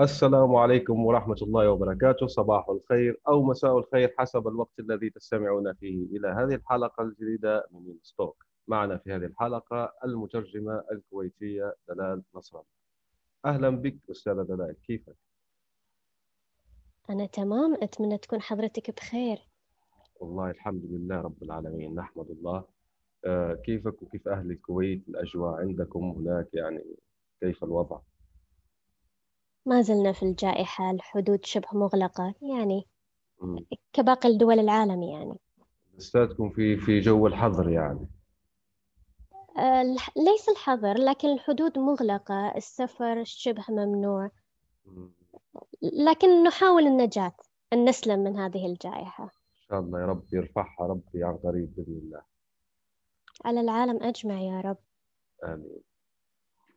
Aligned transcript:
السلام 0.00 0.54
عليكم 0.56 1.06
ورحمة 1.06 1.36
الله 1.42 1.70
وبركاته. 1.70 2.26
صباح 2.26 2.68
الخير 2.68 3.20
أو 3.28 3.42
مساء 3.42 3.78
الخير 3.78 4.14
حسب 4.18 4.48
الوقت 4.48 4.78
الذي 4.80 5.10
تستمعون 5.10 5.74
فيه. 5.74 6.06
إلى 6.06 6.28
هذه 6.28 6.54
الحلقة 6.54 7.02
الجديدة 7.02 7.66
من 7.70 7.96
ستوك 8.02 8.46
معنا 8.68 8.98
في 8.98 9.12
هذه 9.12 9.24
الحلقة 9.24 9.92
المترجمة 10.04 10.84
الكويتية 10.92 11.74
دلال 11.88 12.22
نصر 12.34 12.58
أهلا 13.44 13.70
بك 13.70 13.96
أستاذة 14.10 14.42
دلال 14.42 14.76
كيفك؟ 14.82 15.16
أنا 17.10 17.26
تمام. 17.26 17.74
أتمنى 17.82 18.18
تكون 18.18 18.40
حضرتك 18.40 18.96
بخير. 18.96 19.48
والله 20.20 20.50
الحمد 20.50 20.82
لله 20.84 21.20
رب 21.20 21.42
العالمين. 21.42 21.94
نحمد 21.94 22.30
الله. 22.30 22.64
آه، 23.24 23.54
كيفك 23.54 24.02
وكيف 24.02 24.28
أهل 24.28 24.50
الكويت؟ 24.50 25.08
الأجواء 25.08 25.54
عندكم 25.60 26.00
هناك 26.04 26.48
يعني 26.54 26.84
كيف 27.40 27.64
الوضع؟ 27.64 28.00
ما 29.66 29.82
زلنا 29.82 30.12
في 30.12 30.22
الجائحة 30.22 30.90
الحدود 30.90 31.44
شبه 31.44 31.68
مغلقة 31.72 32.34
يعني 32.42 32.86
كباقي 33.92 34.28
الدول 34.28 34.58
العالم 34.58 35.02
يعني. 35.02 35.38
لساتكم 35.98 36.50
في 36.50 36.76
في 36.76 37.00
جو 37.00 37.26
الحظر 37.26 37.70
يعني. 37.70 38.08
آه، 39.58 39.82
ليس 40.16 40.48
الحظر 40.48 40.94
لكن 40.98 41.28
الحدود 41.28 41.78
مغلقة 41.78 42.56
السفر 42.56 43.24
شبه 43.24 43.64
ممنوع. 43.68 44.30
لكن 45.82 46.42
نحاول 46.42 46.86
النجاة 46.86 47.32
أن 47.72 47.88
نسلم 47.88 48.18
من 48.18 48.36
هذه 48.36 48.66
الجائحة. 48.66 49.24
إن 49.24 49.68
شاء 49.68 49.80
الله 49.80 50.00
يا 50.00 50.06
رب 50.06 50.24
يرفعها 50.32 50.86
ربي 50.86 51.24
عن 51.24 51.36
قريب 51.36 51.74
بإذن 51.76 51.98
الله. 52.04 52.22
على 53.44 53.60
العالم 53.60 54.02
أجمع 54.02 54.40
يا 54.40 54.60
رب. 54.60 54.78
آمين. 55.44 55.80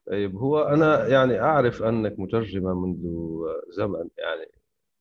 طيب 0.08 0.36
هو 0.36 0.60
أنا 0.64 1.08
يعني 1.08 1.40
أعرف 1.42 1.84
أنك 1.84 2.20
مترجمة 2.20 2.74
منذ 2.74 3.06
زمن 3.78 4.10
يعني 4.18 4.52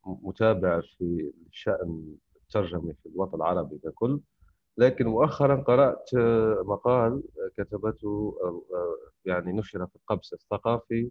متابع 0.06 0.80
في 0.80 1.32
شأن 1.52 2.16
الترجمة 2.36 2.92
في 3.02 3.08
الوطن 3.08 3.36
العربي 3.36 3.78
ككل 3.78 4.20
لكن 4.78 5.06
مؤخرا 5.06 5.56
قرأت 5.62 6.10
مقال 6.66 7.22
كتبته 7.56 8.36
يعني 9.24 9.52
نشر 9.52 9.86
في 9.86 9.96
القبس 9.96 10.32
الثقافي 10.32 11.10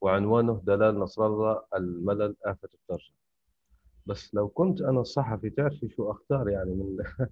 وعنوانه 0.00 0.62
دلال 0.64 0.98
نصر 0.98 1.26
الله 1.26 1.62
الملل 1.76 2.36
آفة 2.44 2.68
الترجمة. 2.74 3.16
بس 4.06 4.34
لو 4.34 4.48
كنت 4.48 4.80
أنا 4.82 5.00
الصحفي 5.00 5.50
تعرفي 5.50 5.88
شو 5.88 6.10
أختار 6.10 6.48
يعني 6.48 6.70
من 6.70 6.96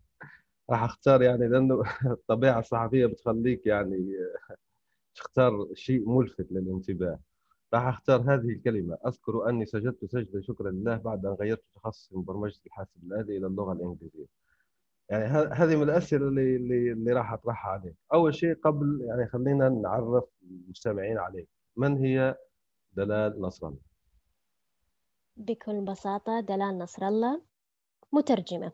راح 0.70 0.82
أختار 0.84 1.22
يعني 1.22 1.48
لأنه 1.48 1.82
الطبيعة 2.06 2.60
الصحفية 2.60 3.06
بتخليك 3.06 3.66
يعني 3.66 4.16
تختار 5.16 5.68
شيء 5.74 6.08
ملفت 6.08 6.52
للانتباه. 6.52 7.18
راح 7.74 7.86
أختار 7.86 8.20
هذه 8.20 8.48
الكلمة. 8.48 8.98
أذكر 9.06 9.48
أني 9.48 9.66
سجدت 9.66 10.04
سجدة 10.04 10.40
شكرا 10.40 10.70
لله 10.70 10.96
بعد 10.96 11.26
أن 11.26 11.32
غيرت 11.32 11.64
تخصصي 11.74 12.16
من 12.16 12.22
برمجة 12.24 12.60
الحاسب 12.66 13.04
الآلي 13.04 13.36
إلى 13.36 13.46
اللغة 13.46 13.72
الإنجليزية. 13.72 14.26
يعني 15.10 15.24
هذه 15.54 15.76
من 15.76 15.82
الأسئلة 15.82 16.28
اللي 16.28 16.56
اللي, 16.56 16.92
اللي 16.92 17.12
راح 17.12 17.32
أطرحها 17.32 17.70
عليك. 17.70 17.94
أول 18.12 18.34
شيء 18.34 18.54
قبل 18.54 19.00
يعني 19.08 19.26
خلينا 19.26 19.68
نعرف 19.68 20.24
المستمعين 20.42 21.18
عليك. 21.18 21.48
من 21.76 21.98
هي 21.98 22.36
دلال 22.92 23.40
نصر 23.40 23.68
الله؟ 23.68 23.80
بكل 25.36 25.80
بساطة 25.80 26.40
دلال 26.40 26.78
نصر 26.78 27.08
الله 27.08 27.42
مترجمة. 28.12 28.72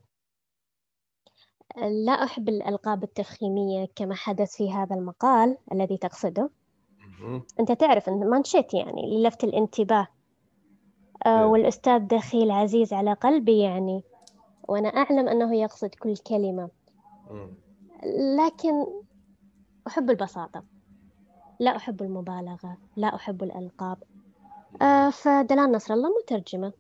لا 1.76 2.12
أحب 2.12 2.48
الألقاب 2.48 3.02
التفخيمية 3.02 3.88
كما 3.96 4.14
حدث 4.14 4.56
في 4.56 4.72
هذا 4.72 4.96
المقال 4.96 5.56
الذي 5.72 5.96
تقصده. 5.96 6.50
أنت 7.60 7.72
تعرف 7.72 8.08
أن 8.08 8.30
مانشيت 8.30 8.74
يعني 8.74 9.16
للفت 9.16 9.44
الانتباه. 9.44 10.06
آه 11.26 11.46
والأستاذ 11.46 11.98
دخيل 11.98 12.50
عزيز 12.50 12.92
على 12.92 13.12
قلبي 13.12 13.58
يعني 13.58 14.02
وأنا 14.68 14.88
أعلم 14.88 15.28
أنه 15.28 15.56
يقصد 15.56 15.88
كل 15.88 16.16
كلمة. 16.16 16.70
لكن 18.36 18.86
أحب 19.86 20.10
البساطة. 20.10 20.64
لا 21.60 21.76
أحب 21.76 22.02
المبالغة. 22.02 22.76
لا 22.96 23.14
أحب 23.14 23.42
الألقاب. 23.42 23.98
آه 24.82 25.10
فدلال 25.10 25.72
نصر 25.72 25.94
الله 25.94 26.10
مترجمة. 26.22 26.72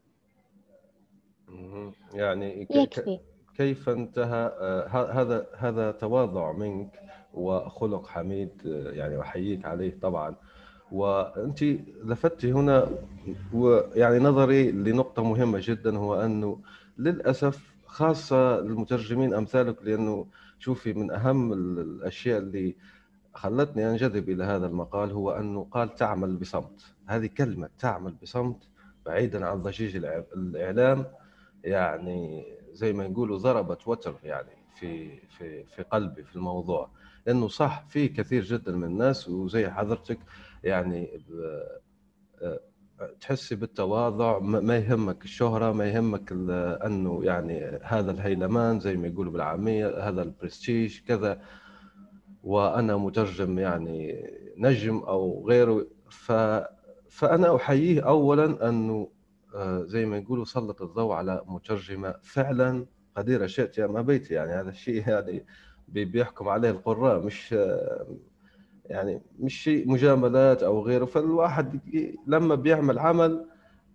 يعني 2.14 2.66
يكفي. 2.70 3.20
كيف 3.56 3.88
انتهى 3.88 4.52
آه، 4.60 4.86
هذا 5.12 5.46
هذا 5.58 5.90
تواضع 5.90 6.52
منك 6.52 7.00
وخلق 7.34 8.06
حميد 8.06 8.50
آه، 8.66 8.90
يعني 8.90 9.20
أحييك 9.20 9.64
عليه 9.64 9.98
طبعا. 10.02 10.34
وأنت 10.92 11.62
لفتي 12.04 12.52
هنا 12.52 12.88
ويعني 13.52 14.18
نظري 14.18 14.72
لنقطة 14.72 15.24
مهمة 15.24 15.58
جدا 15.62 15.98
هو 15.98 16.14
أنه 16.20 16.58
للأسف 16.98 17.72
خاصة 17.86 18.60
للمترجمين 18.60 19.34
أمثالك 19.34 19.76
لأنه 19.84 20.26
شوفي 20.58 20.92
من 20.92 21.10
أهم 21.10 21.52
الأشياء 21.52 22.38
اللي 22.38 22.76
خلتني 23.34 23.90
أنجذب 23.90 24.28
إلى 24.28 24.44
هذا 24.44 24.66
المقال 24.66 25.10
هو 25.10 25.30
أنه 25.30 25.66
قال 25.70 25.94
تعمل 25.94 26.36
بصمت. 26.36 26.94
هذه 27.06 27.26
كلمة 27.26 27.68
تعمل 27.78 28.14
بصمت 28.22 28.56
بعيدا 29.06 29.46
عن 29.46 29.62
ضجيج 29.62 29.96
الإعلام 30.34 31.04
يعني 31.64 32.44
زي 32.72 32.92
ما 32.92 33.04
يقولوا 33.04 33.38
ضربت 33.38 33.88
وتر 33.88 34.14
يعني 34.24 34.56
في 34.74 35.20
في 35.28 35.64
في 35.64 35.82
قلبي 35.82 36.24
في 36.24 36.36
الموضوع. 36.36 36.90
لأنه 37.26 37.48
صح 37.48 37.84
في 37.88 38.08
كثير 38.08 38.42
جدا 38.44 38.72
من 38.72 38.84
الناس 38.84 39.28
وزي 39.28 39.70
حضرتك 39.70 40.18
يعني 40.64 41.24
آه، 42.42 42.60
تحسي 43.20 43.54
بالتواضع 43.54 44.38
ما 44.38 44.76
يهمك 44.76 45.24
الشهرة 45.24 45.72
ما 45.72 45.84
يهمك 45.88 46.32
أنه 46.86 47.24
يعني 47.24 47.78
هذا 47.82 48.10
الهيلمان 48.10 48.80
زي 48.80 48.96
ما 48.96 49.06
يقولوا 49.06 49.32
بالعامية 49.32 50.08
هذا 50.08 50.22
البرستيج 50.22 51.00
كذا. 51.08 51.42
وأنا 52.42 52.96
مترجم 52.96 53.58
يعني 53.58 54.30
نجم 54.56 54.98
أو 54.98 55.48
غيره 55.48 55.86
ف 56.10 56.32
فأنا 57.08 57.56
أحييه 57.56 58.00
أولا 58.08 58.68
أنه 58.68 58.94
آه، 58.94 59.21
زي 59.84 60.06
ما 60.06 60.16
يقولوا 60.16 60.44
سلط 60.44 60.82
الضوء 60.82 61.12
على 61.12 61.42
مترجمة 61.46 62.14
فعلا 62.22 62.86
قديرة 63.16 63.46
شئت 63.46 63.78
يا 63.78 63.86
ما 63.86 64.02
بيت 64.02 64.30
يعني 64.30 64.52
هذا 64.52 64.70
الشيء 64.70 65.08
يعني 65.08 65.44
بيحكم 65.88 66.48
عليه 66.48 66.70
القراء 66.70 67.20
مش 67.20 67.54
يعني 68.86 69.22
مش 69.38 69.62
شيء 69.62 69.88
مجاملات 69.88 70.62
أو 70.62 70.82
غيره. 70.82 71.04
فالواحد 71.04 71.80
لما 72.26 72.54
بيعمل 72.54 72.98
عمل 72.98 73.46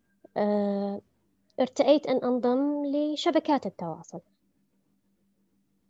ارتأيت 1.60 2.06
أن 2.06 2.16
أنضم 2.16 2.84
لشبكات 2.86 3.66
التواصل. 3.66 4.20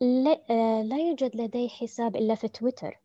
لا 0.01 0.97
يوجد 0.97 1.35
لدي 1.35 1.69
حساب 1.69 2.15
إلا 2.15 2.35
في 2.35 2.47
تويتر. 2.47 2.87
آه، 2.87 3.04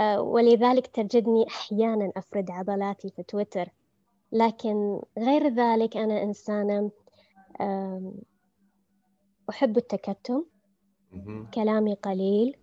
ولذلك 0.00 0.86
تجدني 0.86 1.46
أحيانا 1.48 2.12
أفرد 2.16 2.50
عضلاتي 2.50 3.10
في 3.10 3.22
تويتر. 3.22 3.68
لكن 4.32 5.00
غير 5.18 5.48
ذلك 5.48 5.96
أنا 5.96 6.22
إنسانة 6.22 6.90
أحب 9.50 9.76
التكتم 9.76 10.44
كلامي 11.54 11.94
قليل 11.94 12.56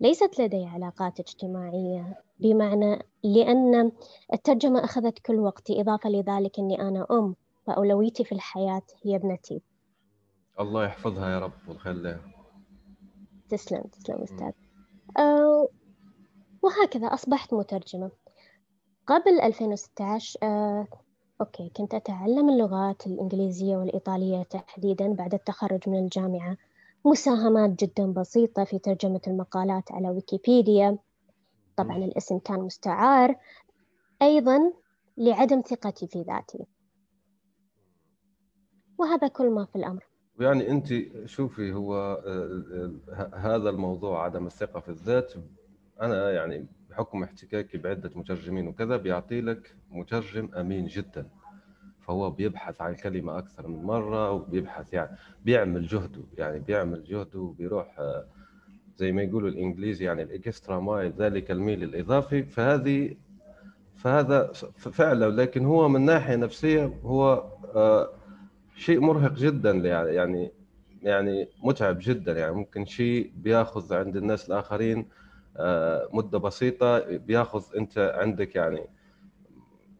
ليست 0.00 0.40
لدي 0.40 0.64
علاقات 0.64 1.20
اجتماعية 1.20 2.22
بمعنى 2.38 2.98
لأن 3.24 3.92
الترجمة 4.32 4.84
أخذت 4.84 5.18
كل 5.18 5.38
وقتي 5.38 5.80
إضافة 5.80 6.10
لذلك 6.10 6.58
أني 6.58 6.80
أنا 6.80 7.06
أم 7.10 7.34
فأولويتي 7.66 8.24
في 8.24 8.32
الحياة 8.32 8.82
هي 9.04 9.16
ابنتي. 9.16 9.62
الله 10.60 10.84
يحفظها 10.84 11.30
يا 11.30 11.38
رب 11.38 11.52
ويخليها 11.68 12.20
تسلم 13.48 13.82
تسلم 13.82 14.22
أستاذ. 14.22 14.52
وهكذا 16.62 17.06
أصبحت 17.06 17.54
مترجمة. 17.54 18.10
قبل 19.06 19.40
2016 19.40 20.38
أه 20.42 20.86
أوكي 21.40 21.70
كنت 21.76 21.94
أتعلم 21.94 22.48
اللغات 22.48 23.06
الإنجليزية 23.06 23.76
والإيطالية 23.76 24.42
تحديدا 24.42 25.12
بعد 25.12 25.34
التخرج 25.34 25.88
من 25.88 25.98
الجامعة. 25.98 26.56
مساهمات 27.04 27.70
جدا 27.70 28.12
بسيطة 28.12 28.64
في 28.64 28.78
ترجمة 28.78 29.20
المقالات 29.26 29.92
على 29.92 30.10
ويكيبيديا. 30.10 30.98
طبعا 31.76 31.96
الاسم 31.96 32.38
كان 32.38 32.60
مستعار. 32.60 33.36
أيضا 34.22 34.72
لعدم 35.16 35.60
ثقتي 35.60 36.06
في 36.06 36.22
ذاتي. 36.22 36.66
وهذا 38.98 39.28
كل 39.28 39.50
ما 39.50 39.64
في 39.64 39.76
الأمر. 39.76 40.07
يعني 40.40 40.70
أنت 40.70 40.94
شوفي 41.26 41.72
هو 41.72 41.96
آه، 41.96 42.62
آه، 43.12 43.30
هذا 43.34 43.70
الموضوع 43.70 44.24
عدم 44.24 44.46
الثقة 44.46 44.80
في 44.80 44.88
الذات 44.88 45.32
أنا 46.00 46.30
يعني 46.30 46.66
بحكم 46.90 47.22
احتكاكي 47.22 47.78
بعدة 47.78 48.10
مترجمين 48.14 48.68
وكذا 48.68 48.96
بيعطي 48.96 49.40
لك 49.40 49.76
مترجم 49.90 50.48
أمين 50.54 50.86
جدا. 50.86 51.26
فهو 52.00 52.30
بيبحث 52.30 52.80
عن 52.80 52.94
كلمة 52.94 53.38
أكثر 53.38 53.68
من 53.68 53.82
مرة 53.82 54.30
وبيبحث 54.30 54.94
يعني 54.94 55.16
بيعمل 55.44 55.86
جهده 55.86 56.22
يعني 56.38 56.58
بيعمل 56.58 57.04
جهده 57.04 57.40
وبيروح 57.40 57.98
آه، 57.98 58.26
زي 58.96 59.12
ما 59.12 59.22
يقولوا 59.22 59.48
الإنجليزي 59.48 60.04
يعني 60.04 60.22
الإكسترا 60.22 60.80
مايل 60.80 61.12
ذلك 61.12 61.50
الميل 61.50 61.82
الإضافي. 61.82 62.42
فهذه 62.42 63.16
فهذا 63.96 64.52
فعلا 64.78 65.42
لكن 65.42 65.64
هو 65.64 65.88
من 65.88 66.00
ناحية 66.04 66.36
نفسية 66.36 66.92
هو 67.04 67.44
شيء 68.78 69.00
مرهق 69.00 69.32
جدا 69.32 69.70
يعني 69.70 70.52
يعني 71.02 71.48
متعب 71.62 71.98
جدا. 72.00 72.38
يعني 72.38 72.52
ممكن 72.54 72.84
شيء 72.84 73.32
بياخذ 73.36 73.94
عند 73.94 74.16
الناس 74.16 74.48
الآخرين 74.48 75.08
آه، 75.56 76.08
مدة 76.12 76.38
بسيطة 76.38 77.16
بياخذ 77.16 77.76
أنت 77.76 77.98
عندك 78.14 78.54
يعني 78.56 78.86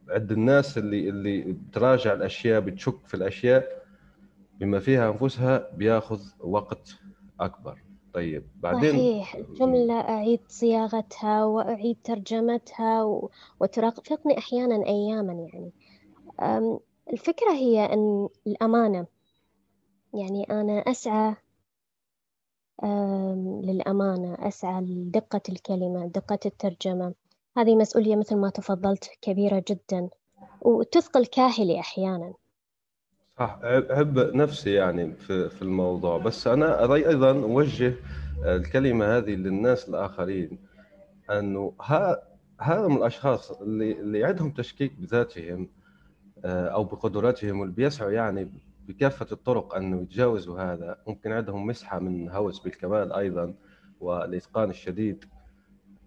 عند 0.08 0.32
الناس 0.32 0.78
اللي 0.78 1.08
اللي 1.08 1.40
بتراجع 1.42 2.12
الأشياء 2.12 2.60
بتشك 2.60 3.06
في 3.06 3.14
الأشياء 3.14 3.82
بما 4.60 4.78
فيها 4.78 5.10
أنفسها 5.10 5.70
بياخذ 5.75 6.20
وقت 6.40 6.94
أكبر. 7.40 7.78
طيب 8.12 8.46
بعدين 8.62 8.90
صحيح. 8.90 9.34
الجملة 9.34 10.00
أعيد 10.00 10.40
صياغتها 10.48 11.44
وأعيد 11.44 11.96
ترجمتها 12.04 13.02
وترافقني 13.60 14.38
أحيانا 14.38 14.86
أياما 14.86 15.32
يعني. 15.32 15.70
الفكرة 17.12 17.52
هي 17.52 17.84
أن 17.84 18.28
الأمانة 18.46 19.06
يعني 20.14 20.44
أنا 20.50 20.78
أسعى 20.78 21.34
للأمانة 23.64 24.49
أسعى 24.49 24.82
لدقة 24.82 25.40
الكلمة 25.49 26.06
دقة 26.06 26.38
الترجمة. 26.46 27.14
هذه 27.56 27.76
مسؤولية 27.76 28.16
مثل 28.16 28.37
ما 28.37 28.50
تفضلت 28.50 29.10
كبيرة 29.22 29.64
جدا 29.69 30.08
وتثقل 30.60 31.26
كاهلي 31.26 31.81
أحيانا. 31.81 32.34
صح. 33.38 33.58
أحب 33.64 34.19
نفسي 34.19 34.72
يعني 34.72 35.12
في 35.16 35.62
الموضوع. 35.62 36.19
بس 36.19 36.46
أنا 36.46 36.94
أيضا 36.94 37.31
أوجه 37.31 37.94
الكلمة 38.44 39.16
هذه 39.16 39.31
للناس 39.31 39.88
الآخرين 39.88 40.58
أنه 41.31 41.72
هذا 42.61 42.88
من 42.88 42.96
الأشخاص 42.96 43.50
اللي 43.50 43.93
اللي 43.93 44.25
عندهم 44.25 44.50
تشكيك 44.50 44.93
بذاتهم 44.93 45.69
أو 46.44 46.85
بقدراتهم 46.85 47.61
واللي 47.61 47.75
بيسعوا 47.75 48.11
يعني 48.11 48.49
بكافة 48.88 49.26
الطرق 49.33 49.75
انه 49.75 50.02
يتجاوزوا 50.02 50.61
هذا 50.61 50.97
ممكن 51.07 51.33
عندهم 51.33 51.66
مسحة 51.66 51.99
من 51.99 52.30
هوس 52.30 52.59
بالكمال 52.61 53.12
أيضا 53.12 53.54
والإتقان 54.00 54.71
الشديد 54.71 55.25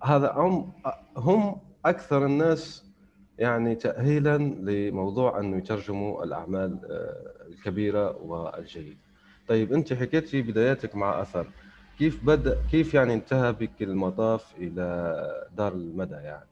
هذا 0.03 0.31
هم 0.31 0.73
هم 1.17 1.55
أكثر 1.85 2.25
الناس 2.25 2.91
يعني 3.37 3.75
تاهيلا 3.75 4.37
لموضوع 4.37 5.39
انه 5.39 5.57
يترجموا 5.57 6.23
الأعمال 6.23 6.79
آه، 6.91 7.47
الكبيرة 7.47 8.17
والجيدة. 8.17 8.97
طيب 9.47 9.73
أنت 9.73 9.93
حكيتي 9.93 10.41
بداياتك 10.41 10.95
مع 10.95 11.21
أثر 11.21 11.47
كيف 11.97 12.25
بدأ 12.25 12.57
كيف 12.71 12.93
يعني 12.93 13.13
انتهى 13.13 13.53
بك 13.53 13.81
المطاف 13.81 14.55
إلى 14.57 15.47
دار 15.57 15.73
المدى 15.73 16.15
يعني؟ 16.15 16.50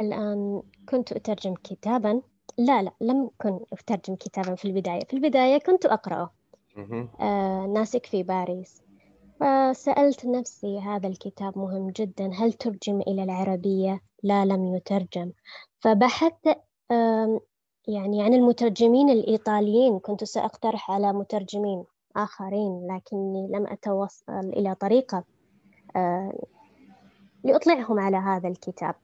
الآن 0.00 0.62
كنت 0.88 1.12
أترجم 1.12 1.54
كتابا. 1.54 2.22
لا 2.58 2.82
لا 2.82 2.92
لم 3.00 3.30
أكن 3.40 3.60
أترجم 3.72 4.16
كتابا 4.16 4.54
في 4.54 4.64
البداية. 4.64 5.04
في 5.04 5.14
البداية 5.14 5.58
كنت 5.58 5.86
أقرأه. 5.86 6.30
آه 7.20 7.66
ناسك 7.66 8.06
في 8.06 8.22
باريس. 8.22 8.82
فسألت 9.40 10.26
نفسي 10.26 10.78
هذا 10.78 11.08
الكتاب 11.08 11.58
مهم 11.58 11.90
جدا. 11.90 12.30
هل 12.34 12.52
ترجم 12.52 13.00
إلى 13.00 13.22
العربية؟ 13.22 14.00
لا 14.22 14.44
لم 14.44 14.74
يترجم. 14.74 15.32
فبحثت 15.80 16.58
يعني 17.88 18.22
عن 18.22 18.34
المترجمين 18.34 19.10
الإيطاليين. 19.10 19.98
كنت 19.98 20.24
سأقترح 20.24 20.90
على 20.90 21.12
مترجمين 21.12 21.84
آخرين 22.16 22.86
لكني 22.86 23.48
لم 23.52 23.66
أتوصل 23.66 24.38
إلى 24.38 24.74
طريقة 24.74 25.24
آه 25.96 26.32
لأطلعهم 27.44 28.00
على 28.00 28.16
هذا 28.16 28.48
الكتاب. 28.48 28.94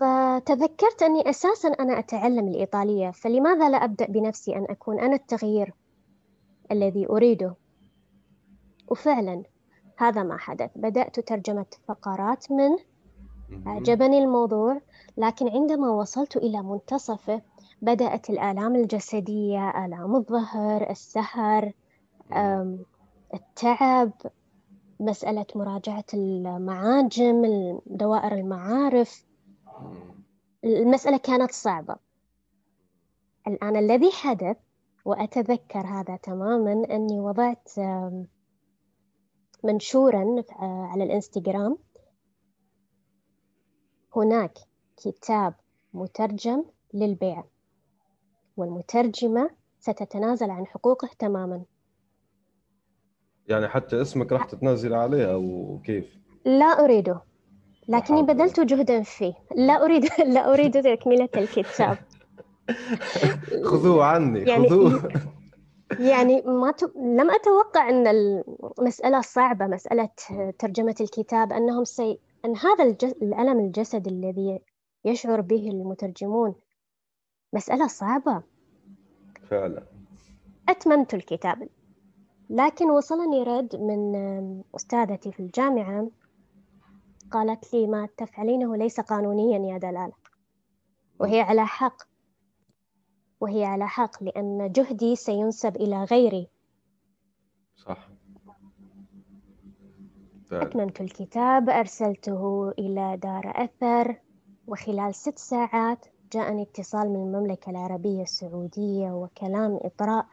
فتذكرت 0.00 1.02
أني 1.02 1.30
أساسا 1.30 1.68
أنا 1.68 1.98
أتعلم 1.98 2.48
الإيطالية 2.48 3.10
فلماذا 3.10 3.68
لا 3.70 3.84
أبدأ 3.84 4.06
بنفسي 4.06 4.56
أن 4.56 4.66
أكون 4.70 5.00
أنا 5.00 5.14
التغيير 5.14 5.74
الذي 6.72 7.06
أريده؟ 7.06 7.54
وفعلا 8.90 9.42
هذا 9.96 10.22
ما 10.22 10.36
حدث. 10.36 10.70
بدأت 10.76 11.20
ترجمة 11.20 11.66
فقرات 11.88 12.52
منه 12.52 12.78
أعجبني 13.66 14.18
الموضوع 14.18 14.80
لكن 15.16 15.48
عندما 15.48 15.90
وصلت 15.90 16.36
إلى 16.36 16.62
منتصفه 16.62 17.42
بدأت 17.82 18.30
الآلام 18.30 18.74
الجسدية 18.74 19.70
آلام 19.86 20.16
الظهر 20.16 20.90
السهر 20.90 21.72
التعب 23.34 24.12
مسألة 25.00 25.46
مراجعة 25.54 26.04
المعاجم 26.14 27.42
دوائر 27.86 28.32
المعارف. 28.32 29.27
المسألة 30.64 31.16
كانت 31.16 31.50
صعبة. 31.50 31.96
الآن 33.46 33.76
الذي 33.76 34.10
حدث 34.10 34.56
وأتذكر 35.04 35.86
هذا 35.86 36.16
تماما 36.16 36.72
أني 36.72 37.20
وضعت 37.20 37.72
منشورا 39.64 40.44
على 40.60 41.04
الإنستغرام. 41.04 41.78
هناك 44.16 44.58
كتاب 44.96 45.54
مترجم 45.94 46.64
للبيع 46.94 47.44
والمترجمة 48.56 49.50
ستتنازل 49.78 50.50
عن 50.50 50.66
حقوقه 50.66 51.08
تماما. 51.18 51.64
يعني 53.46 53.68
حتى 53.68 54.02
اسمك 54.02 54.32
راح 54.32 54.44
تتنازل 54.44 54.94
عليه 54.94 55.32
أو 55.32 55.78
كيف؟ 55.84 56.18
لا 56.44 56.66
أريده. 56.66 57.27
لكني 57.88 58.22
بذلت 58.22 58.60
جهدا 58.60 59.02
فيه. 59.02 59.34
لا 59.56 59.84
أريد 59.84 60.08
لا 60.34 60.52
أريد 60.52 60.82
تكملة 60.82 61.28
الكتاب. 61.36 61.98
خذوه 63.70 64.04
عني 64.04 64.40
يعني 64.40 64.68
خذوه. 64.68 65.08
يعني 66.00 66.42
ما 66.42 66.70
ت... 66.70 66.82
لم 66.96 67.30
أتوقع 67.30 67.88
أن 67.88 68.06
المسألة 68.06 69.20
صعبة 69.20 69.66
مسألة 69.66 70.08
ترجمة 70.58 70.94
الكتاب 71.00 71.52
أنهم 71.52 71.84
سي... 71.84 72.18
أن 72.44 72.56
هذا 72.56 72.84
الج... 72.84 73.04
الألم 73.04 73.60
الجسدي 73.60 74.10
الذي 74.10 74.60
يشعر 75.04 75.40
به 75.40 75.68
المترجمون 75.70 76.54
مسألة 77.52 77.86
صعبة. 77.86 78.42
فعلا. 79.50 79.82
أتممت 80.68 81.14
الكتاب 81.14 81.68
لكن 82.50 82.90
وصلني 82.90 83.42
رد 83.42 83.76
من 83.76 84.62
أستاذتي 84.76 85.32
في 85.32 85.40
الجامعة 85.40 86.08
قالت 87.30 87.74
لي 87.74 87.86
ما 87.86 88.08
تفعلينه 88.16 88.76
ليس 88.76 89.00
قانونيا 89.00 89.72
يا 89.72 89.78
دلال 89.78 90.12
وهي 91.20 91.40
على 91.40 91.66
حق. 91.66 91.96
وهي 93.40 93.64
على 93.64 93.88
حق 93.88 94.22
لأن 94.22 94.72
جهدي 94.72 95.16
سينسب 95.16 95.76
إلى 95.76 96.04
غيري. 96.04 96.48
صح. 97.76 98.08
أتممت 100.52 101.00
الكتاب 101.00 101.70
أرسلته 101.70 102.70
إلى 102.78 103.16
دار 103.16 103.52
أثر. 103.54 104.20
وخلال 104.66 105.14
ست 105.14 105.38
ساعات 105.38 106.06
جاءني 106.32 106.62
اتصال 106.62 107.08
من 107.08 107.16
المملكة 107.16 107.70
العربية 107.70 108.22
السعودية 108.22 109.10
وكلام 109.10 109.78
إطراء 109.82 110.26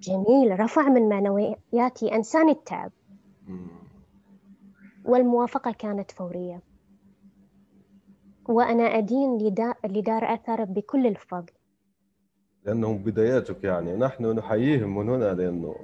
جميل 0.00 0.60
رفع 0.60 0.88
من 0.88 1.08
معنوياتي 1.08 2.14
أنساني 2.14 2.52
التعب. 2.52 2.92
والموافقة 5.08 5.72
كانت 5.72 6.10
فورية. 6.10 6.62
وأنا 8.48 8.82
أدين 8.82 9.38
لدار 9.84 10.34
أثر 10.34 10.64
بكل 10.64 11.06
الفضل. 11.06 11.52
لأنهم 12.64 12.98
بداياتك 12.98 13.64
يعني. 13.64 13.96
نحن 13.96 14.26
نحييهم 14.26 14.98
من 14.98 15.08
هنا 15.08 15.34
لأنه 15.34 15.74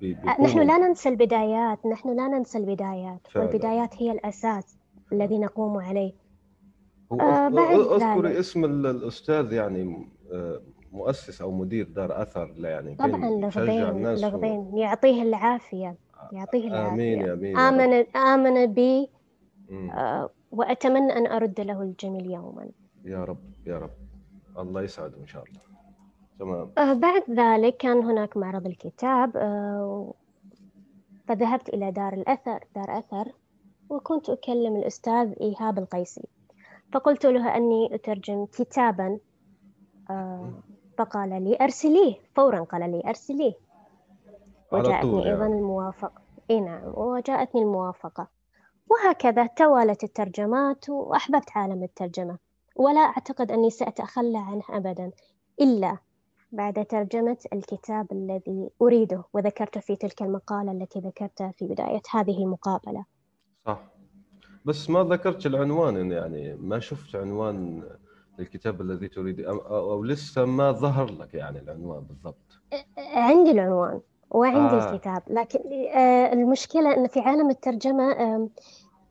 بيكونوا... 0.00 0.40
نحن 0.40 0.58
لا 0.58 0.78
ننسى 0.78 1.08
البدايات. 1.08 1.86
نحن 1.86 2.16
لا 2.16 2.28
ننسى 2.28 2.58
البدايات. 2.58 3.26
فعلا. 3.30 3.46
والبدايات 3.46 4.02
هي 4.02 4.12
الأساس 4.12 4.78
الذي 5.12 5.38
نقوم 5.38 5.76
عليه. 5.76 6.12
آه 7.12 7.48
بعد 7.48 7.78
اذكري 7.78 8.38
اسم 8.38 8.64
الأستاذ 8.64 9.52
يعني 9.52 10.08
آه، 10.32 10.60
مؤسس 10.92 11.42
أو 11.42 11.50
مدير 11.50 11.88
دار 11.88 12.22
أثر 12.22 12.54
يعني. 12.58 12.94
طبعا 12.94 13.30
لغبين 13.30 14.14
لغبين 14.14 14.58
و... 14.72 14.78
يعطيه 14.78 15.22
العافية. 15.22 15.96
يعطيه 16.32 16.68
العافية. 16.68 16.92
آمين 16.92 17.30
آمين 17.30 17.58
آمن 17.58 18.16
آمن 18.16 18.66
بي 18.66 19.10
آه 19.70 20.30
وأتمنى 20.52 21.12
أن 21.12 21.26
أرد 21.26 21.60
له 21.60 21.82
الجميل 21.82 22.30
يوما. 22.30 22.68
يا 23.04 23.24
رب 23.24 23.38
يا 23.66 23.78
رب. 23.78 23.90
الله 24.58 24.82
يسعده 24.82 25.16
إن 25.20 25.26
شاء 25.26 25.44
الله. 25.44 25.60
تمام. 26.38 26.70
آه 26.78 26.92
بعد 26.92 27.22
ذلك 27.30 27.76
كان 27.76 28.04
هناك 28.04 28.36
معرض 28.36 28.66
الكتاب 28.66 29.36
آه 29.36 30.14
فذهبت 31.28 31.68
إلى 31.68 31.90
دار 31.90 32.12
الأثر 32.12 32.64
دار 32.74 32.98
أثر 32.98 33.32
وكنت 33.90 34.30
أكلم 34.30 34.76
الأستاذ 34.76 35.32
إيهاب 35.40 35.78
القيسي. 35.78 36.28
فقلت 36.92 37.26
له 37.26 37.56
أني 37.56 37.94
أترجم 37.94 38.44
كتابا 38.44 39.18
فقال 40.98 41.42
لي 41.44 41.56
أرسليه 41.60 42.14
فورا 42.34 42.60
قال 42.60 42.90
لي 42.90 43.02
أرسليه. 43.06 43.52
وجاءتني 44.72 45.22
يعني. 45.22 45.30
أيضا 45.30 45.46
الموافقة. 45.46 46.22
إي 46.50 46.60
نعم 46.60 46.82
وجاءتني 46.94 47.62
الموافقة. 47.62 48.28
وهكذا 48.90 49.46
توالت 49.46 50.04
الترجمات 50.04 50.88
وأحببت 50.88 51.50
عالم 51.54 51.82
الترجمة. 51.82 52.38
ولا 52.76 53.00
أعتقد 53.00 53.52
أني 53.52 53.70
سأتخلى 53.70 54.38
عنه 54.38 54.62
أبدا 54.70 55.10
إلا 55.60 55.98
بعد 56.52 56.86
ترجمة 56.86 57.36
الكتاب 57.52 58.12
الذي 58.12 58.70
أريده 58.82 59.24
وذكرته 59.32 59.80
في 59.80 59.96
تلك 59.96 60.22
المقالة 60.22 60.72
التي 60.72 61.00
ذكرتها 61.00 61.52
في 61.58 61.66
بداية 61.66 62.02
هذه 62.10 62.38
المقابلة. 62.42 63.04
صح. 63.66 63.80
بس 64.64 64.90
ما 64.90 65.02
ذكرت 65.02 65.46
العنوان 65.46 66.12
يعني 66.12 66.54
ما 66.54 66.78
شفت 66.78 67.16
عنوان 67.16 67.82
الكتاب 68.40 68.80
الذي 68.80 69.08
تريد 69.08 69.40
أو 69.40 70.04
لسه 70.04 70.44
ما 70.44 70.72
ظهر 70.72 71.10
لك 71.10 71.34
يعني 71.34 71.58
العنوان 71.58 72.00
بالضبط؟ 72.00 72.60
عندي 72.98 73.50
العنوان. 73.50 74.00
وعندي 74.30 74.74
آه. 74.76 74.92
الكتاب. 74.94 75.22
لكن 75.30 75.58
آه، 75.94 76.32
المشكلة 76.32 76.94
أن 76.96 77.06
في 77.06 77.20
عالم 77.20 77.50
الترجمة 77.50 78.12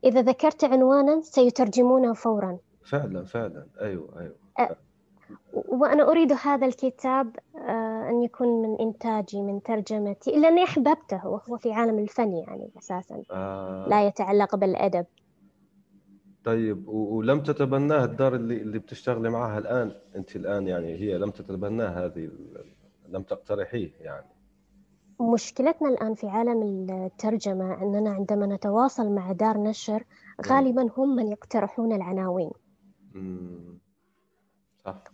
إذا 0.04 0.22
ذكرت 0.22 0.64
عنوانا 0.64 1.20
سيترجمونه 1.20 2.12
فورا. 2.12 2.58
فعلا 2.84 3.24
فعلا. 3.24 3.66
أيوة 3.80 4.08
أيوة. 4.18 4.76
وأنا 5.52 6.08
أريد 6.10 6.32
هذا 6.32 6.66
الكتاب 6.66 7.36
آه، 7.56 8.08
أن 8.10 8.22
يكون 8.22 8.62
من 8.62 8.80
إنتاجي 8.80 9.42
من 9.42 9.62
ترجمتي 9.62 10.36
إلا 10.36 10.48
أني 10.48 10.64
أحببته 10.64 11.26
وهو 11.26 11.56
في 11.56 11.72
عالم 11.72 11.98
الفن 11.98 12.32
يعني 12.32 12.70
أساسا. 12.78 13.22
آه. 13.30 13.86
لا 13.88 14.06
يتعلق 14.06 14.56
بالأدب. 14.56 15.06
طيب 16.44 16.88
ولم 16.88 17.42
تتبناه 17.42 18.04
الدار 18.04 18.34
اللي 18.34 18.56
اللي 18.56 18.78
بتشتغلي 18.78 19.30
معها 19.30 19.58
الآن؟ 19.58 19.92
أنت 20.16 20.36
الآن 20.36 20.68
يعني 20.68 20.94
هي 20.94 21.18
لم 21.18 21.30
تتبناه 21.30 21.88
هذه 21.88 22.30
لم 23.08 23.22
تقترحيه 23.22 23.90
يعني. 24.00 24.26
مشكلتنا 25.20 25.88
الآن 25.88 26.14
في 26.14 26.28
عالم 26.28 26.62
الترجمة 26.90 27.82
أننا 27.82 28.10
عندما 28.10 28.46
نتواصل 28.46 29.08
مع 29.12 29.32
دار 29.32 29.58
نشر 29.58 30.04
غالبا 30.46 30.90
هم 30.96 31.16
من 31.16 31.28
يقترحون 31.28 31.92
العناوين. 31.92 32.50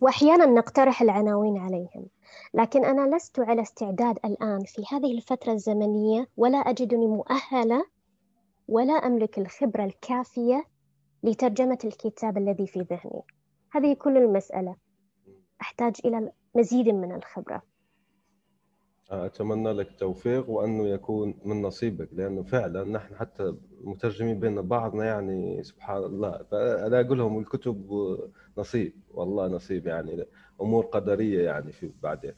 وأحيانا 0.01 0.47
نقترح 0.47 1.03
العناوين 1.03 1.59
عليهم. 1.59 2.07
لكن 2.55 2.85
أنا 2.85 3.17
لست 3.17 3.41
على 3.41 3.63
استعداد 3.63 4.19
الآن 4.25 4.65
في 4.65 4.83
هذه 4.91 5.13
الفترة 5.13 5.53
الزمنية 5.53 6.29
ولا 6.37 6.59
أجدني 6.59 7.07
مؤهلة 7.07 7.85
ولا 8.69 8.93
أملك 8.93 9.39
الخبرة 9.39 9.85
الكافية 9.85 10.65
لترجمة 11.23 11.79
الكتاب 11.85 12.39
الذي 12.39 12.67
في 12.67 12.81
ذهني. 12.81 13.23
هذه 13.73 13.95
كل 13.95 14.17
المسألة. 14.17 14.77
أحتاج 15.61 15.97
إلى 16.05 16.33
مزيد 16.55 16.89
من 16.89 17.13
الخبرة. 17.13 17.63
أتمنى 19.13 19.73
لك 19.73 19.91
التوفيق 19.91 20.51
وأنه 20.51 20.89
يكون 20.89 21.35
من 21.45 21.63
نصيبك 21.63 22.09
لأنه 22.13 22.43
فعلا 22.43 22.85
نحن 22.85 23.15
حتى 23.17 23.55
مترجمين 23.85 24.41
بين 24.41 24.63
بعضنا 24.63 25.05
يعني 25.05 25.63
سبحان 25.63 26.05
الله. 26.05 26.41
أنا 26.53 27.01
أقول 27.01 27.19
لهم 27.19 27.39
الكتب 27.39 27.87
نصيب 28.59 28.93
والله 29.15 29.47
نصيب 29.49 29.87
يعني 29.87 30.25
أمور 30.61 30.85
قدرية 30.85 31.45
يعني 31.45 31.73
في 31.73 31.91
بعدين. 32.03 32.33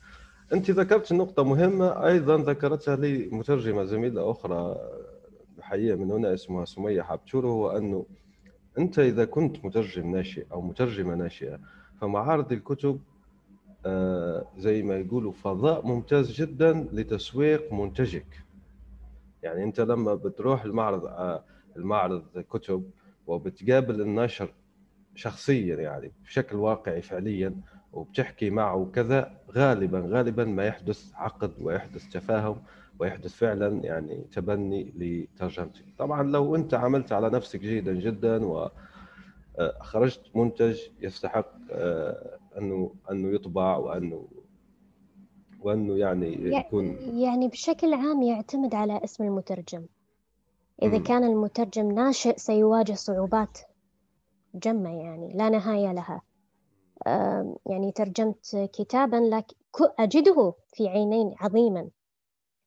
أنت 0.52 0.71
ذكرت 0.71 1.12
نقطة 1.12 1.45
مهمة 1.45 2.07
أيضا 2.07 2.37
ذكرتها 2.37 2.97
لي 2.97 3.28
مترجمة 3.33 3.85
زميلة 3.85 4.31
أخرى 4.31 4.76
حقيقة 5.61 5.97
من 5.97 6.11
هنا 6.11 6.35
اسمها 6.35 6.64
سمية 6.64 7.02
حبتشور 7.02 7.47
هو 7.47 7.71
أنه 7.71 8.07
أنت 8.78 8.99
إذا 8.99 9.25
كنت 9.25 9.64
مترجم 9.64 10.11
ناشئ 10.16 10.47
أو 10.52 10.61
مترجمة 10.62 11.14
ناشئة 11.14 11.59
فمعارض 12.00 12.52
الكتب 12.52 13.00
زي 14.59 14.83
ما 14.83 14.97
يقولوا 14.97 15.33
فضاء 15.33 15.87
ممتاز 15.87 16.33
جدا 16.33 16.88
لتسويق 16.93 17.73
منتجك. 17.73 18.26
يعني 19.43 19.64
أنت 19.64 19.81
لما 19.81 20.14
بتروح 20.14 20.64
المعرض 20.64 21.05
آه، 21.07 21.45
المعرض 21.76 22.23
كتب 22.50 22.91
وبتقابل 23.26 24.00
الناشر 24.00 24.53
شخصيا 25.14 25.76
يعني 25.76 26.12
بشكل 26.25 26.57
واقعي 26.57 27.03
فعليا 27.03 27.55
وبتحكي 27.93 28.50
معه 28.50 28.76
وكذا 28.76 29.41
غالبا 29.53 30.05
غالبا 30.09 30.45
ما 30.45 30.64
يحدث 30.67 31.12
عقد 31.14 31.53
ويحدث 31.61 32.09
تفاهم 32.09 32.62
ويحدث 32.99 33.35
فعلا 33.35 33.85
يعني 33.85 34.25
تبني 34.33 34.93
لترجمتك 34.97 35.85
طبعا 35.99 36.23
لو 36.23 36.57
أنت 36.57 36.75
عملت 36.75 37.12
على 37.12 37.31
نفسك 37.31 37.61
جيدا 37.61 37.93
جدا 37.93 38.45
وخرجت 38.45 40.21
آه، 40.35 40.38
منتج 40.38 40.81
يستحق 41.00 41.49
أنه 42.58 42.94
أنه 43.11 43.34
يطبع 43.34 43.76
وأنه 43.76 44.28
وأنه 45.61 45.99
يعني 45.99 46.56
يكون 46.56 46.87
يعني 47.18 47.49
بشكل 47.49 47.94
عام 47.94 48.23
يعتمد 48.23 48.75
على 48.75 49.04
اسم 49.04 49.25
المترجم. 49.25 49.87
إذا 50.82 50.99
م. 50.99 51.02
كان 51.02 51.25
المترجم 51.25 51.90
ناشئ 51.92 52.37
سيواجه 52.38 52.92
صعوبات 52.92 53.58
جمة 54.54 55.02
يعني 55.02 55.32
لا 55.34 55.49
نهاية 55.49 55.92
لها. 55.92 56.23
يعني 57.66 57.92
ترجمت 57.94 58.70
كتابا 58.73 59.16
لكن 59.16 59.54
أجده 59.99 60.54
في 60.73 60.88
عينين 60.88 61.34
عظيما. 61.40 61.88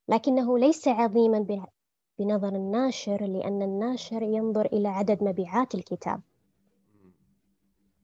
لكنه 0.10 0.60
ليس 0.60 0.88
عظيما 0.88 1.65
بنظر 2.20 2.56
الناشر 2.56 3.25
لأن 3.25 3.62
الناشر 3.62 4.22
ينظر 4.24 4.65
إلى 4.65 4.88
عدد 4.88 5.24
مبيعات 5.24 5.75
الكتاب. 5.75 6.22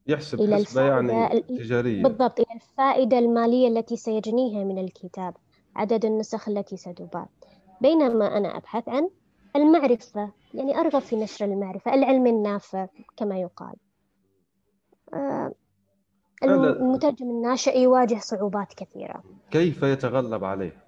يحسب 0.07 0.41
إلى 0.41 0.55
حسبة 0.55 0.81
يعني 0.81 1.41
تجارية 1.41 2.03
بالضبط 2.03 2.39
إلى 2.39 2.47
الفائدة 2.55 3.19
المالية 3.19 3.67
التي 3.67 3.95
سيجنيها 3.95 4.63
من 4.63 4.77
الكتاب 4.77 5.33
عدد 5.75 6.05
النسخ 6.05 6.49
التي 6.49 6.77
ستباع 6.77 7.29
بينما 7.81 8.37
أنا 8.37 8.57
أبحث 8.57 8.89
عن 8.89 9.09
المعرفة 9.55 10.31
يعني 10.53 10.77
أرغب 10.77 11.01
في 11.01 11.15
نشر 11.15 11.45
المعرفة 11.45 11.93
العلم 11.93 12.27
النافع 12.27 12.87
كما 13.17 13.39
يقال 13.39 13.75
آه، 15.13 15.53
المترجم 16.43 17.29
الناشئ 17.29 17.79
يواجه 17.79 18.19
صعوبات 18.19 18.73
كثيرة 18.73 19.23
كيف 19.51 19.83
يتغلب 19.83 20.43
عليه؟ 20.43 20.83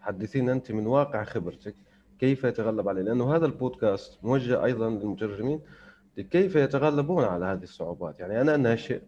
حدثينا 0.00 0.52
أنت 0.52 0.72
من 0.72 0.86
واقع 0.86 1.24
خبرتك 1.24 1.74
كيف 2.18 2.44
يتغلب 2.44 2.88
عليه؟ 2.88 3.02
لأنه 3.02 3.36
هذا 3.36 3.46
البودكاست 3.46 4.18
موجه 4.24 4.64
أيضا 4.64 4.90
للمترجمين 4.90 5.60
كيف 6.22 6.56
يتغلبون 6.56 7.24
على 7.24 7.44
هذه 7.44 7.62
الصعوبات؟ 7.62 8.20
يعني 8.20 8.40
أنا 8.40 8.56
ناشئ 8.56 9.02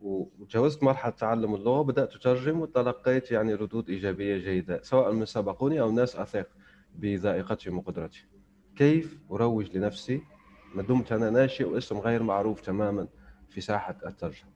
وتجاوزت 0.00 0.82
مرحلة 0.82 1.12
تعلم 1.12 1.54
اللغة 1.54 1.82
بدأت 1.82 2.14
أترجم 2.14 2.60
وتلقيت 2.60 3.30
يعني 3.30 3.54
ردود 3.54 3.90
إيجابية 3.90 4.38
جيدة 4.38 4.82
سواء 4.82 5.12
من 5.12 5.26
سبقوني 5.26 5.80
أو 5.80 5.90
ناس 5.90 6.16
أثق 6.16 6.48
بذائقتهم 6.94 7.78
وقدرتي 7.78 8.26
كيف 8.76 9.18
أروج 9.30 9.76
لنفسي؟ 9.76 10.22
ما 10.74 10.82
دمت 10.82 11.12
أنا 11.12 11.30
ناشئ 11.30 11.64
واسم 11.64 11.98
غير 11.98 12.22
معروف 12.22 12.60
تماما 12.60 13.08
في 13.48 13.60
ساحة 13.60 13.96
الترجمة. 14.06 14.50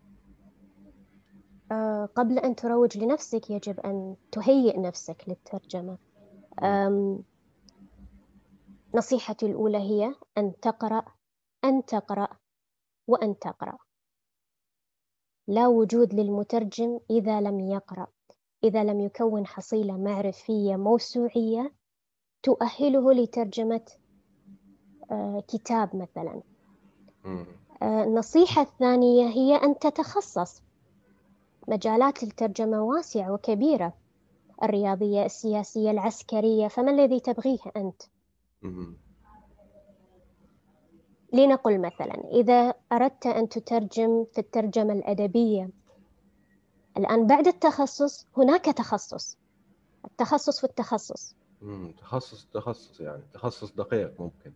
آه، 1.73 2.09
قبل 2.15 2.39
أن 2.39 2.57
تروج 2.57 2.99
لنفسك 2.99 3.51
يجب 3.51 3.81
أن 3.81 4.17
تهيئ 4.33 4.81
نفسك 4.81 5.25
للترجمة. 5.29 5.99
نصيحتي 8.95 9.47
الأولى 9.47 9.79
هي 9.79 10.15
أن 10.39 10.53
تقرأ 10.63 11.03
أن 11.65 11.85
تقرأ 11.85 12.29
وأن 13.07 13.39
تقرأ. 13.39 13.79
لا 15.49 15.67
وجود 15.67 16.15
للمترجم 16.15 17.01
إذا 17.11 17.41
لم 17.41 17.61
يقرأ. 17.61 18.07
إذا 18.65 18.85
لم 18.85 19.01
يكون 19.01 19.47
حصيلة 19.47 19.97
معرفية 19.97 20.77
موسوعية 20.77 21.73
تؤهله 22.43 23.13
لترجمة 23.13 23.85
آه، 25.11 25.43
كتاب 25.49 25.97
مثلا. 25.97 26.43
آه، 27.83 28.05
النصيحة 28.05 28.63
الثانية 28.63 29.27
هي 29.29 29.57
أن 29.57 29.79
تتخصص. 29.79 30.63
مجالات 31.69 32.23
الترجمة 32.23 32.83
واسعة 32.83 33.33
وكبيرة. 33.33 33.93
الرياضية 34.63 35.25
السياسية 35.25 35.91
العسكرية 35.91 36.69
فما 36.69 36.91
الذي 36.91 37.21
تبغيه 37.21 37.59
أنت؟ 37.77 38.03
لنقل 41.33 41.81
مثلا 41.81 42.29
إذا 42.33 42.75
أردت 42.93 43.27
أن 43.27 43.49
تترجم 43.49 44.25
في 44.33 44.39
الترجمة 44.39 44.93
الأدبية 44.93 45.71
الآن 46.97 47.27
بعد 47.27 47.47
التخصص 47.47 48.27
هناك 48.37 48.65
تخصص 48.65 49.39
التخصص 50.05 50.61
في 50.61 50.65
التخصص. 50.65 51.37
تخصص 51.99 52.49
تخصص 52.55 53.01
يعني 53.01 53.23
تخصص 53.35 53.73
دقيق 53.73 54.21
ممكن. 54.21 54.53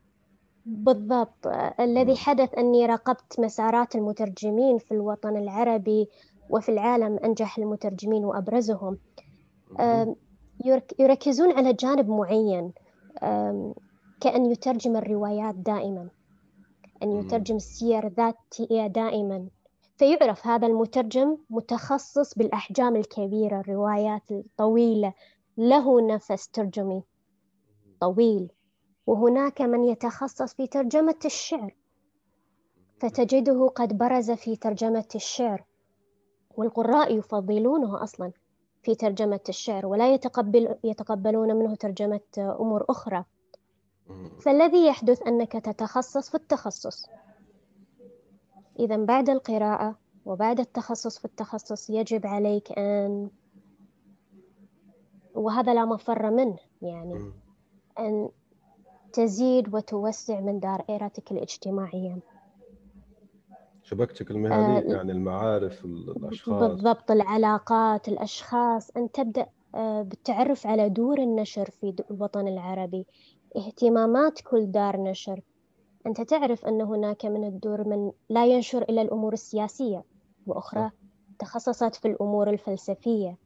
بالضبط. 0.66 1.46
الذي 1.80 2.16
حدث 2.16 2.54
أني 2.54 2.86
راقبت 2.86 3.40
مسارات 3.40 3.94
المترجمين 3.94 4.78
في 4.78 4.92
الوطن 4.92 5.36
العربي 5.36 6.08
وفي 6.50 6.68
العالم 6.68 7.18
أنجح 7.18 7.58
المترجمين 7.58 8.24
وأبرزهم. 8.24 8.98
يركزون 10.98 11.52
على 11.52 11.72
جانب 11.72 12.08
معين 12.08 12.72
كأن 14.20 14.46
يترجم 14.46 14.96
الروايات 14.96 15.54
دائما. 15.54 16.08
أن 17.02 17.12
يترجم 17.12 17.56
السير 17.56 18.06
الذاتية 18.06 18.86
دائما. 18.86 19.48
فيعرف 19.96 20.46
هذا 20.46 20.66
المترجم 20.66 21.36
متخصص 21.50 22.34
بالأحجام 22.34 22.96
الكبيرة 22.96 23.60
الروايات 23.60 24.30
الطويلة. 24.30 25.14
له 25.56 26.06
نفس 26.06 26.48
ترجمي 26.48 27.02
طويل. 28.00 28.48
وهناك 29.06 29.62
من 29.62 29.84
يتخصص 29.84 30.54
في 30.54 30.66
ترجمة 30.66 31.18
الشعر. 31.24 31.74
فتجده 33.00 33.66
قد 33.66 33.98
برز 33.98 34.30
في 34.30 34.56
ترجمة 34.56 35.08
الشعر. 35.14 35.64
والقراء 36.56 37.18
يفضلونه 37.18 38.02
أصلا 38.02 38.32
في 38.82 38.94
ترجمة 38.94 39.40
الشعر 39.48 39.86
ولا 39.86 40.14
يتقبل 40.14 40.74
يتقبلون 40.84 41.56
منه 41.56 41.74
ترجمة 41.74 42.20
أمور 42.38 42.84
أخرى. 42.88 43.24
فالذي 44.40 44.86
يحدث 44.86 45.22
أنك 45.26 45.52
تتخصص 45.52 46.30
في 46.30 46.34
التخصص. 46.34 47.06
إذا 48.78 48.96
بعد 48.96 49.30
القراءة 49.30 49.96
وبعد 50.24 50.60
التخصص 50.60 51.18
في 51.18 51.24
التخصص 51.24 51.90
يجب 51.90 52.26
عليك 52.26 52.78
أن 52.78 53.30
وهذا 55.34 55.74
لا 55.74 55.84
مفر 55.84 56.30
منه 56.30 56.58
يعني 56.82 57.32
أن 57.98 58.28
تزيد 59.12 59.74
وتوسع 59.74 60.40
من 60.40 60.60
دائرتك 60.60 61.32
الاجتماعية. 61.32 62.18
شبكتك 63.82 64.30
المهنية 64.30 64.78
آه 64.78 64.94
يعني 64.94 65.12
المعارف 65.12 65.84
الأشخاص. 65.84 66.70
بالضبط 66.70 67.10
العلاقات 67.10 68.08
الأشخاص. 68.08 68.90
أن 68.96 69.12
تبدأ 69.12 69.46
آه 69.74 70.02
بالتعرف 70.02 70.66
على 70.66 70.88
دور 70.88 71.18
النشر 71.18 71.70
في 71.70 71.94
الوطن 72.10 72.48
العربي. 72.48 73.06
اهتمامات 73.56 74.40
كل 74.40 74.66
دار 74.66 74.96
نشر. 74.96 75.40
أنت 76.06 76.20
تعرف 76.20 76.66
أن 76.66 76.80
هناك 76.80 77.26
من 77.26 77.44
الدور 77.44 77.88
من 77.88 78.12
لا 78.28 78.46
ينشر 78.46 78.82
إلا 78.82 79.02
الأمور 79.02 79.32
السياسية 79.32 80.04
وأخرى 80.46 80.90
تخصصت 81.38 81.94
في 81.94 82.08
الأمور 82.08 82.50
الفلسفية. 82.50 83.36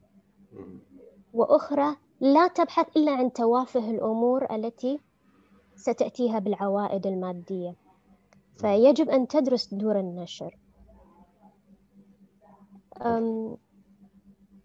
وأخرى 1.33 1.95
لا 2.19 2.47
تبحث 2.47 2.97
إلا 2.97 3.11
عن 3.11 3.33
توافه 3.33 3.91
الأمور 3.91 4.55
التي 4.55 4.99
ستأتيها 5.75 6.39
بالعوائد 6.39 7.07
المادية. 7.07 7.75
فيجب 8.57 9.09
أن 9.09 9.27
تدرس 9.27 9.73
دور 9.73 9.99
النشر. 9.99 10.57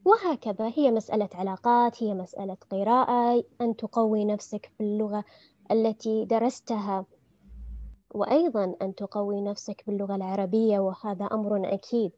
وهكذا. 0.04 0.72
هي 0.74 0.90
مسألة 0.90 1.28
علاقات 1.34 2.02
هي 2.02 2.14
مسألة 2.14 2.56
قراءة 2.70 3.44
أن 3.60 3.76
تقوي 3.76 4.24
نفسك 4.24 4.72
في 4.78 4.84
اللغة 4.84 5.24
التي 5.70 6.24
درستها. 6.24 7.06
وأيضا 8.14 8.74
أن 8.82 8.94
تقوي 8.94 9.40
نفسك 9.40 9.84
باللغة 9.86 10.14
العربية 10.14 10.78
وهذا 10.78 11.24
أمر 11.24 11.74
أكيد. 11.74 12.12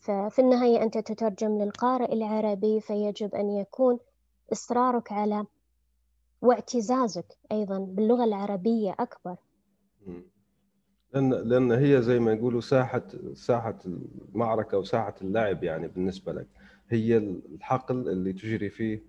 ففي 0.00 0.38
النهاية 0.38 0.82
أنت 0.82 0.98
تترجم 0.98 1.58
للقارئ 1.58 2.12
العربي 2.12 2.80
فيجب 2.80 3.34
أن 3.34 3.50
يكون 3.50 3.98
إصرارك 4.52 5.12
على 5.12 5.44
واعتزازك 6.42 7.38
أيضا 7.52 7.78
باللغة 7.78 8.24
العربية 8.24 8.96
أكبر. 8.98 9.36
لأن 11.14 11.30
لأن 11.30 11.72
هي 11.72 12.02
زي 12.02 12.18
ما 12.18 12.32
يقولوا 12.32 12.60
ساحة 12.60 13.02
ساحة 13.34 13.78
المعركة 13.86 14.78
وساحة 14.78 15.14
اللعب 15.22 15.64
يعني 15.64 15.88
بالنسبة 15.88 16.32
لك. 16.32 16.46
هي 16.88 17.16
الحقل 17.16 18.08
اللي 18.08 18.32
تجري 18.32 18.70
فيه 18.70 19.02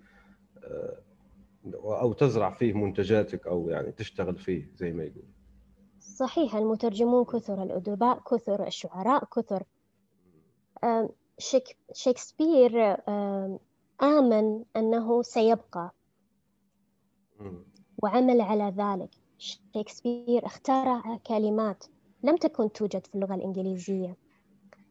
آه، 0.64 1.02
أو 1.76 2.14
تزرع 2.14 2.50
فيه 2.52 2.74
منتجاتك 2.74 3.48
أو 3.48 3.70
يعني 3.70 3.92
تشتغل 3.92 4.38
فيه 4.38 4.72
زي 4.76 4.94
ما 4.94 5.04
يقول. 5.04 5.24
صحيح 6.00 6.56
المترجمون 6.56 7.26
كثر 7.26 7.64
الأدباء 7.64 8.20
كثر 8.20 8.68
الشعراء 8.68 9.26
كثر 9.26 9.64
شكسبير 11.94 12.98
آمن 14.02 14.64
أنه 14.76 15.22
سيبقى. 15.22 15.94
وعمل 18.04 18.42
على 18.42 18.74
ذلك. 18.78 19.10
شكسبير 19.38 20.46
اخترع 20.46 21.18
كلمات 21.28 21.84
لم 22.24 22.38
تكن 22.38 22.72
توجد 22.72 23.06
في 23.06 23.16
اللغة 23.16 23.36
الإنجليزية 23.36 24.18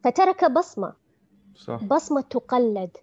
فترك 0.03 0.51
بصمة. 0.51 0.93
صح. 1.57 1.83
بصمة 1.83 2.21
تقلد 2.21 2.97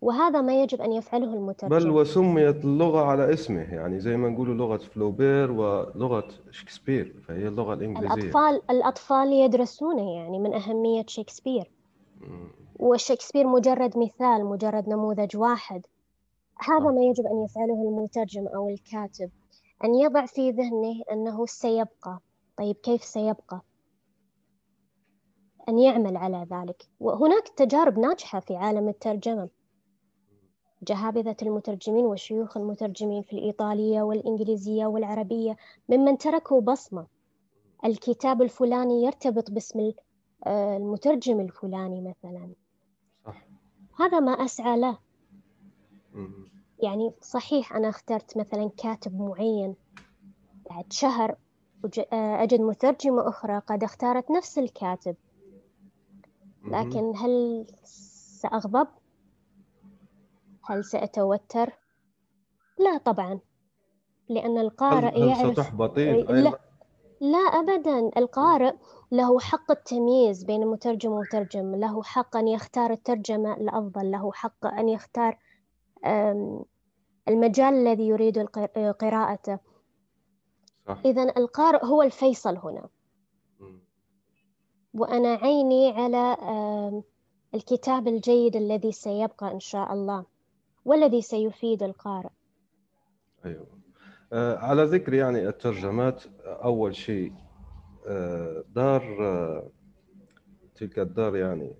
وهذا 0.00 0.40
ما 0.40 0.62
يجب 0.62 0.80
أن 0.80 0.92
يفعله 0.92 1.34
المترجم. 1.34 1.78
بل 1.78 1.90
وسميت 1.90 2.64
اللغة 2.64 3.00
على 3.00 3.32
اسمه 3.32 3.74
يعني 3.74 4.00
زي 4.00 4.16
ما 4.16 4.28
نقولوا 4.28 4.54
لغة 4.54 4.76
فلوبير 4.76 5.52
ولغة 5.52 6.28
شكسبير 6.50 7.14
فهي 7.28 7.48
اللغة 7.48 7.74
الإنجليزية. 7.74 8.14
الأطفال 8.14 8.62
الأطفال 8.70 9.32
يدرسونه 9.32 10.14
يعني 10.14 10.38
من 10.38 10.54
أهمية 10.54 11.04
شكسبير. 11.06 11.70
وشكسبير 12.76 13.46
مجرد 13.46 13.98
مثال 13.98 14.44
مجرد 14.44 14.88
نموذج 14.88 15.36
واحد. 15.36 15.86
هذا 16.58 16.90
ما 16.90 17.02
يجب 17.02 17.26
أن 17.26 17.44
يفعله 17.44 17.88
المترجم 17.88 18.48
أو 18.48 18.68
الكاتب 18.68 19.30
أن 19.84 19.94
يضع 19.94 20.26
في 20.26 20.50
ذهنه 20.50 21.02
أنه 21.12 21.46
سيبقى. 21.46 22.18
طيب 22.56 22.76
كيف 22.76 23.04
سيبقى؟ 23.04 23.60
أن 25.70 25.78
يعمل 25.78 26.16
على 26.16 26.46
ذلك. 26.50 26.88
وهناك 27.00 27.48
تجارب 27.48 27.98
ناجحة 27.98 28.40
في 28.40 28.56
عالم 28.56 28.88
الترجمة. 28.88 29.48
جهابذة 30.82 31.36
المترجمين 31.42 32.06
وشيوخ 32.06 32.56
المترجمين 32.56 33.22
في 33.22 33.32
الإيطالية 33.32 34.02
والإنجليزية 34.02 34.86
والعربية 34.86 35.56
ممن 35.88 36.18
تركوا 36.18 36.60
بصمة. 36.60 37.06
الكتاب 37.84 38.42
الفلاني 38.42 39.02
يرتبط 39.04 39.50
باسم 39.50 39.92
آه، 40.46 40.76
المترجم 40.76 41.40
الفلاني 41.40 42.00
مثلا. 42.00 42.52
صح. 43.26 43.46
هذا 44.00 44.20
ما 44.20 44.32
أسعى 44.32 44.80
له. 44.80 44.98
يعني 46.82 47.12
صحيح 47.20 47.72
أنا 47.72 47.88
اخترت 47.88 48.36
مثلا 48.36 48.70
كاتب 48.76 49.20
معين 49.20 49.74
بعد 50.70 50.92
شهر 50.92 51.36
آه، 52.12 52.42
أجد 52.42 52.60
مترجمة 52.60 53.28
أخرى 53.28 53.58
قد 53.58 53.84
اختارت 53.84 54.30
نفس 54.30 54.58
الكاتب. 54.58 55.16
لكن 56.64 57.12
هل 57.16 57.66
سأغضب؟ 57.84 58.88
هل 60.64 60.84
سأتوتر؟ 60.84 61.72
لا 62.78 62.98
طبعا 62.98 63.40
لأن 64.28 64.58
القارئ 64.58 65.08
هل, 65.08 65.22
هل 65.22 65.28
يعرف 65.28 65.52
ستحبطين 65.52 66.14
لا, 66.16 66.58
لا 67.20 67.38
أبدا. 67.38 68.10
القارئ 68.16 68.74
له 69.12 69.40
حق 69.40 69.70
التمييز 69.70 70.44
بين 70.44 70.66
مترجم 70.66 71.12
ومترجم 71.12 71.74
له 71.74 72.02
حق 72.02 72.36
أن 72.36 72.48
يختار 72.48 72.90
الترجمة 72.90 73.54
الأفضل 73.54 74.10
له 74.10 74.32
حق 74.32 74.66
أن 74.66 74.88
يختار 74.88 75.38
المجال 77.28 77.74
الذي 77.74 78.08
يريد 78.08 78.38
قراءته. 79.00 79.58
إذا 81.04 81.22
القارئ 81.22 81.86
هو 81.86 82.02
الفيصل 82.02 82.56
هنا. 82.56 82.88
وأنا 84.94 85.28
عيني 85.34 85.90
على 85.90 86.36
الكتاب 87.54 88.08
الجيد 88.08 88.56
الذي 88.56 88.92
سيبقى 88.92 89.52
إن 89.52 89.60
شاء 89.60 89.92
الله 89.92 90.24
والذي 90.84 91.22
سيفيد 91.22 91.82
القارئ. 91.82 92.30
أيوة. 93.44 93.66
آه 94.32 94.56
على 94.56 94.84
ذكر 94.84 95.14
يعني 95.14 95.48
الترجمات 95.48 96.22
أول 96.44 96.96
شيء 96.96 97.32
آه 98.06 98.64
دار 98.74 99.02
آه 99.20 99.68
تلك 100.74 100.98
الدار 100.98 101.36
يعني 101.36 101.72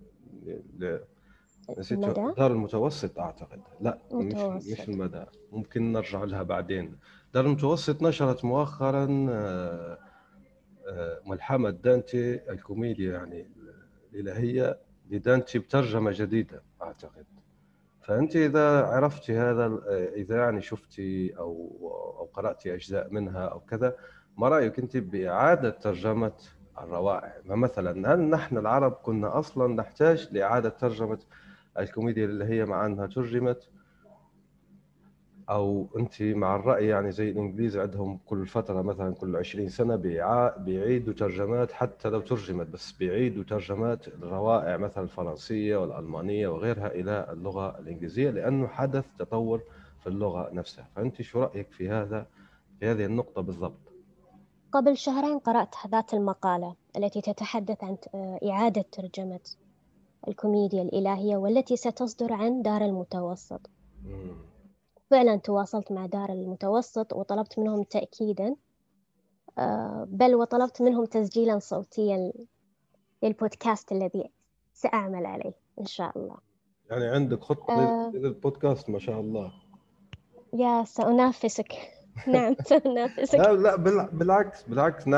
نسيت 1.79 1.99
دار 1.99 2.53
المتوسط 2.53 3.19
أعتقد. 3.19 3.61
لا 3.81 3.99
متوسط. 4.13 4.67
مش 4.71 4.79
مش 4.81 4.89
المدى. 4.89 5.25
ممكن 5.53 5.93
نرجع 5.93 6.25
لها 6.25 6.43
بعدين. 6.43 6.99
دار 7.35 7.47
المتوسط 7.47 8.03
نشرت 8.03 8.45
مؤخرا 8.45 9.27
آه 9.31 9.31
آه 9.31 9.99
ملحمة 11.27 11.71
دانتي 11.71 12.51
الكوميديا 12.51 13.13
يعني 13.13 13.51
الإلهية 14.13 14.79
لدانتي 15.11 15.59
بترجمة 15.59 16.11
جديدة 16.15 16.63
أعتقد. 16.83 17.27
فأنت 18.03 18.37
إذا 18.37 18.83
عرفتي 18.83 19.39
هذا 19.39 19.81
إذا 20.15 20.37
يعني 20.37 20.63
شفتي 20.63 21.39
أو 21.39 21.77
أو 22.19 22.25
قرأتي 22.25 22.75
أجزاء 22.75 23.11
منها 23.11 23.45
أو 23.47 23.61
كذا 23.61 23.97
ما 24.37 24.49
رأيك 24.49 24.79
أنت 24.79 24.97
بإعادة 24.97 25.71
ترجمة 25.71 26.33
الروائع؟ 26.81 27.35
مثلا 27.45 28.15
هل 28.15 28.21
نحن 28.21 28.59
العرب 28.59 28.93
كنا 28.93 29.39
أصلا 29.39 29.75
نحتاج 29.75 30.29
لإعادة 30.33 30.69
ترجمة 30.69 31.19
الكوميديا 31.79 32.25
اللي 32.25 32.45
هي 32.45 32.65
مع 32.65 32.87
أنها 32.87 33.07
ترجمت؟ 33.07 33.69
أو 35.51 35.87
أنت 35.97 36.23
مع 36.23 36.57
الرأي 36.57 36.87
يعني 36.87 37.13
زي 37.13 37.31
الإنجليز 37.31 37.77
عندهم 37.77 38.19
كل 38.27 38.47
فترة 38.47 38.83
مثلا 38.83 39.15
كل 39.15 39.37
20 39.37 39.69
سنة 39.69 39.97
بيعيدوا 40.57 41.15
ترجمات 41.15 41.73
حتى 41.73 42.09
لو 42.09 42.21
ترجمت 42.21 42.67
بس 42.67 42.93
بيعيدوا 42.93 43.45
ترجمات 43.45 44.09
الروائع 44.09 44.77
مثلا 44.77 45.05
الفرنسية 45.05 45.77
والألمانية 45.77 46.49
وغيرها 46.49 46.87
إلى 46.87 47.27
اللغة 47.33 47.79
الإنجليزية 47.79 48.31
لأنه 48.31 48.67
حدث 48.67 49.05
تطور 49.19 49.63
في 50.01 50.07
اللغة 50.07 50.51
نفسها. 50.53 50.89
فأنت 50.97 51.23
شو 51.23 51.43
رأيك 51.43 51.73
في 51.73 51.89
هذا 51.91 52.27
في 52.81 52.87
هذه 52.87 53.05
النقطة 53.05 53.43
بالضبط؟ 53.43 53.81
قبل 54.73 54.97
شهرين 54.97 55.39
قرأت 55.39 55.75
ذات 55.89 56.15
المقالة 56.15 56.75
التي 56.97 57.21
تتحدث 57.21 57.85
عن 57.85 57.97
إعادة 58.51 58.85
ترجمة 58.93 59.41
الكوميديا 60.29 60.83
الإلهية 60.83 61.37
والتي 61.37 61.77
ستصدر 61.77 62.33
عن 62.33 62.63
دار 62.63 62.85
المتوسط. 62.85 63.71
فعلا 65.11 65.37
تواصلت 65.37 65.93
مع 65.93 66.07
دار 66.07 66.33
المتوسط 66.33 67.13
وطلبت 67.13 67.59
منهم 67.59 67.83
تأكيدا 67.83 68.57
آه، 69.59 70.07
بل 70.11 70.35
وطلبت 70.35 70.83
منهم 70.83 71.05
تسجيلا 71.05 71.59
صوتيا 71.59 72.33
للبودكاست 73.23 73.93
الذي 73.93 74.31
سأعمل 74.73 75.27
عليه 75.27 75.55
إن 75.81 75.87
شاء 75.87 76.19
الله. 76.19 76.37
يعني 76.91 77.07
عندك 77.07 77.41
خطة 77.41 77.73
آه. 77.73 78.11
للبودكاست 78.15 78.91
ما 78.91 78.99
شاء 78.99 79.21
الله. 79.21 79.53
يا 80.55 80.85
سأنافسك. 80.85 81.73
نعم 82.35 82.57
سأنافسك. 82.65 83.39
لا 83.39 83.53
لا 83.53 83.77
بالعكس 84.07 84.63
بالعكس 84.63 85.09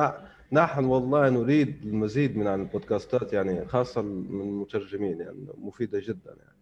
نحن 0.53 0.85
والله 0.85 1.31
نريد 1.31 1.87
المزيد 1.87 2.37
من 2.37 2.47
البودكاستات 2.47 3.33
يعني 3.33 3.67
خاصة 3.67 4.03
من 4.03 4.41
المترجمين 4.41 5.21
يعني 5.21 5.47
مفيدة 5.55 6.01
جدا 6.03 6.31
يعني. 6.39 6.59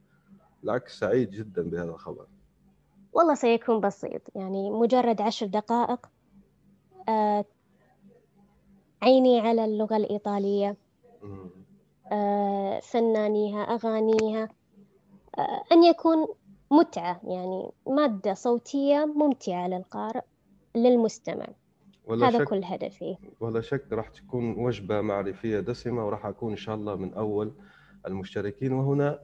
بالعكس 0.62 0.98
سعيد 0.98 1.30
جدا 1.30 1.62
بهذا 1.62 1.90
الخبر. 1.90 2.26
والله 3.12 3.34
سيكون 3.34 3.80
بسيط. 3.80 4.22
يعني 4.34 4.70
مجرد 4.70 5.20
عشر 5.20 5.46
دقائق 5.46 6.06
آه، 7.08 7.44
عيني 9.02 9.40
على 9.40 9.64
اللغة 9.64 9.96
الإيطالية 9.96 10.76
آه، 12.12 12.80
فنانيها 12.80 13.62
أغانيها 13.62 14.48
آه، 15.38 15.62
أن 15.72 15.84
يكون 15.84 16.26
متعة 16.70 17.20
يعني 17.24 17.70
مادة 17.86 18.34
صوتية 18.34 19.04
ممتعة 19.16 19.68
للقارئ 19.68 20.22
للمستمع. 20.74 21.46
ولا 22.06 22.28
هذا 22.28 22.38
شك 22.38 22.44
كل 22.44 22.64
هدفي. 22.64 23.16
ولا 23.40 23.60
شك 23.60 23.92
راح 23.92 24.08
تكون 24.08 24.58
وجبة 24.58 25.00
معرفية 25.00 25.60
دسمة 25.60 26.06
وراح 26.06 26.26
أكون 26.26 26.50
إن 26.50 26.56
شاء 26.56 26.74
الله 26.74 26.96
من 26.96 27.14
أول 27.14 27.52
المشتركين. 28.06 28.72
وهنا 28.72 29.18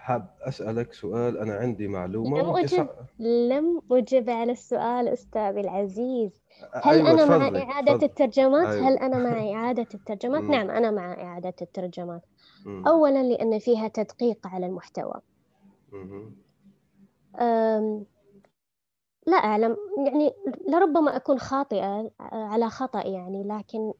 حاب 0.00 0.26
أسألك 0.40 0.92
سؤال 0.92 1.38
أنا 1.38 1.54
عندي 1.54 1.88
معلومة 1.88 2.38
لم 2.38 2.56
أجب 2.56 2.88
لم 3.18 3.82
أجب 3.92 4.30
على 4.30 4.52
السؤال 4.52 5.08
أستاذي 5.08 5.60
العزيز 5.60 6.30
هل 6.74 6.94
أيوة 6.94 7.10
أنا 7.10 7.38
مع 7.38 7.62
إعادة 7.62 7.94
فضل. 7.94 8.04
الترجمات؟ 8.04 8.66
أيوة. 8.66 8.88
هل 8.88 8.96
أنا 8.98 9.18
مع 9.18 9.50
إعادة 9.54 9.86
الترجمات؟ 9.94 10.42
نعم 10.42 10.70
أنا 10.70 10.90
مع 10.90 11.12
إعادة 11.12 11.54
الترجمات 11.62 12.22
أولا 12.86 13.22
لأن 13.22 13.58
فيها 13.58 13.88
تدقيق 13.88 14.46
على 14.46 14.66
المحتوى 14.66 15.20
أم... 17.40 18.06
لا 19.26 19.36
أعلم 19.36 19.76
يعني 20.06 20.32
لربما 20.68 21.16
أكون 21.16 21.38
خاطئة 21.38 22.10
على 22.20 22.70
خطأ 22.70 23.06
يعني 23.06 23.42
لكن 23.44 23.92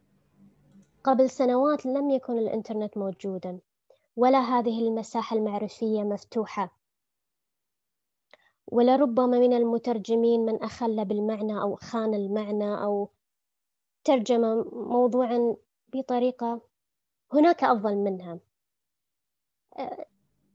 قبل 1.05 1.31
سنوات 1.31 1.87
لم 1.87 2.11
يكن 2.11 2.39
الإنترنت 2.39 2.99
موجودا 2.99 3.59
ولا 4.21 4.39
هذه 4.39 4.81
المساحة 4.81 5.37
المعرفية 5.37 6.03
مفتوحة. 6.03 6.77
ولربما 8.67 9.39
من 9.39 9.53
المترجمين 9.53 10.41
من 10.41 10.63
أخل 10.63 11.05
بالمعنى 11.05 11.61
أو 11.61 11.77
خان 11.77 12.15
المعنى 12.15 12.85
أو 12.85 13.11
ترجم 14.05 14.65
موضوعا 14.73 15.57
بطريقة 15.89 16.61
هناك 17.33 17.65
أفضل 17.65 17.97
منها. 17.97 18.39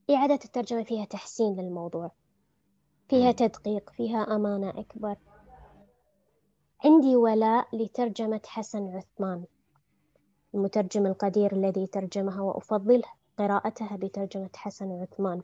إعادة 0.09 0.39
الترجمة 0.45 0.83
فيها 0.83 1.05
تحسين 1.05 1.55
للموضوع 1.55 2.11
فيها 3.09 3.31
تدقيق 3.31 3.89
فيها 3.89 4.35
أمانة 4.35 4.69
أكبر. 4.69 5.15
عندي 6.83 7.15
ولاء 7.15 7.75
لترجمة 7.75 8.41
حسن 8.45 8.95
عثمان 8.95 9.45
المترجم 10.55 11.05
القدير 11.05 11.51
الذي 11.53 11.87
ترجمها 11.87 12.41
وأفضله. 12.41 13.24
قراءتها 13.37 13.95
بترجمة 13.95 14.49
حسن 14.55 14.91
عثمان. 15.01 15.41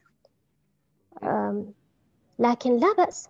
لكن 2.40 2.78
لا 2.78 2.94
بأس 2.98 3.30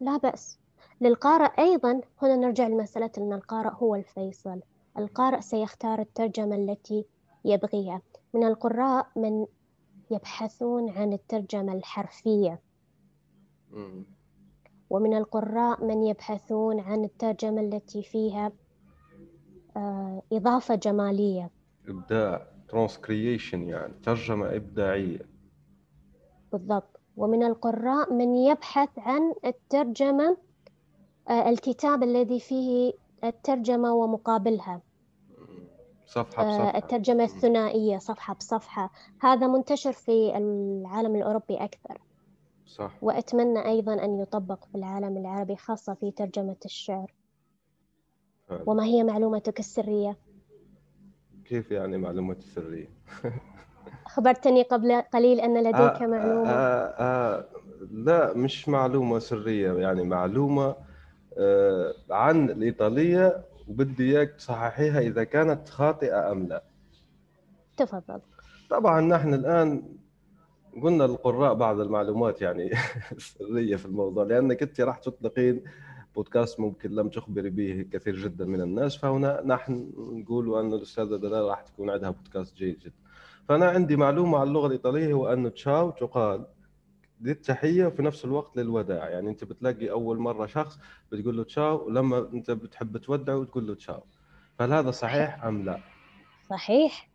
لا 0.00 0.16
بأس. 0.16 0.58
للقارئ 1.00 1.60
أيضا 1.62 2.00
هنا 2.22 2.36
نرجع 2.36 2.66
لمسألة 2.66 3.10
أن 3.18 3.32
القارئ 3.32 3.70
هو 3.74 3.94
الفيصل. 3.94 4.60
القارئ 4.98 5.40
سيختار 5.40 5.98
الترجمة 6.00 6.56
التي 6.56 7.04
يبغيها. 7.44 8.02
من 8.34 8.44
القراء 8.44 9.06
من 9.16 9.46
يبحثون 10.10 10.90
عن 10.90 11.12
الترجمة 11.12 11.72
الحرفية. 11.72 12.60
ومن 14.90 15.14
القراء 15.16 15.84
من 15.84 16.02
يبحثون 16.02 16.80
عن 16.80 17.04
الترجمة 17.04 17.60
التي 17.60 18.02
فيها 18.02 18.52
آه، 19.76 20.22
إضافة 20.32 20.74
جمالية. 20.74 21.50
إبداع. 21.88 22.46
ترانسكريشن 22.70 23.68
يعني 23.68 23.92
ترجمة 24.02 24.56
إبداعية. 24.56 25.20
بالضبط. 26.52 27.00
ومن 27.16 27.42
القراء 27.42 28.12
من 28.12 28.34
يبحث 28.36 28.88
عن 28.98 29.34
الترجمة 29.44 30.36
آه، 31.28 31.48
الكتاب 31.48 32.02
الذي 32.02 32.40
فيه 32.40 32.92
الترجمة 33.24 33.94
ومقابلها. 33.94 34.80
صفحة 36.06 36.42
بصفحة. 36.44 36.78
الترجمة 36.78 37.24
الثنائية 37.24 37.98
صفحة 37.98 38.34
بصفحة. 38.34 38.90
هذا 39.20 39.46
منتشر 39.46 39.92
في 39.92 40.36
العالم 40.36 41.16
الأوروبي 41.16 41.56
أكثر. 41.56 42.00
صح. 42.66 42.92
وأتمنى 43.02 43.66
أيضا 43.66 44.04
أن 44.04 44.20
يطبق 44.20 44.64
في 44.64 44.74
العالم 44.74 45.16
العربي 45.16 45.56
خاصة 45.56 45.94
في 45.94 46.10
ترجمة 46.10 46.56
الشعر. 46.64 47.14
فعلا. 48.48 48.62
وما 48.66 48.84
هي 48.84 49.04
معلومتك 49.04 49.58
السرية؟ 49.58 50.16
كيف 51.50 51.70
يعني 51.70 51.98
معلومات 51.98 52.42
سرية؟ 52.42 52.88
أخبرتني 54.06 54.62
قبل 54.62 55.02
قليل 55.12 55.40
أن 55.40 55.58
لديك 55.58 55.74
آه 55.74 56.06
معلومة. 56.06 56.50
آه 56.50 56.94
آه 56.98 57.44
لا 57.90 58.34
مش 58.36 58.68
معلومة 58.68 59.18
سرية 59.18 59.72
يعني 59.72 60.02
معلومة 60.02 60.76
آه 61.38 61.94
عن 62.10 62.50
الإيطالية 62.50 63.44
وبدي 63.68 64.18
إياك 64.18 64.30
تصححيها 64.38 65.00
إذا 65.00 65.24
كانت 65.24 65.68
خاطئة 65.68 66.32
أم 66.32 66.46
لا. 66.48 66.62
تفضل. 67.76 68.20
طبعا 68.70 69.00
نحن 69.00 69.34
الآن 69.34 69.82
قلنا 70.82 71.04
للقراء 71.04 71.54
بعض 71.54 71.80
المعلومات 71.80 72.42
يعني 72.42 72.70
سرية 73.18 73.76
في 73.76 73.86
الموضوع 73.86 74.24
لأنك 74.24 74.62
أنت 74.62 74.80
راح 74.80 74.98
تطلقين 74.98 75.64
بودكاست 76.14 76.60
ممكن 76.60 76.90
لم 76.90 77.08
تخبري 77.08 77.50
به 77.50 77.86
كثير 77.92 78.16
جدا 78.16 78.44
من 78.44 78.60
الناس 78.60 78.96
فهنا 78.96 79.42
نحن 79.46 79.92
نقول 79.96 80.58
أن 80.58 80.72
الأستاذة 80.72 81.16
دلال 81.16 81.44
راح 81.44 81.62
تكون 81.62 81.90
عندها 81.90 82.10
بودكاست 82.10 82.56
جيد 82.56 82.78
جدا. 82.78 82.94
فأنا 83.48 83.68
عندي 83.68 83.96
معلومة 83.96 84.38
عن 84.38 84.48
اللغة 84.48 84.66
الإيطالية 84.66 85.12
هو 85.12 85.32
أن 85.32 85.52
تشاو 85.54 85.90
تقال 85.90 86.46
للتحية 87.20 87.86
وفي 87.86 88.02
نفس 88.02 88.24
الوقت 88.24 88.56
للوداع. 88.56 89.08
يعني 89.08 89.30
أنت 89.30 89.44
بتلاقي 89.44 89.90
أول 89.90 90.18
مرة 90.18 90.46
شخص 90.46 90.78
بتقول 91.12 91.36
له 91.36 91.44
تشاو 91.44 91.86
ولما 91.86 92.18
أنت 92.32 92.50
بتحب 92.50 92.96
تودعه 92.96 93.44
تقول 93.44 93.66
له 93.66 93.74
تشاو. 93.74 94.02
فهل 94.58 94.72
هذا 94.72 94.90
صحيح 94.90 95.44
أم 95.44 95.64
لا؟ 95.64 95.80
صحيح. 96.50 97.10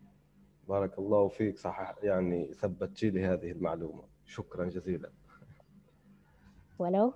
بارك 0.67 0.99
الله 0.99 1.27
فيك 1.27 1.57
صح 1.57 1.95
يعني 2.03 2.53
ثبتت 2.53 3.03
لي 3.03 3.25
هذه 3.25 3.51
المعلومة. 3.51 4.03
شكرا 4.25 4.65
جزيلا. 4.65 5.09
ولو. 6.79 7.13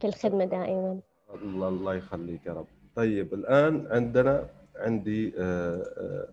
في 0.00 0.06
الخدمة 0.06 0.44
دائما. 0.44 1.00
الله 1.42 1.68
الله 1.68 1.94
يخليك 1.94 2.46
يا 2.46 2.52
رب. 2.52 2.66
طيب 2.96 3.34
الآن 3.34 3.86
عندنا 3.90 4.48
عندي 4.76 5.34
آه، 5.38 5.82
آه، 5.98 6.28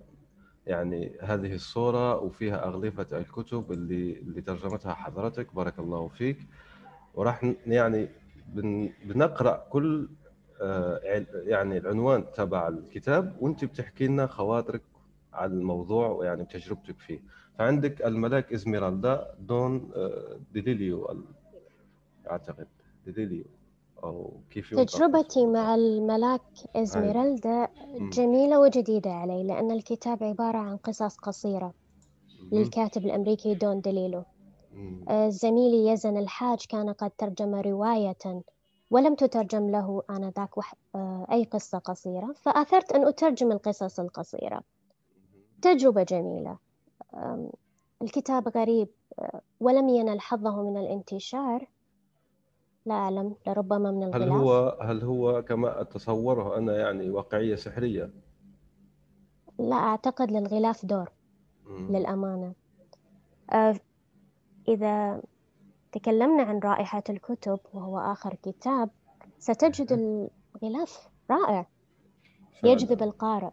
يعني 0.68 1.12
هذه 1.22 1.54
الصورة 1.56 2.20
وفيها 2.20 2.66
أغلفة 2.68 3.18
الكتب 3.18 3.72
اللي 3.72 4.20
اللي 4.20 4.42
ترجمتها 4.42 4.94
حضرتك. 4.94 5.56
بارك 5.56 5.80
الله 5.80 6.08
فيك. 6.08 6.38
وراح 7.14 7.54
يعني 7.68 8.08
بن- 8.48 8.90
بنقرأ 9.06 9.68
كل 9.70 10.10
آه، 10.62 11.00
يعني 11.34 11.78
العنوان 11.78 12.32
تبع 12.32 12.68
الكتاب 12.68 13.36
وأنت 13.42 13.66
بتحكي 13.66 14.08
لنا 14.08 14.28
خواطرك 14.28 14.82
عن 15.34 15.52
الموضوع 15.52 16.08
ويعني 16.08 16.46
تجربتك 16.46 17.00
فيه. 17.00 17.20
فعندك 17.60 18.02
الملاك 18.06 18.54
إزميرالدا 18.54 19.36
دون 19.40 19.92
ديليليو 20.54 21.24
أعتقد. 22.32 22.68
ديليليو 23.06 23.46
أو 24.04 24.34
كيف 24.50 24.72
ينطق 24.72 24.86
تجربتي؟ 24.98 25.46
مع 25.46 25.76
الملاك 25.76 26.42
إزميرالدا. 26.76 27.68
جميلة 28.14 28.60
وجديدة 28.60 29.12
علي 29.12 29.44
لأن 29.44 29.72
الكتاب 29.72 30.24
عبارة 30.24 30.58
عن 30.58 30.78
قصص 30.78 31.16
قصيرة. 31.18 31.74
للكاتب 32.52 33.06
الأمريكي 33.06 33.56
دون 33.56 33.82
ديليلو 33.82 34.24
مم. 34.74 35.06
آه، 35.10 35.30
زميلي 35.30 35.88
يزن 35.92 36.18
الحاج 36.18 36.66
كان 36.70 36.90
قد 36.90 37.12
ترجم 37.18 37.56
رواية 37.56 38.42
ولم 38.92 39.16
تترجم 39.16 39.70
له 39.70 40.04
آنذاك 40.10 40.58
وح- 40.58 40.76
آه، 40.96 41.28
أي 41.32 41.44
قصة 41.44 41.78
قصيرة 41.78 42.34
فأثرت 42.42 42.92
أن 42.92 43.08
أترجم 43.08 43.52
القصص 43.52 44.00
القصيرة 44.00 44.62
تجربة 45.62 46.04
جميلة 46.04 46.58
الكتاب 48.02 48.48
غريب 48.48 48.88
آه، 49.20 49.42
ولم 49.60 49.90
ينل 49.90 50.22
حظه 50.22 50.62
من 50.70 50.78
الانتشار 50.78 51.68
لا 52.86 52.94
أعلم 52.96 53.36
لربما 53.48 53.92
من 53.92 54.04
هل 54.04 54.24
الغلاف. 54.24 54.42
هو 54.42 54.78
هل 54.82 55.02
هو 55.04 55.42
كما 55.42 55.82
أتصوره 55.82 56.58
أنا 56.58 56.78
يعني 56.78 57.10
واقعية 57.10 57.56
سحرية؟ 57.56 58.10
لا 59.60 59.76
أعتقد 59.76 60.32
للغلاف 60.32 60.86
دور 60.86 61.10
مم. 61.66 61.96
للأمانة. 61.98 62.54
آه، 63.52 63.76
إذا 64.68 65.22
تكلمنا 65.92 66.44
عن 66.44 66.60
رائحة 66.60 67.04
الكتب 67.10 67.60
وهو 67.74 68.00
آخر 68.00 68.34
كتاب 68.44 68.90
ستجد 69.40 69.92
الغلاف 69.92 71.10
رائع. 71.32 71.68
فعلاً. 72.62 72.74
يجذب 72.74 73.04
القارئ. 73.04 73.50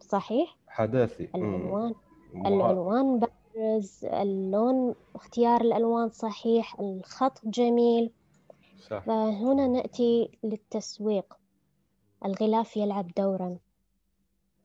صحيح؟ 0.00 0.56
حداثي. 0.68 1.28
مم. 1.34 1.44
العنوان. 1.44 1.94
مع- 2.34 2.48
العنوان 2.48 3.18
بارز. 3.18 4.04
اللون 4.04 4.94
اختيار 5.14 5.60
الألوان 5.60 6.08
صحيح. 6.08 6.80
الخط 6.80 7.40
جميل. 7.44 8.10
صح. 8.78 9.04
فهنا 9.06 9.66
نأتي 9.66 10.38
للتسويق. 10.44 11.34
الغلاف 12.24 12.76
يلعب 12.76 13.10
دورا. 13.16 13.58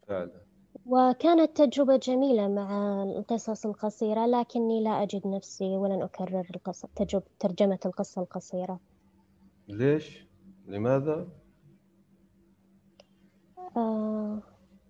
فعلا. 0.08 0.42
وكانت 0.86 1.58
تجربة 1.58 1.96
جميلة 1.98 2.48
مع 2.48 3.04
القصص 3.04 3.66
القصيرة 3.66 4.26
لكني 4.26 4.84
لا 4.84 5.04
أجد 5.04 5.28
نفسي 5.28 5.78
ولن 5.78 6.02
أكرر 6.02 6.48
القصة 6.56 6.90
تجربة 6.96 7.26
ترجمة 7.40 7.80
القصة 7.86 8.22
القصيرة. 8.22 8.80
ليش؟ 9.68 10.26
لماذا؟ 10.68 11.28
أه 13.78 14.40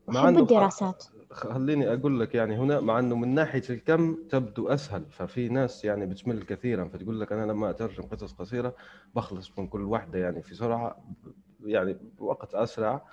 مع 0.08 0.26
أحب 0.26 0.38
الدراسات. 0.38 1.04
خليني 1.32 1.94
أقول 1.94 2.20
لك 2.20 2.36
يعني 2.36 2.58
هنا 2.58 2.80
مع 2.80 3.00
أنه 3.00 3.16
من 3.16 3.36
ناحية 3.36 3.64
الكم 3.70 4.18
تبدو 4.30 4.68
أسهل 4.68 5.06
ففي 5.10 5.50
ناس 5.50 5.86
يعني 5.86 6.06
بتمل 6.06 6.44
كثيرا 6.44 6.86
فتقول 6.86 7.20
لك 7.20 7.32
أنا 7.32 7.52
لما 7.52 7.70
أترجم 7.70 8.04
قصص 8.04 8.34
قصيرة 8.34 8.76
بخلص 9.16 9.60
من 9.60 9.68
كل 9.68 9.82
واحدة 9.82 10.20
يعني 10.20 10.42
في 10.42 10.56
سرعة 10.56 11.04
يعني 11.66 11.98
بوقت 12.18 12.56
أسرع 12.56 13.06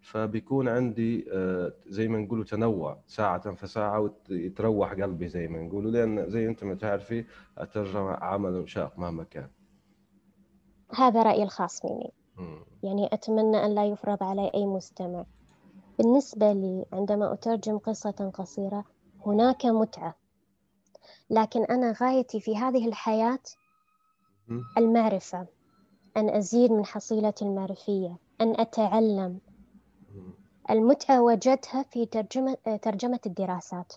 فبيكون 0.00 0.68
عندي 0.68 1.26
آه، 1.32 1.72
زي 1.86 2.08
ما 2.08 2.18
نقولوا 2.18 2.44
تنوع 2.44 2.98
ساعة 3.06 3.54
فساعة 3.54 4.10
ويتروح 4.30 4.92
قلبي 4.92 5.28
زي 5.28 5.48
ما 5.48 5.62
نقولوا 5.62 5.90
لأن 5.90 6.30
زي 6.30 6.46
أنت 6.48 6.64
ما 6.64 6.74
تعرفي 6.74 7.24
الترجمة 7.60 8.12
عمل 8.12 8.68
شاق 8.68 8.98
مهما 8.98 9.24
كان. 9.24 9.48
هذا 10.94 11.22
رأيي 11.22 11.42
الخاص 11.42 11.84
مني. 11.84 12.10
يعني 12.82 13.06
أتمنى 13.12 13.64
أن 13.64 13.74
لا 13.74 13.86
يفرض 13.86 14.22
علي 14.22 14.50
أي 14.54 14.66
مستمع. 14.66 15.24
بالنسبة 15.98 16.52
لي 16.52 16.86
عندما 16.92 17.32
أترجم 17.32 17.78
قصة 17.78 18.30
قصيرة 18.34 18.84
هناك 19.26 19.66
متعة. 19.66 20.16
لكن 21.30 21.64
أنا 21.64 21.92
غايتي 22.02 22.40
في 22.40 22.56
هذه 22.56 22.88
الحياة. 22.88 23.38
المعرفة 24.78 25.46
أن 26.16 26.28
أزيد 26.30 26.72
من 26.72 26.84
حصيلتي 26.84 27.44
المعرفية 27.44 28.18
أن 28.40 28.60
أتعلم. 28.60 29.40
المتعة 30.70 31.22
وجدتها 31.22 31.82
في 31.82 32.06
ترجمة 32.06 32.54
ترجمة 32.82 33.20
الدراسات. 33.26 33.92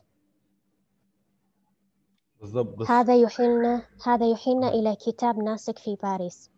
بالضبط 2.42 2.92
هذا 2.92 3.16
يحيلنا 3.16 3.86
هذا 4.06 4.32
يحيلنا 4.32 4.68
إلى 4.70 4.96
كتاب 4.96 5.38
ناسك 5.40 5.80
في 5.80 5.96
باريس. 6.04 6.50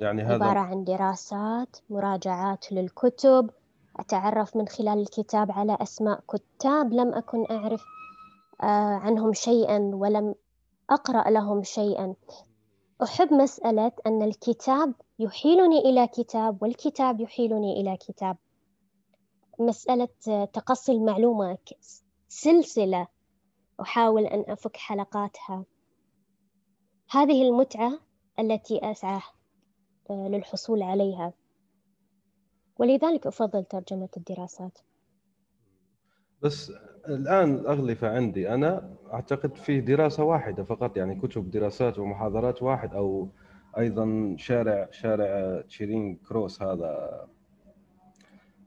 يعني 0.00 0.22
عبارة 0.22 0.50
هذا 0.50 0.58
عن 0.58 0.84
دراسات 0.84 1.76
مراجعات 1.90 2.72
للكتب 2.72 3.50
أتعرف 3.96 4.56
من 4.56 4.68
خلال 4.68 4.98
الكتاب 4.98 5.52
على 5.52 5.78
أسماء 5.80 6.20
كتاب 6.28 6.92
لم 6.92 7.14
أكن 7.14 7.46
أعرف 7.50 7.84
آه، 8.62 8.94
عنهم 8.94 9.32
شيئا 9.32 9.78
ولم 9.78 10.34
أقرأ 10.90 11.30
لهم 11.30 11.62
شيئا. 11.62 12.14
أحب 13.02 13.32
مسألة 13.32 13.92
أن 14.06 14.22
الكتاب 14.22 14.94
يحيلني 15.18 15.78
إلى 15.78 16.08
كتاب 16.08 16.62
والكتاب 16.62 17.20
يحيلني 17.20 17.80
إلى 17.80 17.96
كتاب. 17.96 18.36
مسألة 19.58 20.08
آه، 20.28 20.44
تقصي 20.44 20.92
المعلومة 20.92 21.58
سلسلة. 22.28 23.06
أحاول 23.80 24.26
أن 24.26 24.44
أفك 24.48 24.76
حلقاتها. 24.76 25.64
هذه 27.10 27.42
المتعة 27.42 27.92
التي 28.38 28.90
أسعى 28.90 29.20
للحصول 30.10 30.82
عليها. 30.82 31.32
ولذلك 32.78 33.26
أفضل 33.26 33.64
ترجمة 33.64 34.08
الدراسات. 34.16 34.78
بس 36.42 36.72
الآن 37.08 37.54
الأغلفة 37.54 38.08
عندي 38.08 38.54
أنا 38.54 38.94
أعتقد 39.12 39.56
فيه 39.56 39.80
دراسة 39.80 40.24
واحدة 40.24 40.64
فقط 40.64 40.96
يعني 40.96 41.20
كتب 41.20 41.50
دراسات 41.50 41.98
ومحاضرات 41.98 42.62
واحد 42.62 42.94
أو 42.94 43.28
أيضا 43.78 44.34
شارع 44.38 44.88
شارع 44.90 45.60
تشيرين 45.60 46.16
كروس 46.16 46.62
هذا 46.62 47.26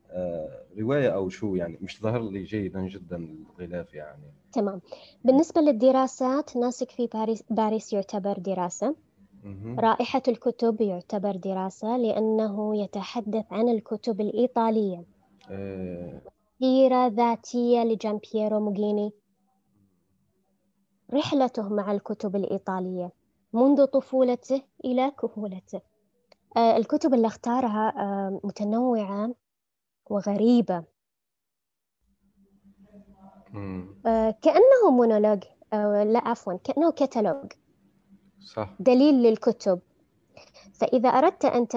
آه، 0.10 0.64
رواية 0.80 1.10
أو 1.10 1.30
شو 1.30 1.56
يعني 1.56 1.78
مش 1.82 2.02
ظهر 2.02 2.22
لي 2.22 2.44
جيدا 2.44 2.82
جدا 2.82 3.16
الغلاف 3.16 3.94
يعني. 3.94 4.34
تمام. 4.54 4.82
بالنسبة 5.24 5.62
للدراسات 5.62 6.58
ناسك 6.58 6.92
في 6.92 7.08
باريس, 7.08 7.44
باريس 7.50 7.94
يعتبر 7.94 8.38
دراسة. 8.38 8.96
رائحة 9.80 10.22
الكتب 10.28 10.82
يعتبر 10.82 11.36
دراسة 11.36 11.98
لأنه 11.98 12.78
يتحدث 12.78 13.46
عن 13.52 13.70
الكتب 13.70 14.22
الإيطالية. 14.22 15.06
سيرة 16.60 17.08
ذاتية 17.08 17.84
لجامبييرو 17.84 18.60
موغيني. 18.60 19.12
رحلته 21.14 21.70
مع 21.70 21.92
الكتب 21.92 22.36
الإيطالية 22.36 23.12
منذ 23.54 23.86
طفولته 23.86 24.62
إلى 24.86 25.12
كهولته. 25.12 25.82
آه، 26.58 26.78
الكتب 26.78 27.14
اللي 27.14 27.28
اختارها 27.28 27.94
آه، 27.98 28.40
متنوعة 28.44 29.36
وغريبة. 30.10 30.84
آه، 34.06 34.36
كأنه 34.42 34.92
مونولوج 34.92 35.44
لا 36.14 36.22
عفوا 36.28 36.54
كأنه 36.54 36.92
كتالوج 36.92 37.52
صح. 38.44 38.70
دليل 38.80 39.16
للكتب. 39.16 39.80
فإذا 40.74 41.10
أردت 41.10 41.46
أن 41.46 41.68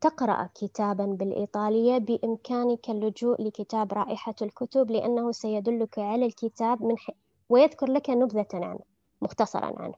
تقرأ 0.00 0.48
كتابا 0.54 1.04
بالإيطالية 1.06 1.98
بإمكانك 1.98 2.90
اللجوء 2.90 3.42
لكتاب 3.42 3.92
رائحة 3.92 4.34
الكتب 4.42 4.90
لأنه 4.90 5.32
سيدلك 5.32 5.98
على 5.98 6.26
الكتاب 6.26 6.82
من 6.82 6.98
ح... 6.98 7.10
ويذكر 7.48 7.86
لك 7.92 8.10
نبذة 8.10 8.48
عنه 8.54 8.80
مختصرا 9.22 9.72
عنه. 9.82 9.94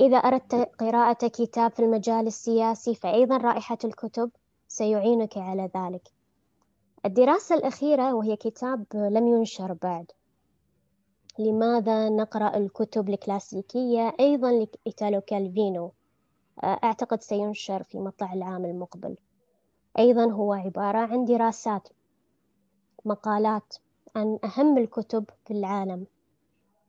إذا 0.00 0.16
أردت 0.16 0.54
قراءة 0.54 1.28
كتاب 1.28 1.70
في 1.70 1.80
المجال 1.80 2.26
السياسي 2.26 2.94
فأيضا 2.94 3.36
رائحة 3.36 3.78
الكتب 3.84 4.30
سيعينك 4.68 5.38
على 5.38 5.70
ذلك. 5.76 6.08
الدراسة 7.06 7.54
الأخيرة 7.54 8.14
وهي 8.14 8.36
كتاب 8.36 8.84
لم 8.94 9.28
ينشر 9.28 9.72
بعد. 9.72 10.10
لماذا 11.38 12.08
نقرأ 12.08 12.56
الكتب 12.56 13.08
الكلاسيكية 13.08 14.14
أيضا 14.20 14.52
لإيتالو 14.52 15.20
كالفينو؟ 15.20 15.92
أعتقد 16.64 17.22
سينشر 17.22 17.82
في 17.82 17.98
مطلع 17.98 18.32
العام 18.32 18.64
المقبل. 18.64 19.16
أيضا 19.98 20.32
هو 20.32 20.52
عبارة 20.52 20.98
عن 20.98 21.24
دراسات 21.24 21.88
مقالات 23.04 23.74
عن 24.16 24.38
أهم 24.44 24.78
الكتب 24.78 25.24
في 25.44 25.50
العالم. 25.50 26.06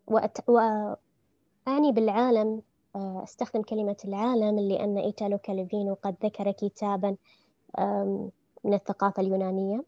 وأت... 0.08 0.50
وأعني 0.50 1.92
بالعالم 1.92 2.62
آه، 2.96 3.24
أستخدم 3.24 3.62
كلمة 3.62 3.98
العالم 4.06 4.60
لأن 4.60 4.98
إيتالو 4.98 5.38
كالفينو 5.38 5.94
قد 5.94 6.16
ذكر 6.24 6.52
كتابا 6.52 7.16
من 8.64 8.74
الثقافة 8.74 9.22
اليونانية. 9.22 9.84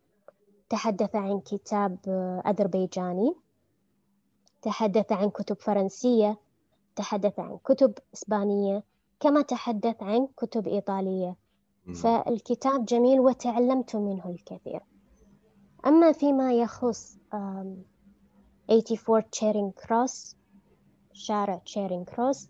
تحدث 0.70 1.16
عن 1.16 1.40
كتاب 1.40 1.98
آه، 2.08 2.44
أذربيجاني. 2.48 3.36
تحدث 4.64 5.12
عن 5.12 5.30
كتب 5.30 5.56
فرنسية 5.56 6.38
تحدث 6.96 7.40
عن 7.40 7.58
كتب 7.58 7.94
إسبانية 8.14 8.84
كما 9.20 9.42
تحدث 9.42 10.04
عن 10.04 10.28
كتب 10.38 10.68
إيطالية. 10.68 11.36
فالكتاب 11.94 12.86
جميل 12.86 13.20
وتعلمت 13.20 13.96
منه 13.96 14.30
الكثير. 14.30 14.82
أما 15.86 16.12
فيما 16.12 16.54
يخص 16.54 17.18
84 17.34 19.30
تشيرين 19.30 19.72
كروس 19.72 20.36
شارع 21.14 21.58
تشيرين 21.58 22.06
كروس 22.06 22.50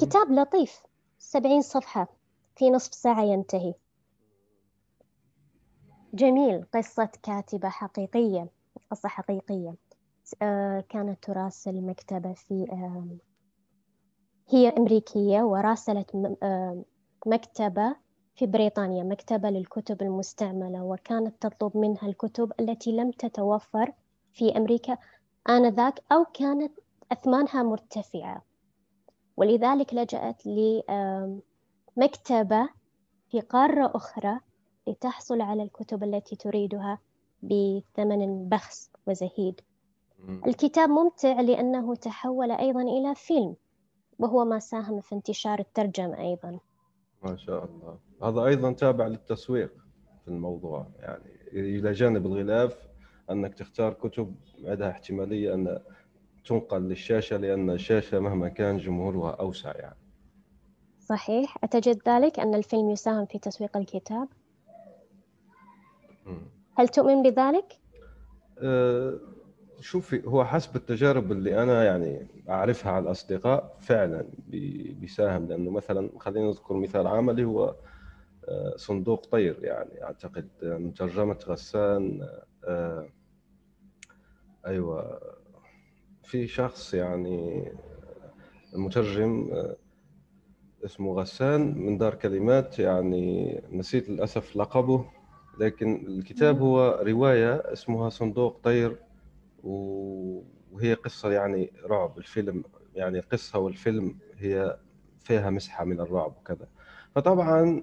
كتاب 0.00 0.32
لطيف 0.32 0.82
سبعين 1.18 1.62
صفحة 1.62 2.08
في 2.56 2.70
نصف 2.70 2.94
ساعة 2.94 3.22
ينتهي. 3.22 3.74
جميل 6.14 6.64
قصة 6.74 7.10
كاتبة 7.22 7.68
حقيقية 7.68 8.48
قصة 8.90 9.08
حقيقية. 9.08 9.74
كانت 10.88 11.22
تراسل 11.22 11.80
مكتبة 11.80 12.32
في 12.32 12.66
هي 14.48 14.68
أمريكية 14.68 15.42
وراسلت 15.42 16.10
آه، 16.42 16.84
مكتبة 17.26 17.96
في 18.36 18.46
بريطانيا 18.46 19.04
مكتبة 19.04 19.50
للكتب 19.50 20.02
المستعملة 20.02 20.82
وكانت 20.82 21.42
تطلب 21.46 21.76
منها 21.76 22.08
الكتب 22.08 22.52
التي 22.60 22.92
لم 22.92 23.10
تتوفر 23.10 23.92
في 24.32 24.56
أمريكا 24.56 24.98
آنذاك 25.48 26.00
أو 26.12 26.24
كانت 26.24 26.72
أثمانها 27.12 27.62
مرتفعة. 27.62 28.42
ولذلك 29.36 29.94
لجأت 29.94 30.42
لمكتبة 31.96 32.68
في 33.30 33.40
قارة 33.40 33.92
أخرى 33.94 34.40
لتحصل 34.86 35.40
على 35.40 35.62
الكتب 35.62 36.04
التي 36.04 36.36
تريدها 36.36 36.98
بثمن 37.42 38.48
بخس 38.48 38.90
وزهيد. 39.06 39.60
الكتاب 40.28 40.88
ممتع 40.88 41.40
لأنه 41.40 41.94
تحول 41.94 42.50
أيضا 42.50 42.82
إلى 42.82 43.14
فيلم 43.14 43.56
وهو 44.18 44.44
ما 44.44 44.58
ساهم 44.58 45.00
في 45.00 45.14
انتشار 45.14 45.58
الترجمة 45.58 46.20
أيضا. 46.20 46.58
ما 47.22 47.36
شاء 47.36 47.64
الله. 47.64 47.98
هذا 48.22 48.44
أيضا 48.44 48.72
تابع 48.72 49.06
للتسويق 49.06 49.72
في 50.24 50.28
الموضوع. 50.28 50.86
يعني 50.98 51.30
إلى 51.52 51.92
جانب 51.92 52.26
الغلاف 52.26 52.88
أنك 53.30 53.54
تختار 53.54 53.92
كتب 53.92 54.34
عندها 54.64 54.90
احتمالية 54.90 55.54
أن 55.54 55.78
تنقل 56.44 56.82
للشاشة 56.82 57.36
لأن 57.36 57.70
الشاشة 57.70 58.20
مهما 58.20 58.48
كان 58.48 58.78
جمهورها 58.78 59.30
أوسع 59.30 59.76
يعني. 59.76 59.98
صحيح. 61.00 61.56
أتجد 61.64 62.08
ذلك 62.08 62.40
أن 62.40 62.54
الفيلم 62.54 62.90
يساهم 62.90 63.26
في 63.26 63.38
تسويق 63.38 63.76
الكتاب؟ 63.76 64.28
هل 66.78 66.88
تؤمن 66.88 67.22
بذلك؟ 67.22 67.78
أه 68.58 69.20
شوفي 69.82 70.26
هو 70.26 70.44
حسب 70.44 70.76
التجارب 70.76 71.32
اللي 71.32 71.62
أنا 71.62 71.84
يعني 71.84 72.26
أعرفها 72.48 72.92
على 72.92 73.02
الأصدقاء 73.04 73.76
فعلا 73.80 74.26
بيساهم. 74.48 75.46
لأنه 75.48 75.70
مثلا 75.70 76.10
خلينا 76.18 76.46
نذكر 76.46 76.74
مثال 76.74 77.06
عملي 77.06 77.44
هو 77.44 77.76
آه، 78.48 78.74
صندوق 78.76 79.26
طير 79.26 79.58
يعني 79.64 80.04
أعتقد 80.04 80.48
من 80.62 80.94
ترجمة 80.94 81.38
غسان 81.48 82.28
آه، 82.64 83.08
أيوه 84.66 85.20
في 86.24 86.46
شخص 86.46 86.94
يعني 86.94 87.64
مترجم 88.72 89.50
آه، 89.52 89.76
اسمه 90.84 91.14
غسان 91.14 91.78
من 91.78 91.98
دار 91.98 92.14
كلمات 92.14 92.78
يعني 92.78 93.60
نسيت 93.70 94.08
للأسف 94.08 94.56
لقبه 94.56 95.04
لكن 95.58 96.04
الكتاب 96.06 96.60
هو 96.60 97.00
رواية 97.06 97.54
اسمها 97.72 98.10
صندوق 98.10 98.60
طير 98.62 98.96
وهي 99.62 100.94
قصة 100.94 101.32
يعني 101.32 101.72
رعب 101.86 102.18
الفيلم 102.18 102.64
يعني 102.94 103.18
القصة 103.18 103.58
والفيلم 103.58 104.18
هي 104.38 104.76
فيها 105.20 105.50
مسحة 105.50 105.84
من 105.84 106.00
الرعب 106.00 106.36
وكذا. 106.40 106.68
فطبعا 107.14 107.82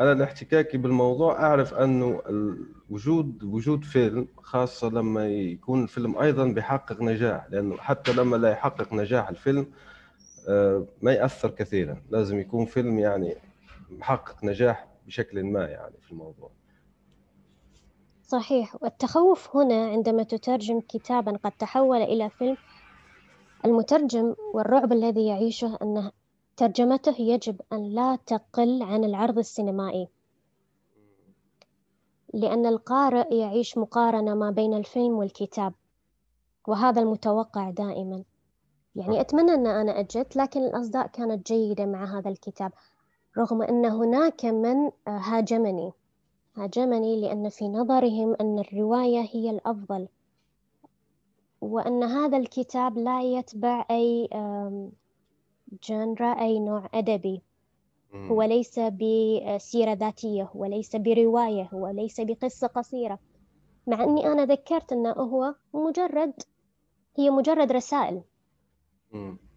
أنا 0.00 0.14
لاحتكاكي 0.14 0.78
بالموضوع 0.78 1.42
أعرف 1.42 1.74
أنه 1.74 2.22
وجود 2.90 3.44
وجود 3.44 3.84
فيلم 3.84 4.28
خاصة 4.36 4.88
لما 4.88 5.26
يكون 5.28 5.82
الفيلم 5.82 6.18
أيضا 6.18 6.46
بيحقق 6.46 7.02
نجاح 7.02 7.46
لأنه 7.50 7.76
حتى 7.76 8.12
لما 8.12 8.36
لا 8.36 8.50
يحقق 8.50 8.92
نجاح 8.92 9.28
الفيلم 9.28 9.66
آه، 10.48 10.86
ما 11.02 11.12
يأثر 11.12 11.50
كثيرا. 11.50 12.02
لازم 12.10 12.38
يكون 12.38 12.66
فيلم 12.66 12.98
يعني 12.98 13.36
محقق 13.90 14.44
نجاح 14.44 14.88
بشكل 15.06 15.44
ما 15.44 15.66
يعني 15.66 15.94
في 16.02 16.12
الموضوع. 16.12 16.50
صحيح. 18.32 18.76
والتخوف 18.82 19.56
هنا 19.56 19.86
عندما 19.86 20.22
تترجم 20.22 20.80
كتابا 20.80 21.38
قد 21.44 21.52
تحول 21.52 22.02
إلى 22.02 22.30
فيلم 22.30 22.56
المترجم 23.64 24.34
والرعب 24.54 24.92
الذي 24.92 25.26
يعيشه 25.26 25.78
أن 25.82 26.10
ترجمته 26.56 27.20
يجب 27.20 27.60
أن 27.72 27.94
لا 27.94 28.18
تقل 28.26 28.82
عن 28.82 29.04
العرض 29.04 29.38
السينمائي. 29.38 30.08
لأن 32.34 32.66
القارئ 32.66 33.34
يعيش 33.34 33.78
مقارنة 33.78 34.34
ما 34.34 34.50
بين 34.50 34.74
الفيلم 34.74 35.18
والكتاب 35.18 35.74
وهذا 36.68 37.00
المتوقع 37.00 37.70
دائما. 37.70 38.24
يعني 38.96 39.20
أتمنى 39.20 39.54
أن 39.54 39.66
أنا 39.66 40.00
أجت 40.00 40.36
لكن 40.36 40.60
الأصداء 40.62 41.06
كانت 41.06 41.46
جيدة 41.46 41.86
مع 41.86 42.18
هذا 42.18 42.30
الكتاب 42.30 42.72
رغم 43.38 43.62
أن 43.62 43.86
هناك 43.86 44.44
من 44.44 44.90
هاجمني. 45.08 45.92
هاجمني 46.56 47.20
لأن 47.20 47.48
في 47.48 47.68
نظرهم 47.68 48.36
أن 48.40 48.58
الرواية 48.58 49.28
هي 49.32 49.50
الأفضل 49.50 50.08
وأن 51.60 52.02
هذا 52.02 52.36
الكتاب 52.36 52.98
لا 52.98 53.22
يتبع 53.22 53.86
أي 53.90 54.28
جنرا 55.88 56.40
أي 56.40 56.60
نوع 56.60 56.88
أدبي. 56.94 57.42
هو 58.14 58.42
ليس 58.42 58.78
بسيرة 58.78 59.92
ذاتية 59.92 60.50
هو 60.56 60.64
ليس 60.64 60.96
برواية 60.96 61.68
هو 61.74 61.88
ليس 61.88 62.20
بقصة 62.20 62.66
قصيرة. 62.66 63.18
مع 63.86 64.04
أني 64.04 64.26
أنا 64.26 64.44
ذكرت 64.44 64.92
أنه 64.92 65.10
هو 65.12 65.54
مجرد 65.74 66.32
هي 67.18 67.30
مجرد 67.30 67.72
رسائل. 67.72 68.22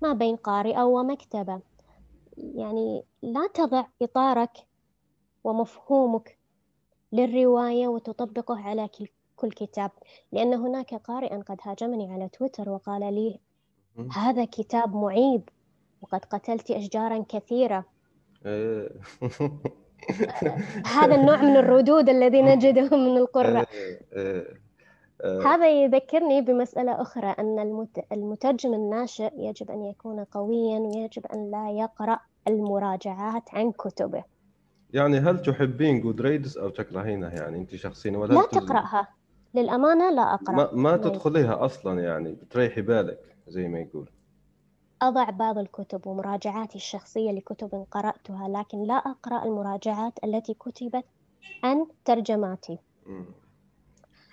ما 0.01 0.13
بين 0.13 0.35
قارئة 0.35 0.83
ومكتبة. 0.83 1.61
يعني 2.37 3.03
لا 3.21 3.47
تضع 3.53 3.85
إطارك 4.01 4.51
ومفهومك 5.43 6.37
للرواية 7.15 7.87
وتطبقه 7.87 8.59
على 8.59 8.89
كل 9.35 9.51
كتاب 9.51 9.91
لأن 10.31 10.53
هناك 10.53 10.93
قارئا 10.95 11.37
قد 11.37 11.57
هاجمني 11.63 12.13
على 12.13 12.29
تويتر 12.29 12.69
وقال 12.69 13.13
لي 13.13 13.39
هذا 14.15 14.45
كتاب 14.45 14.95
معيب 14.95 15.49
وقد 16.01 16.25
قتلت 16.25 16.71
أشجارا 16.71 17.25
كثيرة. 17.29 17.85
إيه. 18.45 18.89
هذا 20.85 21.15
النوع 21.15 21.41
من 21.41 21.57
الردود 21.57 22.09
الذي 22.09 22.41
نجده 22.41 22.97
من 22.97 23.17
القراء. 23.17 23.69
هذا 25.45 25.83
يذكرني 25.83 26.41
بمسألة 26.41 27.01
أخرى 27.01 27.27
أن 27.39 27.87
المترجم 28.11 28.73
الناشئ 28.73 29.31
يجب 29.37 29.71
أن 29.71 29.85
يكون 29.85 30.23
قويا 30.23 30.79
ويجب 30.79 31.25
أن 31.25 31.51
لا 31.51 31.71
يقرأ 31.71 32.19
المراجعات 32.47 33.53
عن 33.53 33.71
كتبه. 33.71 34.23
يعني 34.93 35.17
هل 35.17 35.41
تحبين 35.41 36.01
جود 36.01 36.21
ريدز 36.21 36.57
أو 36.57 36.69
تكرهينها 36.69 37.29
يعني 37.29 37.57
أنت 37.57 37.75
شخصيا 37.75 38.17
ولا 38.17 38.33
لا 38.33 38.41
تقرأها. 38.41 39.07
للأمانة 39.53 40.09
لا 40.11 40.33
أقرأ. 40.33 40.55
ما, 40.55 40.71
ما 40.73 40.97
تدخليها 40.97 41.65
أصلا 41.65 42.03
يعني 42.03 42.31
بتريحي 42.31 42.81
بالك 42.81 43.19
زي 43.47 43.67
ما 43.67 43.79
يقول. 43.79 44.09
أضع 45.01 45.29
بعض 45.29 45.57
الكتب 45.57 46.07
ومراجعاتي 46.07 46.75
الشخصية 46.75 47.31
لكتب 47.31 47.85
قرأتها 47.91 48.47
لكن 48.47 48.83
لا 48.83 48.93
أقرأ 48.93 49.45
المراجعات 49.45 50.13
التي 50.23 50.53
كتبت 50.53 51.05
عن 51.63 51.87
ترجماتي. 52.05 52.77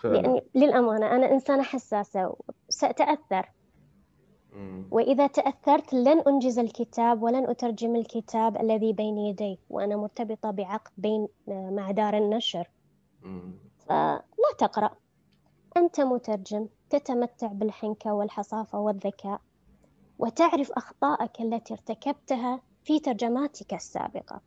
يعني 0.04 0.40
للأمانة 0.54 1.06
أنا 1.16 1.30
إنسانة 1.32 1.62
حساسة 1.62 2.36
سأتأثر 2.68 3.48
وإذا 4.90 5.26
تأثرت 5.26 5.92
لن 5.94 6.20
أنجز 6.20 6.58
الكتاب 6.58 7.22
ولن 7.22 7.50
أترجم 7.50 7.96
الكتاب 7.96 8.56
الذي 8.56 8.92
بين 8.92 9.18
يدي 9.18 9.58
وأنا 9.70 9.96
مرتبطة 9.96 10.50
بعقد 10.50 10.90
بين 10.98 11.28
مع 11.48 11.90
دار 11.90 12.16
النشر. 12.16 12.70
فلا 13.78 14.22
تقرأ. 14.58 14.90
أنت 15.76 16.00
مترجم 16.00 16.66
تتمتع 16.90 17.46
بالحنكة 17.46 18.14
والحصافة 18.14 18.78
والذكاء 18.80 19.40
وتعرف 20.18 20.72
أخطائك 20.72 21.40
التي 21.40 21.74
ارتكبتها 21.74 22.60
في 22.84 23.00
ترجماتك 23.00 23.74
السابقة 23.74 24.40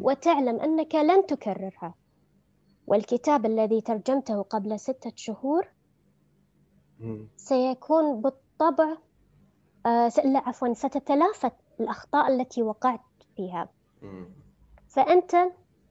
وتعلم 0.00 0.60
أنك 0.60 0.94
لن 0.94 1.26
تكررها. 1.26 1.94
والكتاب 2.86 3.46
الذي 3.46 3.80
ترجمته 3.80 4.42
قبل 4.42 4.80
ستة 4.80 5.12
شهور 5.16 5.68
سيكون 7.36 8.20
بالطبع 8.20 8.90
آه 8.92 8.98
لا 10.24 10.38
عفوا 10.48 10.74
ستتلافى 10.74 11.50
الأخطاء 11.80 12.28
التي 12.28 12.62
وقعت 12.62 13.00
فيها. 13.36 13.68
فأنت 14.88 15.36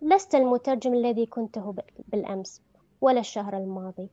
لست 0.01 0.35
المترجم 0.35 0.93
الذي 0.93 1.25
كنته 1.25 1.75
بالأمس 2.07 2.61
ولا 3.01 3.19
الشهر 3.19 3.57
الماضي. 3.57 4.09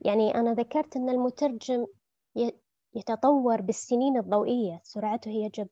يعني 0.00 0.34
أنا 0.34 0.54
ذكرت 0.54 0.96
أن 0.96 1.08
المترجم 1.08 1.86
يتطور 2.94 3.60
بالسنين 3.60 4.16
الضوئية. 4.16 4.80
سرعته 4.82 5.30
يجب 5.30 5.68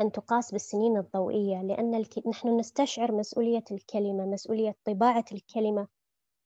أن 0.00 0.12
تقاس 0.12 0.52
بالسنين 0.52 0.96
الضوئية 0.96 1.62
لأن 1.62 1.94
الك... 1.94 2.26
نحن 2.28 2.56
نستشعر 2.56 3.12
مسؤولية 3.12 3.64
الكلمة 3.70 4.26
مسؤولية 4.26 4.76
طباعة 4.84 5.24
الكلمة 5.32 5.86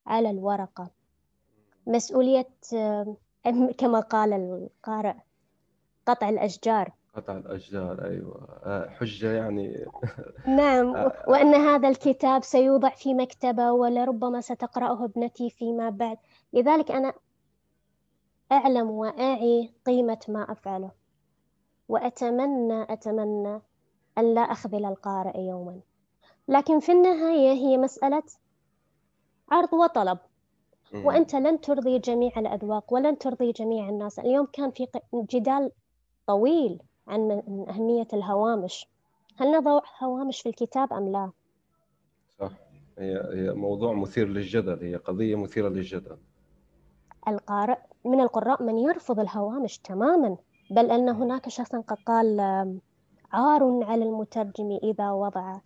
على 0.06 0.30
الورقة. 0.30 0.90
مسؤولية 1.86 2.48
كما 3.78 4.00
قال 4.00 4.32
القارئ 4.32 5.14
قطع 6.06 6.28
الأشجار. 6.28 6.92
قطع 7.16 7.36
الأشجار 7.36 8.04
أيوة. 8.04 8.48
آه، 8.64 8.88
حجة 8.88 9.32
يعني. 9.32 9.86
نعم 10.58 10.96
آه. 10.96 11.12
وأن 11.28 11.54
هذا 11.54 11.88
الكتاب 11.88 12.42
سيوضع 12.44 12.88
في 12.88 13.14
مكتبة 13.14 13.72
ولربما 13.72 14.40
ستقرأه 14.40 15.04
ابنتي 15.04 15.50
فيما 15.50 15.90
بعد. 15.90 16.18
لذلك 16.52 16.90
أنا 16.90 17.12
أعلم 18.52 18.90
وأعي 18.90 19.72
قيمة 19.86 20.18
ما 20.28 20.52
أفعله. 20.52 20.90
وأتمنى 21.88 22.82
أتمنى 22.92 23.60
أن 24.18 24.34
لا 24.34 24.40
أخذل 24.40 24.84
القارئ 24.84 25.40
يوما. 25.40 25.80
لكن 26.48 26.80
في 26.80 26.92
النهاية 26.92 27.52
هي 27.52 27.78
مسألة 27.78 28.22
عرض 29.50 29.72
وطلب. 29.72 30.18
وأنت 30.94 31.34
لن 31.34 31.60
ترضي 31.60 31.98
جميع 31.98 32.32
الأذواق 32.36 32.92
ولن 32.92 33.18
ترضي 33.18 33.52
جميع 33.52 33.88
الناس. 33.88 34.18
اليوم 34.18 34.46
كان 34.52 34.70
في 34.70 34.86
جدال 35.14 35.70
طويل 36.32 36.78
عن 37.08 37.30
أهمية 37.68 38.08
الهوامش. 38.12 38.86
هل 39.36 39.52
نضع 39.52 39.80
هوامش 40.02 40.40
في 40.40 40.48
الكتاب 40.48 40.92
أم 40.92 41.12
لا؟ 41.12 41.30
صح. 42.40 42.52
هي 42.98 43.22
هي 43.34 43.52
موضوع 43.52 43.92
مثير 43.92 44.28
للجدل 44.28 44.84
هي 44.84 44.96
قضية 44.96 45.36
مثيرة 45.36 45.68
للجدل. 45.68 46.16
القارئ 47.28 47.78
من 48.04 48.20
القراء 48.20 48.62
من 48.62 48.78
يرفض 48.78 49.20
الهوامش 49.20 49.78
تماما 49.78 50.36
بل 50.70 50.90
أن 50.90 51.08
هناك 51.08 51.48
شخص 51.48 51.74
قد 51.74 51.96
قال 52.06 52.40
عار 53.32 53.84
على 53.84 54.04
المترجم 54.04 54.78
إذا 54.82 55.10
وضع 55.10 55.58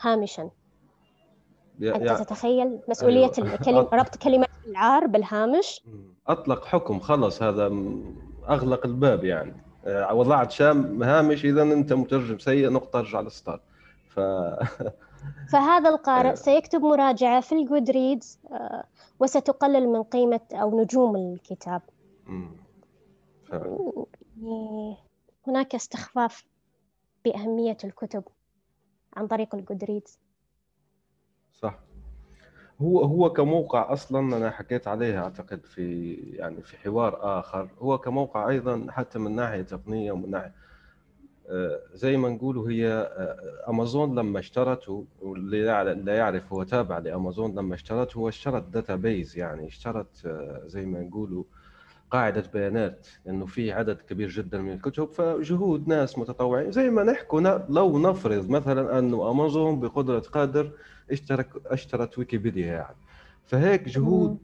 هامشا. 0.00 0.42
أنت 0.42 2.02
يعني 2.02 2.24
تتخيل 2.24 2.80
مسؤولية 2.88 3.30
أيوة. 3.38 3.54
الكلمة 3.54 3.88
ربط 4.00 4.16
كلمة 4.16 4.46
العار 4.66 5.06
بالهامش؟ 5.06 5.82
أطلق 6.26 6.64
حكم 6.64 7.00
خلص 7.00 7.42
هذا 7.42 7.68
أغلق 8.48 8.86
الباب 8.86 9.24
يعني. 9.24 9.54
آه، 9.84 10.14
وضعت 10.14 10.50
شام 10.50 11.02
هامش 11.02 11.44
إذا 11.44 11.62
أنت 11.62 11.92
مترجم 11.92 12.38
سيء 12.38 12.70
نقطة 12.70 12.98
أرجع 12.98 13.20
للستار 13.20 13.60
ف 14.08 14.20
فهذا 15.52 15.90
القارئ 15.90 16.26
أيوة. 16.26 16.34
سيكتب 16.34 16.80
مراجعة 16.80 17.40
في 17.40 17.54
الجود 17.54 17.90
ريدز 17.90 18.38
آه، 18.52 18.84
وستقلل 19.20 19.88
من 19.88 20.02
قيمة 20.02 20.40
أو 20.52 20.80
نجوم 20.80 21.16
الكتاب. 21.16 21.82
يعني 24.42 24.96
هناك 25.46 25.74
استخفاف 25.74 26.44
بأهمية 27.24 27.76
الكتب 27.84 28.24
عن 29.16 29.26
طريق 29.26 29.54
الجودريدز. 29.54 30.18
صح. 31.52 31.78
هو 32.80 33.04
هو 33.04 33.32
كموقع 33.32 33.92
أصلا 33.92 34.36
أنا 34.36 34.50
حكيت 34.50 34.88
عليه 34.88 35.18
أعتقد 35.18 35.66
في 35.66 36.12
يعني 36.14 36.62
في 36.62 36.76
حوار 36.78 37.40
آخر 37.40 37.68
هو 37.78 37.98
كموقع 37.98 38.48
أيضا 38.48 38.86
حتى 38.90 39.18
من 39.18 39.36
ناحية 39.36 39.62
تقنية 39.62 40.12
ومن 40.12 40.30
ناحية 40.30 40.54
آه، 41.50 41.80
زي 41.94 42.16
ما 42.16 42.28
نقولوا 42.28 42.70
هي 42.70 42.88
آه، 42.92 43.70
امازون 43.70 44.18
لما 44.18 44.38
اشترته 44.38 45.06
واللي 45.22 45.62
لا 45.94 46.16
يعرف 46.16 46.52
هو 46.52 46.62
تابع 46.62 46.98
لأمازون 46.98 47.54
لما 47.54 47.74
اشترته 47.74 48.18
هو 48.18 48.28
اشترت 48.28 48.62
data 48.62 48.96
base 48.96 49.38
يعني 49.38 49.66
اشترت 49.68 50.26
آه، 50.26 50.62
زي 50.66 50.86
ما 50.86 51.00
نقولوا 51.02 51.44
قاعدة 52.10 52.44
بيانات 52.54 53.08
لأنه 53.26 53.46
في 53.46 53.72
عدد 53.72 53.96
كبير 53.96 54.28
جدا 54.28 54.58
من 54.58 54.72
الكتب 54.72 55.12
فجهود 55.12 55.88
ناس 55.88 56.18
متطوعين. 56.18 56.72
زي 56.72 56.90
ما 56.90 57.02
نحكوا 57.04 57.40
لو 57.68 57.98
نفرض 57.98 58.50
مثلا 58.50 58.98
أنه 58.98 59.30
أمازون 59.30 59.80
بقدرة 59.80 60.20
قادر 60.20 60.72
اشترك 61.10 61.48
اشترت 61.66 62.18
ويكيبيديا 62.18 62.66
يعني. 62.66 62.96
فهيك 63.44 63.88
جهود 63.88 64.38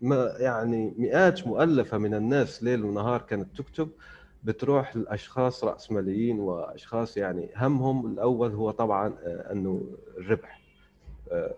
ما 0.00 0.34
يعني 0.38 0.94
مئات 0.98 1.46
مؤلفة 1.46 1.98
من 1.98 2.14
الناس 2.14 2.62
ليل 2.62 2.84
ونهار 2.84 3.22
كانت 3.22 3.56
تكتب 3.58 3.88
بتروح 4.44 4.96
لأشخاص 4.96 5.64
رأسماليين 5.64 6.40
وأشخاص 6.40 7.16
يعني 7.16 7.50
همهم 7.56 8.06
الأول 8.06 8.52
هو 8.54 8.70
طبعا 8.70 9.14
آه، 9.24 9.52
إنه 9.52 9.82
الربح. 10.18 10.60
آه، 11.32 11.54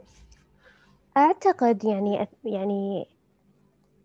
أعتقد 1.17 1.85
يعني 1.85 2.29
يعني 2.45 3.07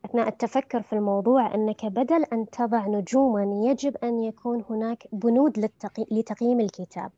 أثناء 0.06 0.28
التفكر 0.28 0.82
في 0.82 0.94
الموضوع 0.94 1.56
أنك 1.56 1.86
بدل 1.86 2.24
أن 2.24 2.50
تضع 2.50 2.88
نجوما 2.88 3.70
يجب 3.70 3.98
أن 3.98 4.24
يكون 4.24 4.64
هناك 4.70 5.08
بنود 5.12 5.60
للتقي... 5.60 6.06
لتقييم 6.12 6.60
الكتاب 6.60 7.12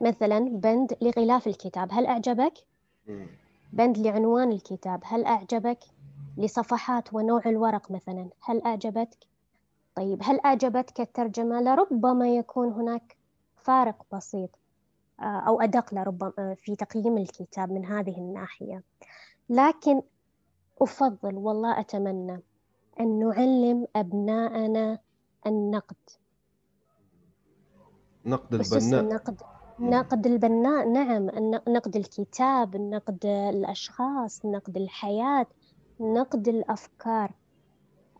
مثلا 0.00 0.38
بند 0.38 0.96
لغلاف 1.00 1.46
الكتاب 1.46 1.88
هل 1.92 2.06
أعجبك؟ 2.06 2.52
بند 3.72 3.98
لعنوان 3.98 4.52
الكتاب 4.52 5.00
هل 5.04 5.24
أعجبك؟ 5.24 5.78
لصفحات 6.36 7.14
ونوع 7.14 7.42
الورق 7.46 7.90
مثلا 7.90 8.28
هل 8.44 8.62
أعجبتك؟ 8.62 9.18
طيب 9.94 10.20
هل 10.22 10.40
أعجبتك 10.44 11.00
الترجمة؟ 11.00 11.60
لربما 11.60 12.28
يكون 12.28 12.72
هناك 12.72 13.16
فارق 13.56 14.06
بسيط 14.12 14.50
آه، 15.20 15.40
أو 15.46 15.60
أدق 15.60 15.94
لربما 15.94 16.32
آه، 16.38 16.54
في 16.54 16.76
تقييم 16.76 17.18
الكتاب 17.18 17.72
من 17.72 17.84
هذه 17.84 18.18
الناحية 18.18 18.82
لكن 19.48 20.02
أفضل 20.80 21.34
والله 21.34 21.80
أتمنى 21.80 22.42
أن 23.00 23.18
نعلم 23.18 23.86
أبناءنا 23.96 24.98
النقد. 25.46 25.96
نقد 28.26 28.54
البناء. 28.54 29.00
النقد 29.00 29.40
نقد 29.80 30.26
البناء 30.26 30.88
نعم 30.88 31.30
نقد 31.68 31.96
الكتاب 31.96 32.76
نقد 32.76 33.26
الأشخاص 33.26 34.46
نقد 34.46 34.76
الحياة 34.76 35.46
نقد 36.00 36.48
الأفكار. 36.48 37.32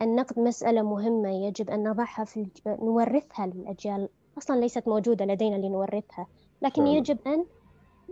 النقد 0.03 0.39
مسألة 0.39 0.83
مهمة 0.83 1.29
يجب 1.29 1.71
أن 1.71 1.89
نضعها 1.89 2.25
في 2.25 2.41
الج... 2.41 2.59
نورثها 2.67 3.47
للأجيال. 3.47 4.09
أصلا 4.39 4.61
ليست 4.61 4.89
موجودة 4.89 5.25
لدينا 5.25 5.57
لنورثها 5.57 6.27
لكن 6.63 6.87
يجب 6.87 7.19
أن 7.27 7.45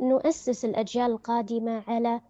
نؤسس 0.00 0.64
الأجيال 0.64 1.10
القادمة 1.10 1.82
على 1.88 2.20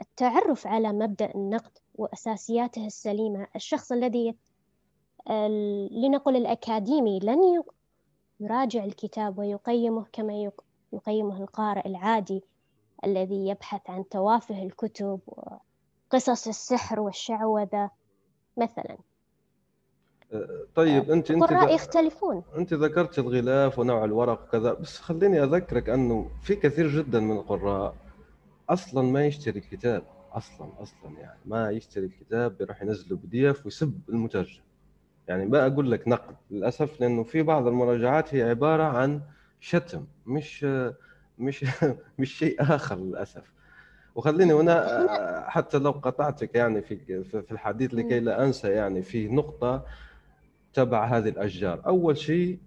التعرف 0.00 0.66
على 0.66 0.92
مبدأ 0.92 1.34
النقد 1.34 1.78
وأساسياته 1.94 2.86
السليمة. 2.86 3.46
الشخص 3.56 3.92
الذي 3.92 4.34
لنقل 5.90 6.36
الأكاديمي 6.36 7.18
لن 7.18 7.62
يراجع 8.40 8.84
الكتاب 8.84 9.38
ويقيمه 9.38 10.06
كما 10.12 10.52
يقيمه 10.92 11.42
القارئ 11.42 11.88
العادي 11.88 12.44
الذي 13.04 13.48
يبحث 13.48 13.90
عن 13.90 14.08
توافه 14.08 14.62
الكتب 14.62 15.20
وقصص 15.26 16.48
السحر 16.48 17.00
والشعوذة 17.00 17.90
مثلا. 18.56 18.98
طيب 20.74 21.10
انت 21.10 21.30
أنت 21.30 21.70
يختلفون. 21.70 22.42
أنت 22.56 22.74
ذكرت 22.74 23.18
الغلاف 23.18 23.78
ونوع 23.78 24.04
الورق 24.04 24.42
وكذا 24.42 24.72
بس 24.72 24.98
خليني 24.98 25.42
أذكرك 25.42 25.88
أنه 25.88 26.30
في 26.42 26.56
كثير 26.56 26.88
جدا 26.88 27.20
من 27.20 27.36
القراء 27.36 27.94
أصلا 28.70 29.02
ما 29.02 29.26
يشتري 29.26 29.58
الكتاب 29.58 30.02
أصلا 30.32 30.68
أصلا 30.78 31.18
يعني 31.20 31.38
ما 31.44 31.70
يشتري 31.70 32.06
الكتاب 32.06 32.58
بيروح 32.58 32.82
ينزله 32.82 33.16
بي 33.16 33.26
دي 33.26 33.50
إف 33.50 33.64
ويسب 33.66 34.00
المترجم. 34.08 34.62
يعني 35.28 35.46
ما 35.46 35.66
أقول 35.66 35.90
لك 35.90 36.08
نقد 36.08 36.36
للأسف 36.50 37.00
لأنه 37.00 37.22
في 37.22 37.42
بعض 37.42 37.66
المراجعات 37.66 38.34
هي 38.34 38.42
عبارة 38.42 38.82
عن 38.82 39.20
شتم 39.60 40.04
مش 40.26 40.66
مش 41.38 41.64
مش 42.18 42.38
شيء 42.38 42.62
آخر 42.62 42.96
للأسف. 42.96 43.52
وخليني 44.14 44.52
هنا 44.52 45.44
حتى 45.48 45.78
لو 45.78 45.90
قطعتك 45.90 46.54
يعني 46.54 46.82
في 46.82 47.24
في 47.24 47.52
الحديث 47.52 47.94
لكي 47.94 48.20
لا 48.20 48.44
أنسى 48.44 48.68
يعني 48.68 49.02
في 49.02 49.28
نقطة 49.28 49.84
تبع 50.72 51.04
هذه 51.04 51.28
الأشجار. 51.28 51.82
أول 51.86 52.18
شيء 52.18 52.58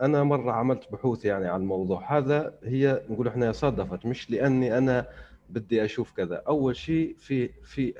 أنا 0.00 0.22
مرة 0.24 0.52
عملت 0.52 0.92
بحوث 0.92 1.24
يعني 1.24 1.48
عن 1.48 1.60
الموضوع. 1.60 2.18
هذا 2.18 2.54
هي 2.64 3.02
نقول 3.10 3.28
إحنا 3.28 3.52
صادفت 3.52 4.06
مش 4.06 4.30
لأني 4.30 4.78
أنا 4.78 5.06
بدي 5.50 5.84
أشوف 5.84 6.12
كذا. 6.12 6.42
أول 6.48 6.76
شيء 6.76 7.14
في 7.18 7.48
في 7.48 7.94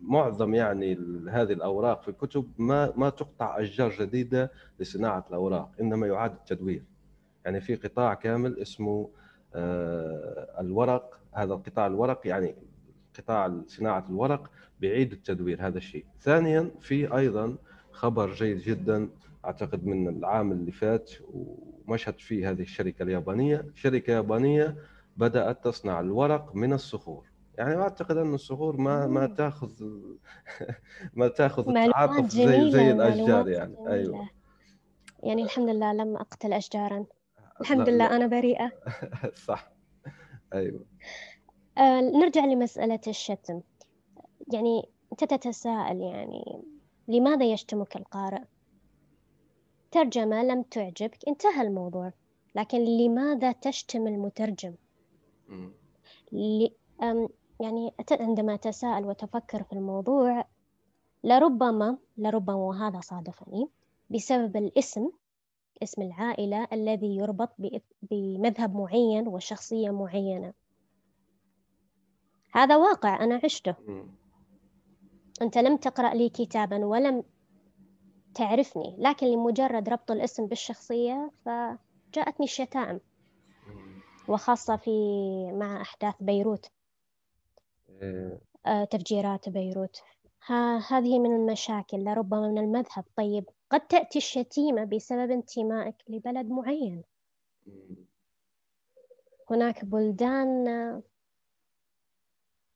معظم 0.00 0.54
يعني 0.54 0.98
هذه 1.28 1.52
الأوراق 1.52 2.02
في 2.02 2.08
الكتب 2.08 2.50
ما 2.58 2.92
ما 2.96 3.10
تقطع 3.10 3.60
أشجار 3.60 3.90
جديدة 3.90 4.52
لصناعة 4.80 5.24
الأوراق 5.30 5.70
إنما 5.80 6.06
يعاد 6.06 6.32
التدوير. 6.32 6.82
يعني 7.44 7.60
في 7.60 7.74
قطاع 7.74 8.14
كامل 8.14 8.58
اسمه 8.58 9.10
آه، 9.54 10.60
الورق. 10.60 11.20
هذا 11.32 11.54
القطاع 11.54 11.86
الورق 11.86 12.26
يعني 12.26 12.54
قطاع 13.18 13.60
صناعة 13.66 14.04
الورق 14.10 14.50
بيعيد 14.80 15.12
التدوير 15.12 15.66
هذا 15.66 15.78
الشيء. 15.78 16.04
ثانيا 16.20 16.70
في 16.80 17.16
أيضا 17.16 17.56
خبر 17.92 18.32
جيد 18.32 18.58
جدا 18.58 19.08
أعتقد 19.44 19.86
من 19.86 20.08
العام 20.08 20.52
اللي 20.52 20.72
فات 20.72 21.10
ومشهد 21.32 22.18
فيه 22.18 22.50
هذه 22.50 22.62
الشركة 22.62 23.02
اليابانية. 23.02 23.64
شركة 23.74 24.10
يابانية 24.10 24.76
بدأت 25.16 25.64
تصنع 25.64 26.00
الورق 26.00 26.54
من 26.54 26.72
الصخور. 26.72 27.26
يعني 27.58 27.76
أعتقد 27.76 28.16
أن 28.16 28.34
الصخور 28.34 28.76
ما 28.76 29.06
ما 29.06 29.26
تاخذ 29.26 29.72
ما 31.14 31.28
تأخذ 31.28 31.68
التعاطف 31.68 32.30
زي 32.30 32.70
زي 32.70 32.90
الأشجار 32.90 33.48
يعني. 33.48 33.74
جميلة. 33.74 33.92
أيوه. 33.92 34.28
يعني 35.22 35.42
الحمد 35.42 35.68
لله 35.68 35.92
لم 35.92 36.16
أقتل 36.16 36.52
اشجارا. 36.52 37.06
الحمد 37.60 37.88
لله 37.88 38.08
لا. 38.08 38.16
أنا 38.16 38.26
بريئة. 38.26 38.72
صح. 39.48 39.72
أيوه. 40.54 40.84
آه 41.78 42.00
نرجع 42.00 42.44
لمسألة 42.44 43.00
الشتم. 43.08 43.60
يعني 44.52 44.88
أنت 45.12 45.24
تتساءل 45.24 46.00
يعني 46.00 46.62
لماذا 47.08 47.44
يشتمك 47.44 47.96
القارئ؟ 47.96 48.42
ترجمة 49.90 50.42
لم 50.42 50.62
تعجبك 50.62 51.18
انتهى 51.28 51.62
الموضوع. 51.62 52.12
لكن 52.54 52.78
لماذا 52.78 53.52
تشتم 53.52 54.06
المترجم؟ 54.06 54.74
يعني 57.60 57.92
عندما 58.10 58.54
أتساءل 58.54 59.04
وتفكر 59.04 59.62
في 59.62 59.72
الموضوع 59.72 60.44
لربما 61.24 61.98
لربما 62.18 62.54
وهذا 62.54 63.00
صادفني 63.00 63.68
بسبب 64.10 64.56
الاسم 64.56 65.10
اسم 65.82 66.02
العائلة 66.02 66.68
الذي 66.72 67.16
يربط 67.16 67.50
بمذهب 68.02 68.76
معين 68.76 69.28
وشخصية 69.28 69.90
معينة. 69.90 70.52
هذا 72.52 72.76
واقع 72.76 73.24
أنا 73.24 73.40
عشته. 73.44 73.74
أنت 75.42 75.58
لم 75.58 75.76
تقرأ 75.76 76.14
لي 76.14 76.28
كتابا 76.28 76.84
ولم 76.84 77.22
تعرفني 78.34 78.96
لكن 78.98 79.26
لمجرد 79.26 79.88
ربط 79.88 80.10
الاسم 80.10 80.46
بالشخصية 80.46 81.30
فجاءتني 81.44 82.46
الشتائم. 82.46 83.00
وخاصة 84.28 84.76
في 84.76 84.90
مع 85.52 85.80
أحداث 85.80 86.14
بيروت. 86.20 86.70
إيه. 88.02 88.40
آه، 88.66 88.84
تفجيرات 88.84 89.48
بيروت. 89.48 90.02
ها 90.46 90.78
هذه 90.78 91.18
من 91.18 91.36
المشاكل. 91.36 92.04
لربما 92.04 92.48
من 92.48 92.58
المذهب. 92.58 93.04
طيب 93.16 93.44
قد 93.70 93.80
تأتي 93.80 94.18
الشتيمة 94.18 94.84
بسبب 94.84 95.30
انتمائك 95.30 95.94
لبلد 96.08 96.50
معين. 96.50 97.02
هناك 99.50 99.84
بلدان 99.84 100.68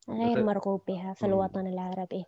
غير 0.09 0.45
مرغوب 0.45 0.83
بها 0.89 1.15
في 1.15 1.27
الوطن 1.27 1.67
العربي. 1.67 2.25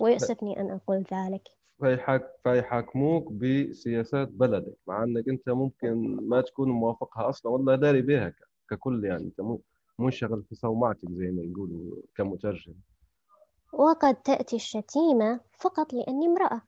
ويؤسفني 0.00 0.60
أن 0.60 0.70
أقول 0.70 1.04
ذلك. 1.12 1.48
فيحك 1.80 2.30
فيحاكموك 2.42 3.32
بسياسات 3.32 4.28
بلدك 4.28 4.76
مع 4.86 5.04
أنك 5.04 5.28
أنت 5.28 5.48
ممكن 5.48 6.16
ما 6.28 6.40
تكون 6.40 6.70
موافقها 6.70 7.28
أصلا. 7.28 7.52
ولا 7.52 7.76
داري 7.76 8.02
بها 8.02 8.34
ككل 8.74 9.04
يعني 9.04 9.24
أنت 9.24 9.40
مو 9.40 9.60
منشغل 9.98 10.42
في 10.42 10.54
صومعتك 10.54 11.10
زي 11.10 11.30
ما 11.30 11.42
يقولوا 11.42 12.02
كمترجم 12.16 12.74
وقد 13.72 14.14
تأتي 14.14 14.56
الشتيمة 14.56 15.40
فقط 15.58 15.92
لأني 15.92 16.26
امرأة 16.26 16.62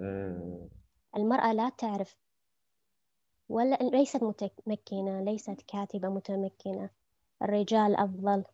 آه. 0.00 0.68
المرأة 1.16 1.52
لا 1.52 1.68
تعرف 1.68 2.16
ولا 3.48 3.74
ليست 3.74 4.22
متمكنة 4.22 5.20
ليست 5.20 5.60
كاتبة 5.68 6.08
متمكنة 6.08 6.90
الرجال 7.42 7.96
أفضل 7.96 8.44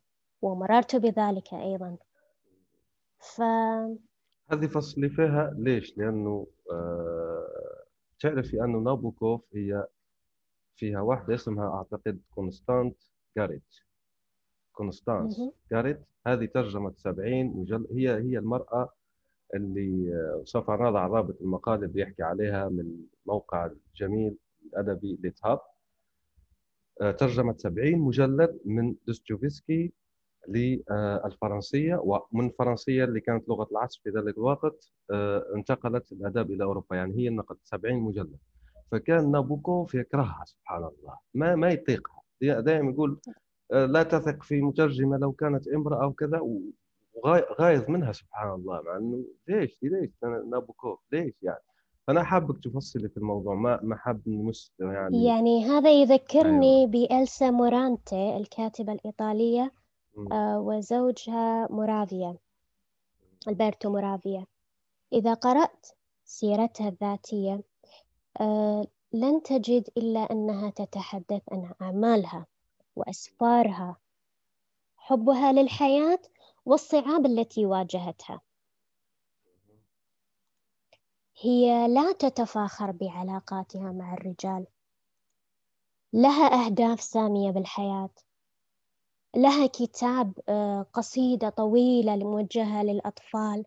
ومررت 0.42 0.96
بذلك 0.96 1.54
أيضا 1.54 1.96
ف 3.18 3.40
هذه 4.52 4.66
فصلي 4.66 5.08
فيها 5.08 5.54
ليش؟ 5.58 5.98
لأنه 5.98 6.46
آه 6.72 7.84
تعرفي 8.20 8.64
أنه 8.64 8.78
نابوكوف 8.78 9.40
هي 9.54 9.86
فيها 10.76 11.00
واحدة 11.00 11.34
اسمها 11.34 11.68
أعتقد 11.76 12.20
كونستانس 12.34 12.96
جارنيت. 13.36 13.74
كونستانس 14.72 15.40
جارنيت 15.70 16.00
هذه 16.26 16.44
ترجمت 16.44 16.98
70 16.98 17.46
مجلد 17.46 17.86
هي 17.92 18.10
هي 18.10 18.38
المرأة 18.38 18.92
اللي 19.54 20.12
سوف 20.44 20.70
نضع 20.70 21.06
رابط 21.06 21.40
المقال 21.40 21.74
اللي 21.74 21.86
بيحكي 21.88 22.22
عليها 22.22 22.68
من 22.68 22.96
موقع 23.26 23.70
الجميل 23.94 24.36
الأدبي 24.66 25.18
ليتهاب. 25.22 25.60
آه، 27.00 27.10
ترجمت 27.10 27.60
70 27.60 27.98
مجلد 27.98 28.60
من 28.64 28.94
دوستويفسكي 29.06 29.92
للفرنسية 30.48 31.96
ومن 32.04 32.46
الفرنسية 32.46 33.04
اللي 33.04 33.20
كانت 33.20 33.48
لغة 33.48 33.68
العصر 33.72 34.00
في 34.04 34.10
ذلك 34.10 34.38
الوقت 34.38 34.90
آه، 35.10 35.46
انتقلت 35.56 36.12
الأدب 36.12 36.50
إلى 36.50 36.64
أوروبا. 36.64 36.96
يعني 36.96 37.14
هي 37.16 37.30
نقلت 37.30 37.58
70 37.64 37.94
مجلد. 37.94 38.38
فكان 38.90 39.30
نابوكوف 39.30 39.94
يكرهها 39.94 40.44
سبحان 40.44 40.78
الله. 40.78 41.18
ما 41.34 41.54
ما 41.54 41.70
يطيقها. 41.70 42.22
دائما 42.42 42.90
يقول 42.92 43.20
آه، 43.72 43.86
لا 43.86 44.02
تثق 44.02 44.42
في 44.42 44.62
مترجمة 44.62 45.16
لو 45.16 45.32
كانت 45.32 45.68
امرأة 45.68 46.02
أو 46.02 46.12
كذا 46.12 46.40
وغايظ 47.14 47.90
منها 47.90 48.12
سبحان 48.12 48.54
الله. 48.54 48.82
مع 48.82 48.96
إنه 48.96 49.24
ليش؟ 49.48 49.78
ليش؟ 49.82 50.10
نابوكوف 50.50 50.98
ليش 51.12 51.34
يعني؟ 51.42 51.60
فأنا 52.06 52.22
حابك 52.22 52.64
تفصلي 52.64 53.08
في 53.08 53.16
الموضوع. 53.16 53.54
ما 53.54 53.80
ما 53.82 53.96
حاب 53.96 54.28
نمس 54.28 54.72
يعني. 54.80 55.24
يعني 55.24 55.64
هذا 55.64 55.90
يذكرني 55.90 56.80
أيوة. 56.80 56.90
بإلسا 56.90 57.50
مورانتي 57.50 58.36
الكاتبة 58.36 58.92
الإيطالية 58.92 59.72
آه 60.32 60.60
وزوجها 60.60 61.68
مورافيا 61.70 62.36
ألبرتو 63.48 63.90
مورافيا. 63.90 64.46
إذا 65.12 65.34
قرأت 65.34 65.86
سيرتها 66.24 66.88
الذاتية 66.88 67.60
لن 69.12 69.42
تجد 69.44 69.88
إلا 69.96 70.20
أنها 70.20 70.70
تتحدث 70.70 71.42
عن 71.52 71.74
أعمالها 71.82 72.46
وأسفارها 72.96 73.96
حبها 74.96 75.52
للحياة 75.52 76.18
والصعاب 76.66 77.26
التي 77.26 77.66
واجهتها. 77.66 78.40
هي 81.40 81.88
لا 81.88 82.12
تتفاخر 82.12 82.90
بعلاقاتها 82.90 83.92
مع 83.92 84.14
الرجال. 84.14 84.66
لها 86.12 86.66
أهداف 86.66 87.00
سامية 87.00 87.50
بالحياة. 87.50 88.10
لها 89.36 89.66
كتاب 89.66 90.40
آه، 90.48 90.86
قصيدة 90.92 91.48
طويلة 91.48 92.16
موجهة 92.16 92.82
للأطفال. 92.82 93.64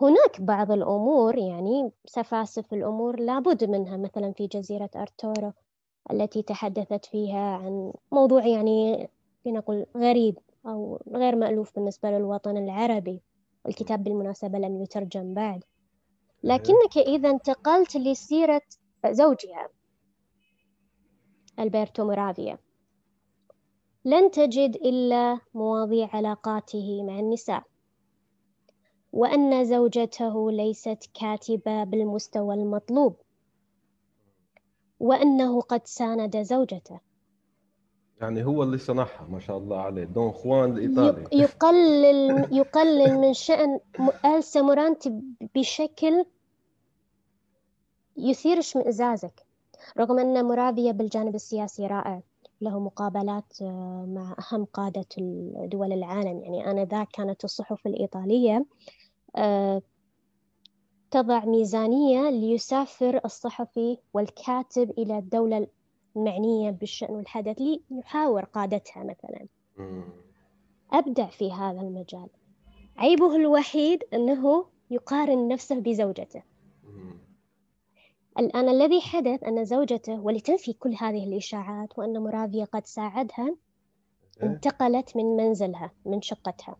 هناك 0.00 0.40
بعض 0.40 0.72
الأمور 0.72 1.38
يعني 1.38 1.90
سفاسف 2.06 2.74
الأمور 2.74 3.20
لابد 3.20 3.64
منها 3.64 3.96
مثلا 3.96 4.32
في 4.32 4.46
جزيرة 4.46 4.90
أرتورو 4.96 5.52
التي 6.10 6.42
تحدثت 6.42 7.06
فيها 7.06 7.56
عن 7.56 7.92
موضوع 8.12 8.46
يعني 8.46 9.08
لنقل 9.46 9.86
غريب 9.96 10.38
أو 10.66 11.00
غير 11.14 11.36
مألوف 11.36 11.74
بالنسبة 11.74 12.10
للوطن 12.10 12.56
العربي. 12.56 13.22
الكتاب 13.66 14.04
بالمناسبة 14.04 14.58
لم 14.58 14.82
يترجم 14.82 15.34
بعد. 15.34 15.64
لكنك 16.42 16.98
إذا 16.98 17.30
انتقلت 17.30 17.96
لسيرة 17.96 18.62
زوجها 19.10 19.68
ألبرتو 21.58 22.04
مورافيا. 22.04 22.58
لن 24.04 24.30
تجد 24.30 24.76
إلا 24.76 25.40
مواضيع 25.54 26.08
علاقاته 26.12 27.02
مع 27.02 27.18
النساء. 27.18 27.62
وأن 29.18 29.64
زوجته 29.64 30.50
ليست 30.50 31.10
كاتبة 31.20 31.84
بالمستوى 31.84 32.54
المطلوب. 32.54 33.16
وأنه 35.00 35.60
قد 35.60 35.86
ساند 35.86 36.42
زوجته. 36.42 37.00
يعني 38.20 38.44
هو 38.44 38.62
اللي 38.62 38.78
صنعها 38.78 39.26
ما 39.30 39.40
شاء 39.40 39.58
الله 39.58 39.80
عليه. 39.80 40.04
دون 40.04 40.32
خوان 40.32 40.70
الإيطالي 40.70 41.24
يقلل 41.32 42.46
يقلل 42.60 43.18
من 43.18 43.32
شأن 43.32 43.80
إلسا 44.24 44.62
مورانتي 44.62 45.22
بشكل 45.54 46.24
يثير 48.16 48.58
اشمئزازك 48.58 49.46
رغم 49.98 50.18
أن 50.18 50.44
مورافيا 50.44 50.92
بالجانب 50.92 51.34
السياسي 51.34 51.86
رائع. 51.86 52.22
له 52.60 52.80
مقابلات 52.80 53.62
آه، 53.62 54.06
مع 54.08 54.36
أهم 54.38 54.64
قادة 54.64 55.06
دول 55.66 55.92
العالم. 55.92 56.42
يعني 56.42 56.70
آنذاك 56.70 57.08
كانت 57.12 57.44
الصحف 57.44 57.86
الإيطالية 57.86 58.66
تضع 61.10 61.44
ميزانية 61.44 62.30
ليسافر 62.30 63.20
الصحفي 63.24 63.98
والكاتب 64.14 64.90
إلى 64.90 65.18
الدولة 65.18 65.66
المعنية 66.16 66.70
بالشأن 66.70 67.14
والحدث 67.14 67.56
ليحاور 67.90 68.44
قادتها 68.44 69.04
مثلا. 69.04 69.46
أبدع 70.92 71.26
في 71.26 71.52
هذا 71.52 71.80
المجال. 71.80 72.28
عيبه 72.96 73.36
الوحيد 73.36 74.04
أنه 74.14 74.66
يقارن 74.90 75.48
نفسه 75.48 75.80
بزوجته. 75.80 76.42
الآن 78.38 78.68
الذي 78.68 79.00
حدث 79.00 79.44
أن 79.44 79.64
زوجته 79.64 80.20
ولتنفي 80.20 80.72
كل 80.72 80.94
هذه 81.00 81.24
الإشاعات 81.24 81.98
وأن 81.98 82.18
مرافيا 82.22 82.64
قد 82.64 82.86
ساعدها 82.86 83.46
إيه؟ 83.46 84.48
انتقلت 84.48 85.16
من 85.16 85.24
منزلها 85.36 85.92
من 86.06 86.22
شقتها. 86.22 86.76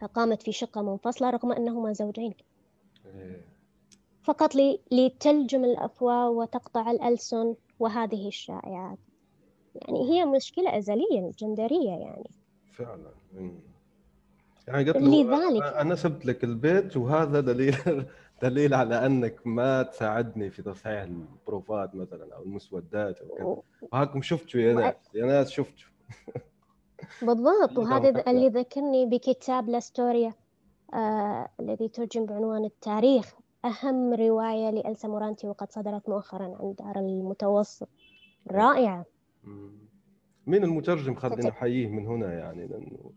فقامت 0.00 0.42
في 0.42 0.52
شقة 0.52 0.82
منفصلة 0.82 1.30
رغم 1.30 1.52
أنهما 1.52 1.92
زوجين. 1.92 2.34
إيه. 3.06 3.56
فقط 4.22 4.50
لتلجم 4.92 5.64
الأفواه 5.64 6.30
وتقطع 6.30 6.90
الألسن 6.90 7.54
وهذه 7.78 8.28
الشائعات. 8.28 8.98
يعني 9.74 10.10
هي 10.10 10.24
مشكلة 10.24 10.78
أزلية 10.78 11.32
جندرية 11.38 11.90
يعني. 11.90 12.30
فعلا 12.72 13.10
يعني 14.68 14.90
قلت 14.90 14.96
لذلك 14.96 15.62
أنا 15.62 15.94
سبت 15.94 16.26
لك 16.26 16.44
البيت 16.44 16.96
وهذا 16.96 17.40
دليل 17.40 17.76
دليل 18.42 18.74
على 18.74 19.06
أنك 19.06 19.46
ما 19.46 19.82
تساعدني 19.82 20.50
في 20.50 20.62
تصحيح 20.62 21.02
البروفات 21.02 21.94
مثلا 21.94 22.34
أو 22.34 22.42
المسودات 22.42 23.20
أو 23.20 23.34
كذا. 23.36 23.88
وهاكم 23.92 24.22
شفتوا 24.22 24.60
يا 24.60 24.74
ناس 24.74 24.94
يا 25.14 25.26
ناس 25.26 25.50
شفتوا. 25.50 25.88
بالضبط 27.22 27.78
وهذا 27.78 28.30
اللي 28.30 28.48
ذكرني 28.48 29.06
بكتاب 29.06 29.68
لاستوريا 29.68 30.34
آه 30.94 31.48
الذي 31.60 31.88
ترجم 31.88 32.26
بعنوان 32.26 32.64
التاريخ. 32.64 33.34
أهم 33.64 34.14
رواية 34.14 34.70
لألسا 34.70 35.08
مورانتي 35.08 35.46
وقد 35.46 35.72
صدرت 35.72 36.08
مؤخرا 36.08 36.44
عن 36.44 36.74
دار 36.78 36.98
المتوسط. 36.98 37.88
رائعة 38.50 39.04
مين 40.46 40.64
المترجم؟ 40.64 41.14
خلينا 41.14 41.48
نحييه 41.48 41.88
من 41.88 42.06
هنا 42.06 42.32
يعني 42.32 42.66
لأنه 42.66 43.10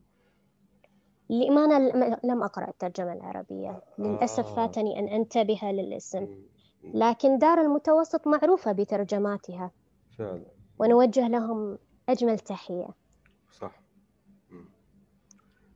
للأمانة 1.29 1.77
لم 2.23 2.43
أقرأ 2.43 2.69
الترجمة 2.69 3.13
العربية. 3.13 3.81
للأسف 3.97 4.47
آه. 4.47 4.55
فاتني 4.55 4.99
أن 4.99 5.07
أنتبه 5.07 5.59
للاسم. 5.63 6.27
لكن 6.83 7.37
دار 7.37 7.61
المتوسط 7.61 8.27
معروفة 8.27 8.71
بترجماتها. 8.71 9.71
فعلا. 10.17 10.45
ونوجه 10.79 11.27
لهم 11.27 11.77
أجمل 12.09 12.39
تحية. 12.39 12.87
صح. 13.51 13.81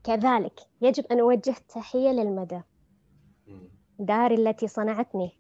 كذلك 0.04 0.60
يجب 0.82 1.06
أن 1.06 1.20
أوجه 1.20 1.56
تحية 1.70 2.10
للمدى. 2.10 2.62
داري 4.00 4.36
التي 4.36 4.68
صنعتني. 4.68 5.32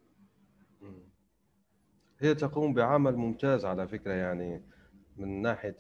هي 2.19 2.35
تقوم 2.35 2.73
بعمل 2.73 3.15
ممتاز 3.15 3.65
على 3.65 3.87
فكرة 3.87 4.13
يعني 4.13 4.61
من 5.17 5.41
ناحية 5.41 5.77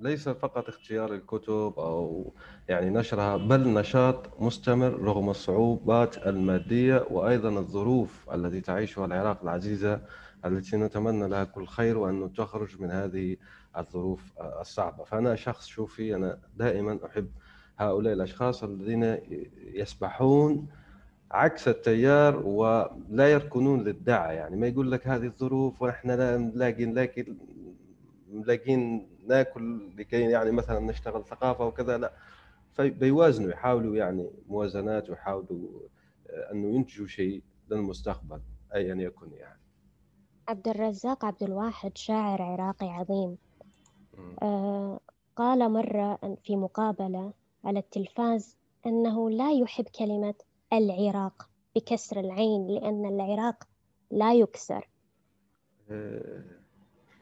ليس 0.00 0.28
فقط 0.28 0.68
اختيار 0.68 1.14
الكتب 1.14 1.74
أو 1.78 2.32
يعني 2.68 2.90
نشرها 2.90 3.36
بل 3.36 3.68
نشاط 3.74 4.40
مستمر 4.40 4.92
رغم 5.00 5.30
الصعوبات 5.30 6.26
المادية 6.26 7.06
وأيضا 7.10 7.48
الظروف 7.48 8.30
التي 8.30 8.60
تعيشها 8.60 9.04
العراق 9.06 9.42
العزيزة 9.42 10.00
التي 10.44 10.76
نتمنى 10.76 11.28
لها 11.28 11.44
كل 11.44 11.66
خير 11.66 11.98
وأن 11.98 12.32
تخرج 12.32 12.82
من 12.82 12.90
هذه 12.90 13.36
الظروف 13.78 14.32
الصعبة. 14.60 15.04
فأنا 15.04 15.34
شخص 15.34 15.66
شوفي 15.66 16.14
أنا 16.16 16.38
دائما 16.56 16.98
أحب 17.06 17.30
هؤلاء 17.78 18.12
الأشخاص 18.12 18.64
الذين 18.64 19.18
يسبحون 19.56 20.68
عكس 21.30 21.68
التيار 21.68 22.36
ولا 22.46 23.32
يركنون 23.32 23.84
للدعاء 23.84 24.34
يعني 24.34 24.56
ما 24.56 24.66
يقول 24.66 24.92
لك 24.92 25.08
هذه 25.08 25.26
الظروف 25.26 25.82
ونحن 25.82 26.10
لا 26.10 26.36
نلاقي 26.36 26.84
نلاقي 26.84 27.24
ملاقين 28.28 29.08
نأكل 29.26 29.90
لكي 29.96 30.20
يعني 30.20 30.50
مثلا 30.50 30.80
نشتغل 30.80 31.24
ثقافة 31.24 31.66
وكذا 31.66 31.98
لا. 31.98 32.12
فبيوازنوا 32.72 33.50
يحاولوا 33.50 33.96
يعني 33.96 34.30
موازنات 34.48 35.10
ويحاولوا 35.10 35.80
آه، 36.30 36.52
أنه 36.52 36.74
ينتجوا 36.74 37.06
شيء 37.06 37.42
للمستقبل 37.70 38.40
ايا 38.74 38.94
يكن 38.94 39.32
يعني. 39.32 39.60
عبد 40.48 40.68
الرزاق 40.68 41.24
عبد 41.24 41.42
الواحد 41.42 41.98
شاعر 41.98 42.42
عراقي 42.42 42.88
عظيم. 42.90 43.36
قال 45.36 45.72
مرة 45.72 46.18
في 46.44 46.56
مقابلة 46.56 47.32
على 47.64 47.78
التلفاز 47.78 48.56
أنه 48.86 49.30
لا 49.30 49.52
يحب 49.52 49.84
كلمة 49.84 50.34
العراق 50.72 51.48
بكسر 51.76 52.20
العين 52.20 52.66
لأن 52.66 53.06
العراق 53.06 53.64
لا 54.10 54.34
يكسر. 54.34 54.88
آه، 55.90 56.42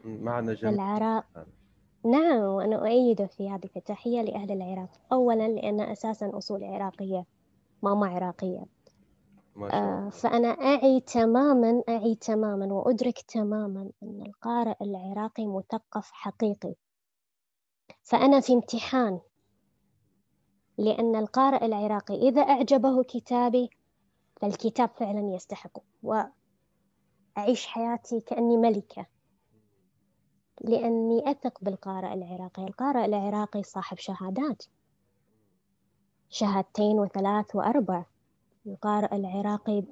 معنى 0.03 0.53
جميل. 0.53 0.73
العراق 0.73 1.25
نعم 2.05 2.41
وأنا 2.41 2.75
أؤيد 2.75 3.25
في 3.25 3.49
هذه 3.49 3.69
التحية 3.75 4.21
لأهل 4.21 4.51
العراق. 4.51 4.89
أولا 5.11 5.47
لأن 5.47 5.81
أساسا 5.81 6.37
أصول 6.37 6.63
عراقية 6.63 7.25
ماما 7.83 8.07
عراقية. 8.07 8.65
ما 9.55 9.69
شاء 9.69 9.79
الله. 9.79 10.07
آه 10.07 10.09
فأنا 10.09 10.47
أعي 10.47 10.99
تماما 10.99 11.83
أعي 11.89 12.15
تماما 12.15 12.73
وأدرك 12.73 13.21
تماما 13.21 13.89
أن 14.03 14.21
القارئ 14.25 14.75
العراقي 14.81 15.47
مثقف 15.47 16.11
حقيقي. 16.11 16.75
فأنا 18.03 18.39
في 18.39 18.53
امتحان 18.53 19.19
لأن 20.77 21.15
القارئ 21.15 21.65
العراقي 21.65 22.15
إذا 22.29 22.41
أعجبه 22.41 23.03
كتابي 23.03 23.69
فالكتاب 24.41 24.89
فعلا 24.89 25.35
يستحق. 25.35 25.77
وأعيش 26.03 27.67
حياتي 27.67 28.21
كأني 28.21 28.57
ملكة 28.57 29.05
لأني 30.61 31.31
أثق 31.31 31.63
بالقارئ 31.63 32.13
العراقي. 32.13 32.63
القارئ 32.63 33.05
العراقي 33.05 33.63
صاحب 33.63 33.97
شهادات 33.97 34.63
شهادتين 36.29 36.99
وثلاث 36.99 37.55
وأربع. 37.55 38.05
القارئ 38.67 39.15
العراقي 39.15 39.83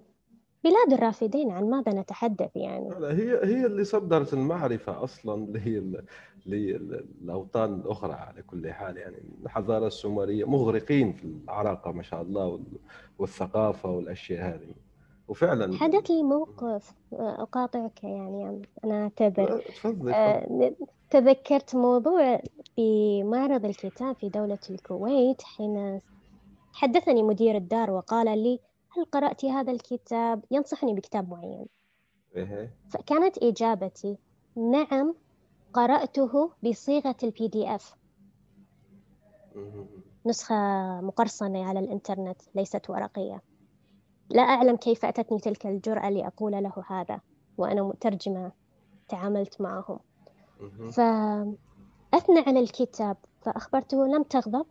بلاد 0.63 0.93
الرافدين 0.93 1.51
عن 1.51 1.69
ماذا 1.69 1.93
نتحدث 2.01 2.49
يعني؟ 2.55 2.89
هي 3.01 3.39
هي 3.43 3.65
اللي 3.65 3.83
صدرت 3.83 4.33
المعرفة 4.33 5.03
أصلا 5.03 5.35
اللي 5.45 5.59
هي 5.59 5.79
للأوطان 6.45 7.73
الأخرى 7.73 8.13
على 8.13 8.41
كل 8.41 8.71
حال 8.71 8.97
يعني. 8.97 9.17
الحضارة 9.43 9.87
السومرية 9.87 10.45
مغرقين 10.45 11.13
في 11.13 11.23
العراقة 11.23 11.91
ما 11.91 12.03
شاء 12.03 12.21
الله 12.21 12.59
والثقافة 13.19 13.89
والأشياء 13.91 14.55
هذه. 14.55 14.73
وفعلا 15.27 15.77
حدث 15.77 16.11
لي 16.11 16.23
موقف 16.23 16.93
أقاطعك 17.13 18.03
يعني 18.03 18.61
أنا 18.83 19.03
أعتذر 19.03 19.61
تفضل 19.61 20.13
تذكرت 21.09 21.75
موضوع 21.75 22.41
في 22.75 23.23
معرض 23.23 23.65
الكتاب 23.65 24.15
في 24.15 24.29
دولة 24.29 24.59
الكويت 24.69 25.41
حين 25.41 25.99
حدثني 26.73 27.23
مدير 27.23 27.55
الدار 27.55 27.91
وقال 27.91 28.43
لي 28.43 28.59
هل 28.97 29.05
قرأت 29.05 29.45
هذا 29.45 29.71
الكتاب؟ 29.71 30.45
ينصحني 30.51 30.93
بكتاب 30.93 31.29
معين. 31.29 31.65
إيه. 32.35 32.73
فكانت 32.89 33.37
إجابتي 33.37 34.17
نعم 34.55 35.15
قرأته 35.73 36.51
بصيغة 36.63 37.15
ال 37.23 37.47
PDF 37.47 37.95
نسخة 40.25 40.55
مقرصنة 41.01 41.65
على 41.65 41.79
الإنترنت 41.79 42.41
ليست 42.55 42.89
ورقية. 42.89 43.41
لا 44.29 44.41
أعلم 44.41 44.75
كيف 44.75 45.05
أتتني 45.05 45.39
تلك 45.39 45.67
الجرأة 45.67 46.09
لأقول 46.09 46.51
له 46.51 46.73
هذا 46.87 47.21
وأنا 47.57 47.83
مترجمة 47.83 48.51
تعاملت 49.07 49.61
معهم. 49.61 49.99
فأثنى 50.91 52.39
على 52.47 52.59
الكتاب 52.59 53.17
فأخبرته 53.41 54.07
لم 54.07 54.23
تغضب؟ 54.23 54.65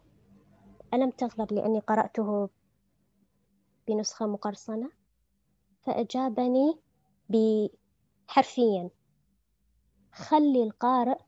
ألم 0.94 1.10
تغضب 1.10 1.52
لأني 1.52 1.78
قرأته 1.80 2.48
بنسخة 3.94 4.26
مقرصنة 4.26 4.90
فأجابني 5.82 6.78
بحرفيا 7.28 8.90
خلي 10.12 10.62
القارئ 10.62 11.18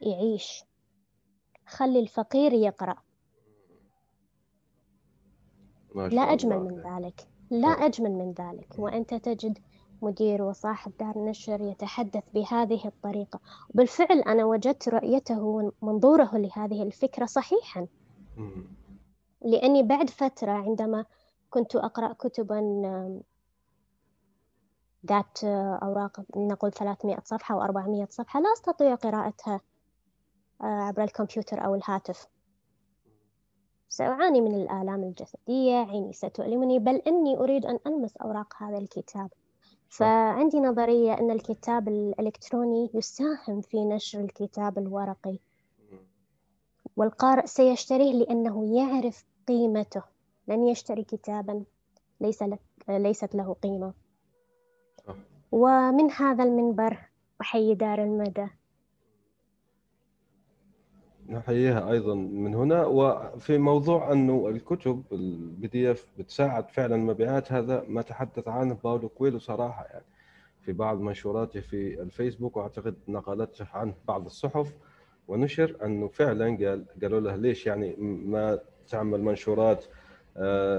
يعيش 0.00 0.64
خلي 1.66 2.00
الفقير 2.00 2.52
يقرأ. 2.52 2.96
لا 5.94 6.22
أجمل 6.22 6.58
من 6.58 6.80
ذلك 6.80 7.28
لا 7.50 7.68
أجمل 7.68 8.10
من 8.10 8.32
ذلك. 8.32 8.74
وأنت 8.78 9.14
تجد 9.14 9.58
مدير 10.02 10.42
وصاحب 10.42 10.92
دار 11.00 11.24
نشر 11.24 11.60
يتحدث 11.60 12.24
بهذه 12.34 12.86
الطريقة. 12.86 13.40
بالفعل 13.74 14.18
أنا 14.18 14.44
وجدت 14.44 14.88
رؤيته 14.88 15.42
ومنظوره 15.82 16.36
لهذه 16.36 16.82
الفكرة 16.82 17.26
صحيحا. 17.26 17.86
لأني 19.44 19.82
بعد 19.82 20.10
فترة 20.10 20.52
عندما 20.52 21.04
كنت 21.52 21.76
أقرأ 21.76 22.12
كتبا 22.12 22.60
ذات 25.06 25.44
أوراق 25.82 26.20
نقول 26.36 26.72
300 26.72 27.16
صفحة 27.24 27.54
أو 27.54 27.62
400 27.62 28.06
صفحة. 28.10 28.40
لا 28.40 28.52
أستطيع 28.52 28.94
قراءتها 28.94 29.60
آه، 30.60 30.64
عبر 30.64 31.04
الكمبيوتر 31.04 31.64
أو 31.64 31.74
الهاتف. 31.74 32.26
سأعاني 33.88 34.40
من 34.40 34.54
الآلام 34.54 35.02
الجسدية 35.02 35.74
عيني 35.74 36.12
ستؤلمني 36.12 36.78
بل 36.78 36.94
إني 36.94 37.38
أريد 37.38 37.66
أن 37.66 37.78
ألمس 37.86 38.16
أوراق 38.16 38.54
هذا 38.62 38.78
الكتاب. 38.78 39.30
فعندي 39.88 40.60
نظرية 40.60 41.18
أن 41.18 41.30
الكتاب 41.30 41.88
الإلكتروني 41.88 42.90
يساهم 42.94 43.60
في 43.60 43.84
نشر 43.84 44.20
الكتاب 44.20 44.78
الورقي. 44.78 45.38
والقارئ 46.96 47.46
سيشتريه 47.46 48.12
لأنه 48.12 48.76
يعرف 48.76 49.24
قيمته. 49.48 50.11
لن 50.48 50.66
يشتري 50.68 51.04
كتابا 51.04 51.64
ليس 52.20 52.42
لك 52.42 52.60
ليست 52.88 53.34
له 53.34 53.56
قيمة. 53.62 53.92
ومن 55.52 56.10
هذا 56.10 56.44
المنبر 56.44 56.98
أحيي 57.40 57.74
دار 57.74 58.02
المدى. 58.02 58.46
نحييها 61.28 61.90
أيضا 61.90 62.14
من 62.14 62.54
هنا. 62.54 62.86
وفي 62.86 63.58
موضوع 63.58 64.12
انه 64.12 64.48
الكتب 64.48 65.02
ال 65.12 65.66
PDF 65.66 66.06
بتساعد 66.18 66.68
فعلا 66.68 66.94
المبيعات 66.94 67.52
هذا 67.52 67.84
ما 67.88 68.02
تحدث 68.02 68.48
عنه 68.48 68.74
باولو 68.74 69.08
كويلو 69.08 69.38
صراحة 69.38 69.84
يعني. 69.84 70.04
في 70.60 70.72
بعض 70.72 71.00
منشوراته 71.00 71.60
في 71.60 72.02
الفيسبوك 72.02 72.56
وأعتقد 72.56 72.94
نقلته 73.08 73.66
عنه 73.72 73.94
بعض 74.08 74.24
الصحف. 74.24 74.74
ونشر 75.28 75.76
أنه 75.84 76.08
فعلا 76.08 76.44
قال 76.44 76.84
قالوا 77.02 77.20
له 77.20 77.36
ليش 77.36 77.66
يعني 77.66 77.96
ما 78.24 78.58
تعمل 78.88 79.22
منشورات 79.22 79.84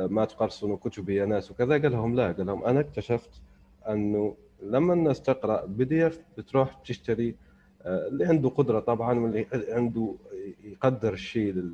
ما 0.07 0.25
تقرصنوا 0.25 0.77
كتبي 0.77 1.15
يا 1.15 1.25
ناس 1.25 1.51
وكذا. 1.51 1.81
قال 1.81 1.91
لهم 1.91 2.15
لا 2.15 2.31
قال 2.31 2.45
لهم 2.45 2.65
أنا 2.65 2.79
اكتشفت 2.79 3.41
أنه 3.89 4.35
لما 4.63 4.93
الناس 4.93 5.21
تقرا 5.21 5.65
بي 5.65 5.85
دي 5.85 6.07
إف 6.07 6.19
بتروح 6.37 6.73
تشتري 6.85 7.35
آه، 7.81 8.07
اللي 8.07 8.25
عنده 8.25 8.49
قدرة 8.49 8.79
طبعا 8.79 9.19
واللي 9.19 9.47
عنده 9.69 10.15
يقدر 10.63 11.13
الشيء 11.13 11.71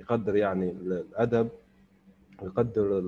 يقدر 0.00 0.36
يعني 0.36 0.70
الأدب 0.70 1.48
يقدر 2.42 3.02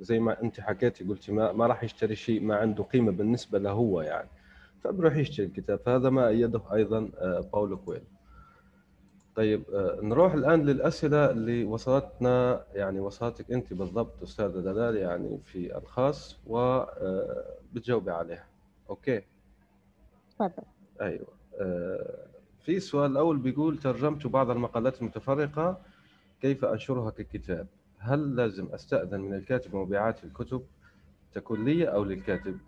زي 0.00 0.18
ما 0.18 0.42
أنت 0.42 0.60
حكيتي 0.60 1.04
قلتي 1.04 1.32
ما, 1.32 1.52
ما 1.52 1.66
راح 1.66 1.84
يشتري 1.84 2.14
شيء 2.14 2.42
ما 2.42 2.56
عنده 2.56 2.84
قيمة 2.84 3.12
بالنسبة 3.12 3.58
له 3.58 3.70
هو 3.70 4.00
يعني. 4.00 4.28
فبروح 4.84 5.16
يشتري 5.16 5.46
الكتاب. 5.46 5.78
فهذا 5.78 6.10
ما 6.10 6.28
أيده 6.28 6.60
أيضا 6.72 7.10
آه، 7.18 7.40
باولو 7.52 7.76
كويلو 7.76 8.02
طيب 9.38 9.62
آه، 9.74 9.98
نروح 10.02 10.34
الآن 10.34 10.62
للأسئلة 10.62 11.30
اللي 11.30 11.64
وصلتنا 11.64 12.64
يعني 12.74 13.00
وصلتك 13.00 13.52
أنت 13.52 13.72
بالضبط 13.72 14.22
أستاذة 14.22 14.60
دلال 14.60 14.96
يعني 14.96 15.38
في 15.44 15.78
الخاص 15.78 16.38
وبتجاوبي 16.46 18.10
عليها. 18.10 18.46
okay؟ 18.90 19.22
تفضل. 20.30 20.62
أيوه. 21.00 21.26
في 22.60 22.76
السؤال 22.76 23.10
الأول 23.10 23.36
بيقول 23.36 23.78
ترجمت 23.78 24.26
بعض 24.26 24.50
المقالات 24.50 25.00
المتفرقة 25.00 25.80
كيف 26.40 26.64
أنشرها 26.64 27.10
ككتاب؟ 27.10 27.66
هل 27.98 28.36
لازم 28.36 28.66
أستأذن 28.74 29.20
من 29.20 29.34
الكاتب 29.34 29.76
مبيعات 29.76 30.24
الكتب 30.24 30.62
تكون 31.32 31.64
لي 31.64 31.84
أو 31.88 32.04
للكاتب؟ 32.04 32.58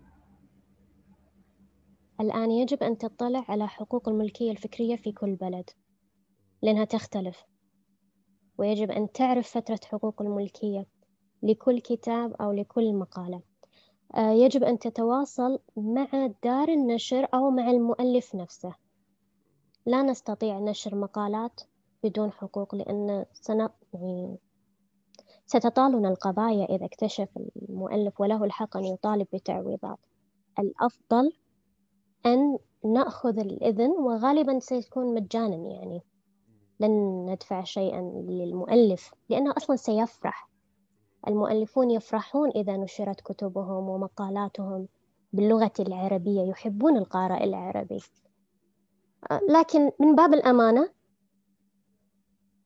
الآن 2.21 2.51
يجب 2.51 2.83
أن 2.83 2.97
تطلع 2.97 3.45
على 3.49 3.67
حقوق 3.67 4.09
الملكية 4.09 4.51
الفكرية 4.51 4.95
في 4.95 5.11
كل 5.11 5.35
بلد. 5.35 5.69
لأنها 6.61 6.85
تختلف. 6.85 7.43
ويجب 8.57 8.91
أن 8.91 9.11
تعرف 9.11 9.51
فترة 9.51 9.79
حقوق 9.85 10.21
الملكية 10.21 10.85
لكل 11.43 11.79
كتاب 11.79 12.33
أو 12.33 12.51
لكل 12.51 12.93
مقالة. 12.93 13.41
آه، 14.15 14.31
يجب 14.31 14.63
أن 14.63 14.79
تتواصل 14.79 15.59
مع 15.77 16.27
دار 16.43 16.69
النشر 16.69 17.27
أو 17.33 17.49
مع 17.49 17.71
المؤلف 17.71 18.35
نفسه. 18.35 18.75
لا 19.85 20.01
نستطيع 20.01 20.59
نشر 20.59 20.95
مقالات 20.95 21.61
بدون 22.03 22.31
حقوق 22.31 22.75
لأن 22.75 23.25
سن... 23.33 23.69
يعني 23.93 24.37
ستطالنا 25.45 26.09
القضايا 26.09 26.65
إذا 26.65 26.85
اكتشف 26.85 27.29
المؤلف 27.69 28.21
وله 28.21 28.43
الحق 28.43 28.77
أن 28.77 28.85
يطالب 28.85 29.27
بتعويضات. 29.33 29.99
الأفضل 30.59 31.31
أن 32.25 32.57
نأخذ 32.85 33.39
الإذن 33.39 33.89
وغالبا 33.89 34.59
سيكون 34.59 35.13
مجانا 35.13 35.55
يعني. 35.55 36.01
لن 36.81 37.25
ندفع 37.29 37.63
شيئا 37.63 38.01
للمؤلف 38.27 39.13
لأنه 39.29 39.53
أصلا 39.57 39.75
سيفرح. 39.75 40.49
المؤلفون 41.27 41.91
يفرحون 41.91 42.49
إذا 42.49 42.77
نشرت 42.77 43.21
كتبهم 43.21 43.89
ومقالاتهم 43.89 44.87
باللغة 45.33 45.73
العربية 45.79 46.41
يحبون 46.41 46.97
القارئ 46.97 47.43
العربي. 47.43 47.99
لكن 49.49 49.91
من 49.99 50.15
باب 50.15 50.33
الأمانة 50.33 50.89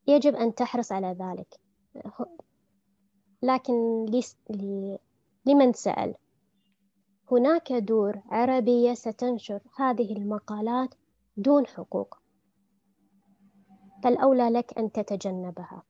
يجب 0.08 0.36
أن 0.36 0.56
تحرص 0.56 0.92
على 0.92 1.18
ذلك. 1.20 1.60
لكن 3.42 4.06
لمن 5.46 5.74
سأل؟ 5.74 6.16
هناك 7.32 7.74
دور 7.74 8.22
عربية 8.30 8.94
ستنشر 8.94 9.62
هذه 9.78 10.18
المقالات 10.18 10.96
دون 11.38 11.68
حقوق. 11.68 12.25
فالأولى 14.06 14.50
لك 14.50 14.78
أن 14.78 14.92
تتجنبها. 14.92 15.84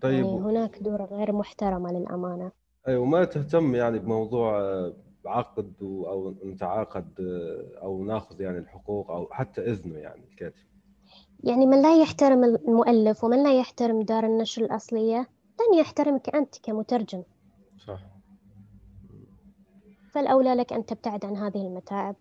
طيب. 0.00 0.24
يعني 0.24 0.40
هناك 0.40 0.78
دور 0.82 1.02
غير 1.02 1.32
محترمة 1.32 1.92
للأمانة. 1.92 2.52
أيوة 2.88 3.04
ما 3.04 3.24
تهتم 3.24 3.74
يعني 3.74 3.98
بموضوع 3.98 4.60
عقد 5.24 5.74
أو 5.82 6.34
نتعاقد 6.44 7.20
أو 7.82 8.04
ناخذ 8.04 8.40
يعني 8.40 8.58
الحقوق 8.58 9.10
أو 9.10 9.28
حتى 9.30 9.60
إذنه 9.60 9.98
يعني 9.98 10.24
الكاتب؟ 10.24 10.64
يعني 11.44 11.66
من 11.66 11.82
لا 11.82 12.02
يحترم 12.02 12.44
المؤلف 12.44 13.24
ومن 13.24 13.42
لا 13.42 13.58
يحترم 13.58 14.02
دار 14.02 14.24
النشر 14.24 14.64
الأصلية 14.64 15.28
لن 15.60 15.78
يحترمك 15.78 16.34
أنت 16.34 16.54
كمترجم. 16.62 17.22
صح. 17.86 18.00
فالأولى 20.12 20.54
لك 20.54 20.72
أن 20.72 20.86
تبتعد 20.86 21.24
عن 21.24 21.36
هذه 21.36 21.66
المتاعب. 21.66 22.16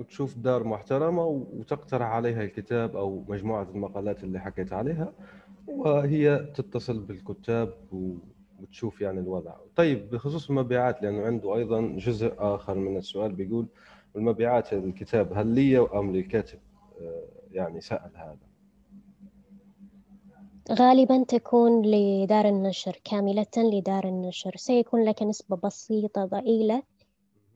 وتشوف 0.00 0.38
دار 0.38 0.64
محترمة 0.64 1.24
وتقترح 1.24 2.06
عليها 2.06 2.42
الكتاب 2.42 2.96
أو 2.96 3.24
مجموعة 3.28 3.62
المقالات 3.74 4.24
اللي 4.24 4.40
حكيت 4.40 4.72
عليها 4.72 5.12
وهي 5.66 6.38
تتصل 6.54 6.98
بالكتاب 6.98 7.74
وتشوف 8.60 9.00
يعني 9.00 9.20
الوضع. 9.20 9.54
طيب 9.76 10.10
بخصوص 10.10 10.50
المبيعات 10.50 11.02
لأنه 11.02 11.26
عنده 11.26 11.56
أيضا 11.56 11.80
جزء 11.80 12.34
آخر 12.38 12.74
من 12.74 12.96
السؤال 12.96 13.32
بيقول 13.32 13.66
المبيعات 14.16 14.72
الكتاب 14.72 15.32
هل 15.32 15.46
لي 15.46 15.78
أم 15.78 16.12
للكاتب؟ 16.12 16.58
آه، 17.00 17.22
يعني 17.52 17.80
سأل 17.80 18.10
هذا. 18.14 18.36
غالبا 20.72 21.24
تكون 21.24 21.82
لدار 21.82 22.48
النشر 22.48 23.00
كاملة 23.04 23.46
لدار 23.56 24.04
النشر. 24.08 24.56
سيكون 24.56 25.04
لك 25.04 25.22
نسبة 25.22 25.56
بسيطة 25.56 26.24
ضئيلة 26.24 26.82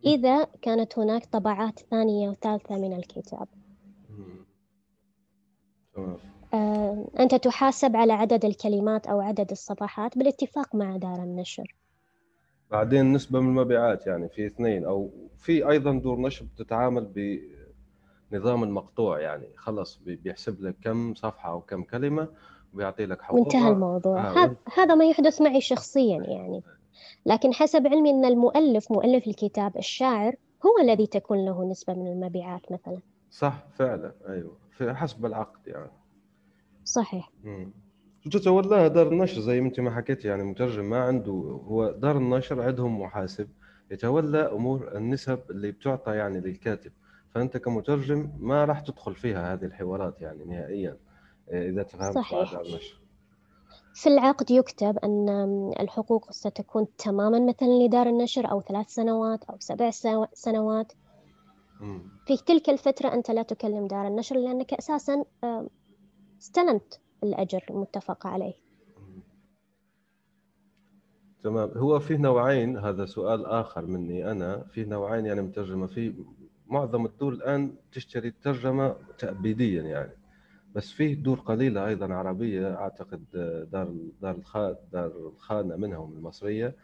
إذا 0.04 0.44
كانت 0.62 0.98
هناك 0.98 1.26
طبعات 1.26 1.78
ثانية 1.90 2.28
وثالثة 2.28 2.76
من 2.76 2.92
الكتاب. 2.92 3.48
آه، 6.54 7.08
أنت 7.20 7.34
تحاسب 7.34 7.96
على 7.96 8.12
عدد 8.12 8.44
الكلمات 8.44 9.06
أو 9.06 9.20
عدد 9.20 9.50
الصفحات 9.50 10.18
بالاتفاق 10.18 10.74
مع 10.74 10.96
دار 10.96 11.22
النشر. 11.22 11.74
بعدين 12.70 13.12
نسبة 13.12 13.40
من 13.40 13.48
المبيعات 13.48 14.06
يعني 14.06 14.28
في 14.28 14.46
اثنين 14.46 14.84
أو 14.84 15.10
في 15.38 15.68
أيضا 15.70 15.92
دور 15.92 16.20
نشر 16.20 16.44
بتتعامل 16.44 17.36
بنظام 18.30 18.62
المقطوع 18.62 19.20
يعني 19.20 19.48
خلص 19.56 20.00
بيحسب 20.04 20.62
لك 20.62 20.76
كم 20.82 21.14
صفحة 21.14 21.50
أو 21.50 21.60
كم 21.60 21.82
كلمة 21.82 22.28
وبيعطي 22.74 23.06
لك 23.06 23.22
حقوق 23.22 23.40
وانتهى 23.40 23.68
الموضوع. 23.68 24.44
آه. 24.44 24.56
هذا 24.74 24.94
ما 24.94 25.04
يحدث 25.04 25.40
معي 25.40 25.60
شخصيا 25.60 26.16
يعني. 26.16 26.62
لكن 27.26 27.54
حسب 27.54 27.86
علمي 27.86 28.10
أن 28.10 28.24
المؤلف 28.24 28.92
مؤلف 28.92 29.26
الكتاب 29.26 29.76
الشاعر 29.76 30.34
هو 30.66 30.82
الذي 30.82 31.06
تكون 31.06 31.44
له 31.44 31.64
نسبة 31.64 31.94
من 31.94 32.06
المبيعات 32.06 32.72
مثلا. 32.72 32.98
صح 33.30 33.66
فعلا 33.74 34.12
في 34.70 34.94
حسب 34.94 35.26
العقد 35.26 35.66
يعني. 35.66 35.90
صحيح. 36.84 37.30
تتولاها 38.30 38.88
دار 38.88 39.08
النشر 39.08 39.40
زي 39.40 39.60
ما 39.60 39.66
أنت 39.66 39.80
ما 39.80 39.90
حكيت 39.90 40.24
يعني 40.24 40.42
مترجم 40.42 40.84
ما 40.84 40.98
عنده 40.98 41.32
هو 41.66 41.90
دار 41.90 42.16
النشر 42.16 42.62
عندهم 42.62 43.00
محاسب 43.00 43.48
يتولى 43.90 44.38
أمور 44.38 44.96
النسب 44.96 45.40
اللي 45.50 45.70
بتعطى 45.70 46.14
يعني 46.14 46.40
للكاتب. 46.40 46.92
فأنت 47.34 47.56
كمترجم 47.56 48.30
ما 48.38 48.64
راح 48.64 48.80
تدخل 48.80 49.14
فيها 49.14 49.52
هذه 49.52 49.64
الحوارات 49.64 50.20
يعني 50.20 50.44
نهائيا 50.44 50.96
إذا 51.48 51.82
تفهمت 51.82 52.14
صحيح. 52.14 52.54
بعد 52.54 52.66
النشر. 52.66 52.99
في 53.94 54.08
العقد 54.08 54.50
يكتب 54.50 54.98
أن 54.98 55.28
الحقوق 55.80 56.32
ستكون 56.32 56.86
تماما 56.98 57.40
مثلا 57.40 57.68
لدار 57.68 58.06
النشر 58.06 58.50
أو 58.50 58.60
ثلاث 58.60 58.88
سنوات 58.88 59.44
أو 59.44 59.56
سبع 59.58 59.90
سنوات. 60.32 60.92
في 62.26 62.36
تلك 62.36 62.70
الفترة 62.70 63.14
أنت 63.14 63.30
لا 63.30 63.42
تكلم 63.42 63.86
دار 63.86 64.06
النشر 64.06 64.36
لأنك 64.36 64.74
أساسا 64.74 65.24
استلمت 66.40 67.00
الأجر 67.22 67.64
المتفق 67.70 68.26
عليه. 68.26 68.54
تمام. 71.42 71.70
هو 71.76 71.98
في 71.98 72.16
نوعين 72.16 72.78
هذا 72.78 73.06
سؤال 73.06 73.46
آخر 73.46 73.86
مني 73.86 74.30
أنا. 74.30 74.64
في 74.64 74.84
نوعين 74.84 75.26
يعني 75.26 75.42
مترجمة. 75.42 75.86
في 75.86 76.14
معظم 76.66 77.06
الدول 77.06 77.34
الآن 77.34 77.74
تشتري 77.92 78.30
ترجمة 78.30 78.96
تأبيديا 79.18 79.82
يعني. 79.82 80.19
بس 80.74 80.92
فيه 80.92 81.14
دور 81.14 81.38
قليلة 81.38 81.86
أيضا 81.86 82.14
عربية 82.14 82.74
أعتقد 82.74 83.24
دار 83.72 83.94
دار 84.22 84.34
الخا 84.34 84.76
دار 84.92 85.06
الخانة 85.06 85.76
منهم 85.76 86.12
المصرية. 86.12 86.74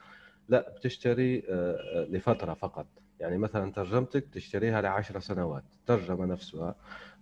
لا 0.48 0.70
بتشتري 0.76 1.42
آه، 1.48 1.76
آه، 1.94 2.04
لفترة 2.10 2.54
فقط. 2.54 2.86
يعني 3.20 3.38
مثلا 3.38 3.72
ترجمتك 3.72 4.24
تشتريها 4.32 4.80
لعشر 4.80 5.20
سنوات 5.20 5.62
ترجمة 5.86 6.26
نفسها 6.26 6.74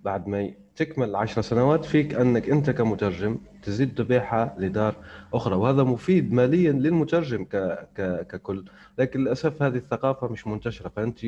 بعد 0.04 0.28
ما 0.28 0.50
تكمل 0.76 1.08
العشر 1.08 1.42
سنوات 1.42 1.84
فيك 1.84 2.14
أنك 2.14 2.50
أنت 2.50 2.70
كمترجم 2.70 3.38
تزيد 3.62 3.94
تبيعها 3.94 4.56
لدار 4.58 4.94
أخرى. 5.34 5.54
وهذا 5.54 5.82
مفيد 5.82 6.32
ماليا 6.32 6.72
للمترجم 6.72 7.44
ك... 7.44 7.56
ك... 7.96 8.26
ككل. 8.26 8.64
لكن 8.98 9.20
للأسف 9.20 9.62
هذه 9.62 9.76
الثقافة 9.76 10.28
مش 10.28 10.46
منتشرة. 10.46 10.88
فأنت 10.88 11.18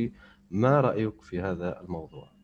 ما 0.51 0.81
رأيك 0.81 1.23
في 1.23 1.41
هذا 1.41 1.81
الموضوع؟ 1.81 2.36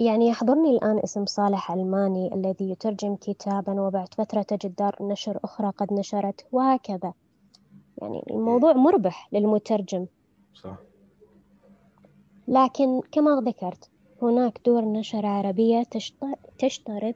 يعني 0.00 0.28
يحضرني 0.28 0.70
الآن 0.70 0.98
اسم 0.98 1.26
صالح 1.26 1.70
علماني 1.70 2.34
الذي 2.34 2.70
يترجم 2.70 3.16
كتابا 3.16 3.80
وبعد 3.80 4.14
فترة 4.14 4.42
تجد 4.42 4.74
دار 4.74 4.96
نشر 5.00 5.38
أخرى 5.44 5.70
قد 5.70 5.92
نشرت 5.92 6.46
وهكذا. 6.52 7.12
يعني 8.02 8.22
الموضوع 8.30 8.72
مربح 8.72 9.28
للمترجم. 9.32 10.06
صح. 10.54 10.78
لكن 12.48 13.00
كما 13.12 13.42
ذكرت 13.46 13.90
هناك 14.22 14.60
دور 14.66 14.84
نشر 14.84 15.26
عربية 15.26 15.82
تشترط 16.58 17.14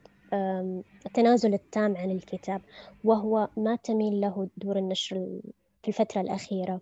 التنازل 1.07 1.55
التام 1.55 1.97
عن 1.97 2.11
الكتاب 2.11 2.61
وهو 3.05 3.49
ما 3.57 3.77
تميل 3.77 4.21
له 4.21 4.49
دور 4.57 4.79
النشر 4.79 5.41
في 5.83 5.89
الفترة 5.89 6.21
الأخيرة. 6.21 6.81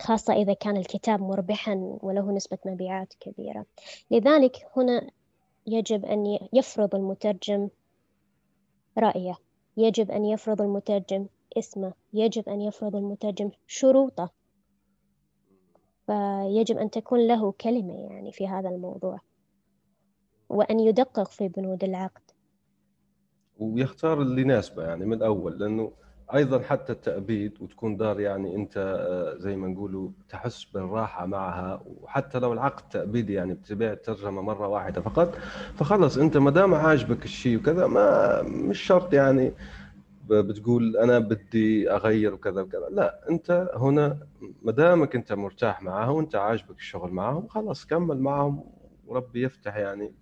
خاصة 0.00 0.34
إذا 0.34 0.52
كان 0.52 0.76
الكتاب 0.76 1.20
مربحا 1.20 1.74
وله 2.02 2.32
نسبة 2.32 2.58
مبيعات 2.66 3.14
كبيرة. 3.20 3.66
لذلك 4.10 4.56
هنا 4.76 5.10
يجب 5.66 6.04
أن 6.04 6.38
يفرض 6.52 6.94
المترجم 6.94 7.68
رأيه. 8.98 9.38
يجب 9.76 10.10
أن 10.10 10.24
يفرض 10.24 10.62
المترجم 10.62 11.26
اسمه. 11.58 11.92
يجب 12.12 12.48
أن 12.48 12.60
يفرض 12.60 12.96
المترجم 12.96 13.50
شروطه. 13.66 14.30
فيجب 16.06 16.78
أن 16.78 16.90
تكون 16.90 17.26
له 17.26 17.52
كلمة 17.52 17.94
يعني 17.94 18.32
في 18.32 18.48
هذا 18.48 18.68
الموضوع. 18.68 19.20
وأن 20.48 20.80
يدقق 20.80 21.30
في 21.30 21.48
بنود 21.48 21.84
العقد. 21.84 22.22
ويختار 23.58 24.22
اللي 24.22 24.42
يناسبه 24.42 24.82
يعني 24.82 25.04
من 25.04 25.12
الأول 25.12 25.58
لأنه 25.58 25.92
أيضا 26.34 26.62
حتى 26.62 26.92
التأبيد 26.92 27.52
وتكون 27.60 27.96
دار 27.96 28.20
يعني 28.20 28.56
أنت 28.56 28.76
آه، 28.76 29.38
زي 29.38 29.56
ما 29.56 29.68
نقولوا 29.68 30.10
تحس 30.28 30.64
بالراحة 30.64 31.26
معها 31.26 31.82
وحتى 31.86 32.38
لو 32.38 32.52
العقد 32.52 32.88
تأبيدي 32.88 33.32
يعني 33.32 33.54
بتبيع 33.54 33.92
الترجمة 33.92 34.42
مرة 34.42 34.68
واحدة 34.68 35.00
فقط 35.00 35.34
فخلص 35.74 36.18
أنت 36.18 36.36
ما 36.36 36.50
دام 36.50 36.74
عاجبك 36.74 37.24
الشيء 37.24 37.56
وكذا 37.58 37.86
ما 37.86 38.42
مش 38.42 38.80
شرط 38.82 39.14
يعني 39.14 39.52
بتقول 40.28 40.96
أنا 40.96 41.18
بدي 41.18 41.90
أغير 41.90 42.34
وكذا 42.34 42.60
وكذا 42.62 42.88
لا 42.90 43.30
أنت 43.30 43.70
هنا 43.74 44.18
ما 44.62 44.72
دامك 44.72 45.16
أنت 45.16 45.32
مرتاح 45.32 45.82
معها 45.82 46.08
وأنت 46.08 46.36
عاجبك 46.36 46.78
الشغل 46.78 47.10
معهم 47.10 47.48
خلاص 47.48 47.86
كمل 47.86 48.20
معهم 48.20 48.64
وربي 49.06 49.42
يفتح 49.42 49.76
يعني 49.76 50.12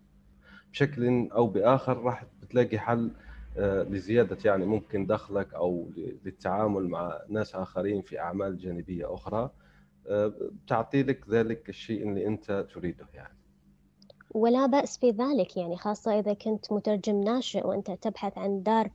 بشكل 0.73 1.29
أو 1.33 1.47
بآخر 1.47 2.03
راح 2.03 2.25
بتلاقي 2.43 2.79
حل 2.79 3.11
آه، 3.57 3.83
لزيادة 3.83 4.37
يعني 4.45 4.67
ممكن 4.67 5.07
دخلك 5.07 5.55
أو 5.55 5.91
للتعامل 6.25 6.89
مع 6.89 7.21
ناس 7.29 7.55
آخرين 7.55 8.03
في 8.03 8.21
أعمال 8.21 8.59
جانبية 8.59 9.15
أخرى 9.15 9.51
آه، 10.07 10.33
تعطي 10.67 11.03
لك 11.03 11.29
ذلك 11.29 11.69
الشيء 11.69 12.09
اللي 12.09 12.27
أنت 12.27 12.67
تريده 12.75 13.07
يعني. 13.15 13.35
ولا 14.31 14.67
بأس 14.67 14.99
في 14.99 15.11
ذلك 15.11 15.57
يعني 15.57 15.77
خاصة 15.77 16.19
إذا 16.19 16.35
كنت 16.35 16.73
مترجم 16.73 17.21
ناشئ 17.21 17.67
وأنت 17.67 17.91
تبحث 17.91 18.39
عن 18.39 18.63
دار 18.63 18.91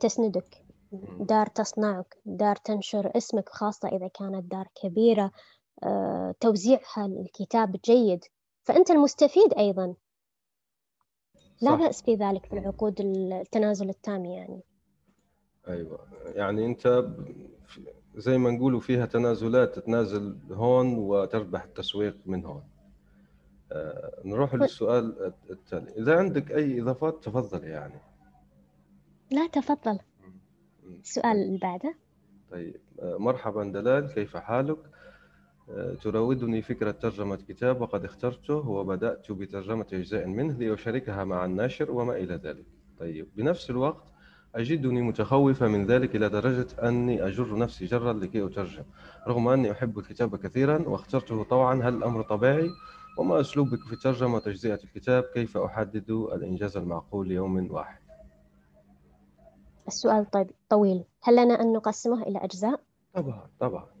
تسندك 0.00 0.64
دار 1.20 1.46
تصنعك 1.46 2.16
دار 2.24 2.56
تنشر 2.56 3.10
اسمك 3.16 3.48
خاصة 3.48 3.88
إذا 3.88 4.08
كانت 4.08 4.52
دار 4.52 4.68
كبيرة 4.82 5.30
آه، 5.82 6.34
توزيعها 6.40 7.06
الكتاب 7.06 7.76
جيد. 7.84 8.24
فأنت 8.64 8.90
المستفيد 8.90 9.54
أيضا. 9.58 9.94
لا 11.62 11.74
بأس 11.74 12.02
في 12.02 12.14
ذلك 12.14 12.46
في 12.46 12.58
العقود 12.58 13.00
التنازل 13.00 13.88
التام 13.88 14.24
يعني. 14.24 14.60
أيوه. 15.68 15.98
يعني 16.24 16.66
أنت 16.66 17.06
زي 18.16 18.38
ما 18.38 18.50
نقولوا 18.50 18.80
فيها 18.80 19.06
تنازلات 19.06 19.74
تتنازل 19.74 20.36
هون 20.50 20.98
وتربح 20.98 21.62
التسويق 21.64 22.16
من 22.26 22.44
هون. 22.44 22.62
آه 23.72 24.22
نروح 24.24 24.54
للسؤال 24.54 25.32
التالي. 25.50 25.90
إذا 25.98 26.18
عندك 26.18 26.52
أي 26.52 26.80
إضافات 26.80 27.24
تفضل 27.24 27.64
يعني. 27.64 28.00
لا 29.30 29.46
تفضل. 29.46 29.98
السؤال 31.00 31.36
اللي 31.36 31.58
بعده. 31.58 31.94
طيب. 32.50 32.80
آه 33.00 33.16
مرحبا 33.16 33.64
دلال 33.64 34.14
كيف 34.14 34.36
حالك؟ 34.36 34.78
تراودني 36.02 36.62
فكرة 36.62 36.90
ترجمة 36.90 37.36
كتاب 37.36 37.80
وقد 37.80 38.04
اخترته 38.04 38.54
وبدأت 38.68 39.32
بترجمة 39.32 39.86
أجزاء 39.92 40.26
منه 40.26 40.58
لأشاركها 40.58 41.24
مع 41.24 41.44
الناشر 41.44 41.90
وما 41.90 42.16
إلى 42.16 42.34
ذلك 42.34 42.66
طيب 42.98 43.28
بنفس 43.36 43.70
الوقت 43.70 44.04
أجدني 44.54 45.02
متخوفة 45.02 45.68
من 45.68 45.86
ذلك 45.86 46.16
إلى 46.16 46.28
درجة 46.28 46.66
أني 46.88 47.26
أجر 47.26 47.58
نفسي 47.58 47.84
جرا 47.84 48.12
لكي 48.12 48.44
أترجم 48.46 48.84
رغم 49.28 49.48
أني 49.48 49.72
أحب 49.72 49.98
الكتاب 49.98 50.36
كثيرا 50.36 50.88
واخترته 50.88 51.42
طوعا 51.42 51.74
هل 51.74 51.94
الأمر 51.94 52.22
طبيعي؟ 52.22 52.70
وما 53.18 53.40
أسلوبك 53.40 53.78
في 53.78 53.96
ترجمة 53.96 54.34
وتجزئة 54.34 54.78
الكتاب 54.84 55.22
كيف 55.22 55.56
أحدد 55.56 56.10
الإنجاز 56.10 56.76
المعقول 56.76 57.28
ليوم 57.28 57.70
واحد؟ 57.70 57.98
السؤال 59.88 60.30
طيب 60.30 60.50
طويل 60.68 61.04
هل 61.22 61.36
لنا 61.44 61.60
أن 61.60 61.72
نقسمه 61.72 62.22
إلى 62.22 62.38
أجزاء؟ 62.38 62.80
طبعا 63.14 63.48
طبعا 63.60 63.95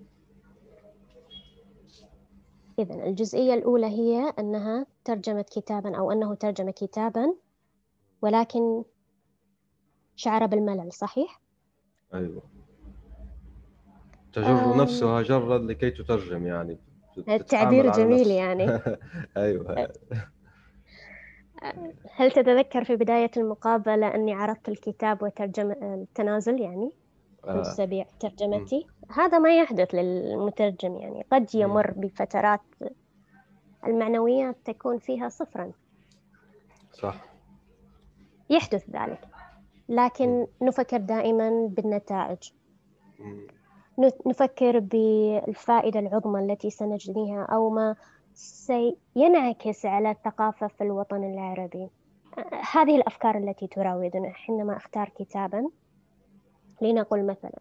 إذا 2.78 2.94
الجزئية 2.94 3.54
الأولى 3.54 3.86
هي 3.86 4.32
أنها 4.38 4.86
ترجمت 5.04 5.58
كتابا 5.58 5.96
أو 5.98 6.12
أنه 6.12 6.34
ترجم 6.34 6.70
كتابا 6.70 7.34
ولكن 8.22 8.82
شعر 10.16 10.46
بالملل 10.46 10.92
صحيح؟ 10.92 11.40
أيوة. 12.14 12.42
تجر 14.32 14.46
آه. 14.46 14.76
نفسها 14.82 15.22
جرا 15.22 15.58
لكي 15.58 15.90
تترجم 15.90 16.46
يعني 16.46 16.78
التعبير 17.28 17.92
جميل 17.92 18.26
يعني. 18.26 18.80
أيوة. 19.36 19.88
هل 22.14 22.30
تتذكر 22.30 22.84
في 22.84 22.96
بداية 22.96 23.30
المقابلة 23.36 24.14
أني 24.14 24.32
عرضت 24.34 24.68
الكتاب 24.68 25.22
وترجم 25.22 25.70
التنازل 25.72 26.60
يعني؟ 26.60 26.92
كنت 27.46 27.66
آه. 27.66 27.74
تبيع 27.74 28.06
ترجمتي. 28.20 28.86
هذا 29.10 29.38
ما 29.38 29.56
يحدث 29.58 29.94
للمترجم 29.94 30.96
يعني. 30.96 31.26
قد 31.32 31.54
يمر 31.54 31.90
بفترات 31.90 32.60
المعنويات 33.86 34.56
تكون 34.64 34.98
فيها 34.98 35.28
صفرا. 35.28 35.72
صح. 36.92 37.24
يحدث 38.50 38.90
ذلك. 38.90 39.28
لكن 39.88 40.46
نفكر 40.62 40.96
دائما 40.96 41.66
بالنتائج. 41.66 42.52
نفكر 44.26 44.78
بالفائدة 44.78 46.00
العظمى 46.00 46.40
التي 46.40 46.70
سنجنيها 46.70 47.42
أو 47.42 47.70
ما 47.70 47.96
سينعكس 48.34 49.86
على 49.86 50.10
الثقافة 50.10 50.66
في 50.66 50.84
الوطن 50.84 51.24
العربي. 51.24 51.88
هذه 52.72 52.96
الأفكار 52.96 53.38
التي 53.38 53.66
تراودنا. 53.66 54.32
حينما 54.32 54.76
أختار 54.76 55.08
كتابا 55.08 55.68
لنقل 56.80 57.26
مثلا. 57.26 57.58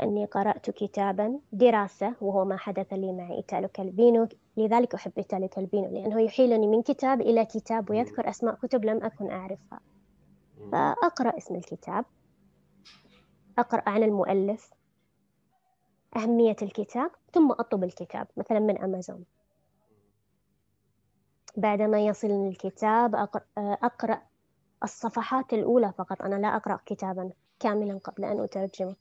أني 0.00 0.24
قرأت 0.24 0.70
كتابا 0.70 1.40
دراسة 1.52 2.14
وهو 2.20 2.44
ما 2.44 2.56
حدث 2.56 2.92
لي 2.92 3.12
مع 3.12 3.30
إيتالو 3.30 3.68
كالبينو 3.68 4.28
لذلك 4.56 4.94
أحب 4.94 5.12
إيتالو 5.18 5.48
كالبينو 5.48 5.90
لأنه 5.90 6.20
يحيلني 6.20 6.66
من 6.66 6.82
كتاب 6.82 7.20
إلى 7.20 7.44
كتاب 7.44 7.90
ويذكر 7.90 8.28
أسماء 8.28 8.54
كتب 8.54 8.84
لم 8.84 9.04
أكن 9.04 9.30
أعرفها. 9.30 9.80
فأقرأ 10.72 11.38
اسم 11.38 11.54
الكتاب. 11.54 12.04
أقرأ 13.58 13.82
عن 13.86 14.02
المؤلف. 14.02 14.70
أهمية 16.16 16.56
الكتاب. 16.62 17.10
ثم 17.32 17.52
أطلب 17.52 17.84
الكتاب 17.84 18.26
مثلا 18.36 18.58
من 18.58 18.78
أمازون. 18.78 19.24
بعدما 21.56 22.06
يصلني 22.06 22.48
الكتاب 22.48 23.14
أقرأ 23.58 24.22
الصفحات 24.84 25.52
الأولى 25.52 25.92
فقط. 25.98 26.22
أنا 26.22 26.34
لا 26.34 26.56
أقرأ 26.56 26.80
كتابا. 26.86 27.30
كاملا 27.62 27.98
قبل 27.98 28.24
أن 28.24 28.40
أترجمه. 28.40 28.96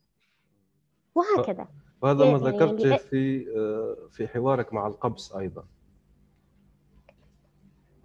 وهكذا. 1.16 1.68
وهذا 2.02 2.26
ما 2.26 2.32
يعني 2.32 2.38
ذكرته 2.38 2.98
في 2.98 3.46
آه، 3.58 4.08
في 4.12 4.28
حوارك 4.28 4.74
مع 4.74 4.88
القبس 4.88 5.36
أيضا. 5.36 5.64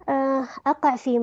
آه، 0.09 0.47
أقع 0.67 0.95
في 0.95 1.19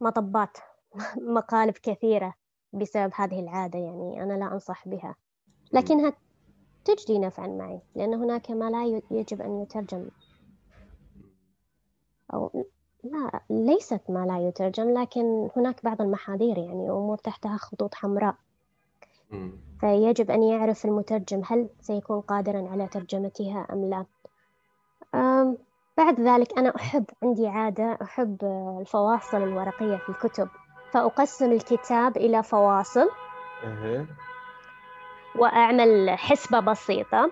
مطبات 0.00 0.56
مقالب 1.36 1.74
كثيرة 1.82 2.34
بسبب 2.72 3.12
هذه 3.14 3.40
العادة 3.40 3.78
يعني 3.78 4.22
أنا 4.22 4.32
لا 4.32 4.52
أنصح 4.52 4.88
بها. 4.88 5.16
لكنها 5.72 6.12
تجدي 6.84 7.18
نفعا 7.18 7.46
معي 7.46 7.80
لأن 7.94 8.14
هناك 8.14 8.50
ما 8.50 8.70
لا 8.70 9.02
يجب 9.10 9.42
أن 9.42 9.62
يترجم. 9.62 10.08
أو 12.34 12.66
لا 13.04 13.40
ليست 13.50 14.00
ما 14.08 14.26
لا 14.26 14.48
يترجم 14.48 14.98
لكن 15.00 15.48
هناك 15.56 15.84
بعض 15.84 16.02
المحاذير 16.02 16.58
يعني 16.58 16.90
أمور 16.90 17.16
تحتها 17.16 17.56
خطوط 17.56 17.94
حمراء. 17.94 18.34
فيجب 19.80 20.30
أن 20.30 20.42
يعرف 20.42 20.84
المترجم 20.84 21.42
هل 21.46 21.68
سيكون 21.80 22.20
قادرا 22.20 22.68
على 22.68 22.88
ترجمتها 22.88 23.66
أم 23.72 23.90
لا. 23.90 24.04
بعد 25.96 26.20
ذلك 26.20 26.58
أنا 26.58 26.76
أحب 26.76 27.04
عندي 27.22 27.46
عادة 27.46 27.98
أحب 28.02 28.36
الفواصل 28.80 29.42
الورقية 29.42 29.96
في 29.96 30.08
الكتب. 30.08 30.48
فأقسم 30.92 31.52
الكتاب 31.52 32.16
إلى 32.16 32.42
فواصل 32.42 33.08
وأعمل 35.38 36.10
حسبة 36.10 36.60
بسيطة. 36.60 37.30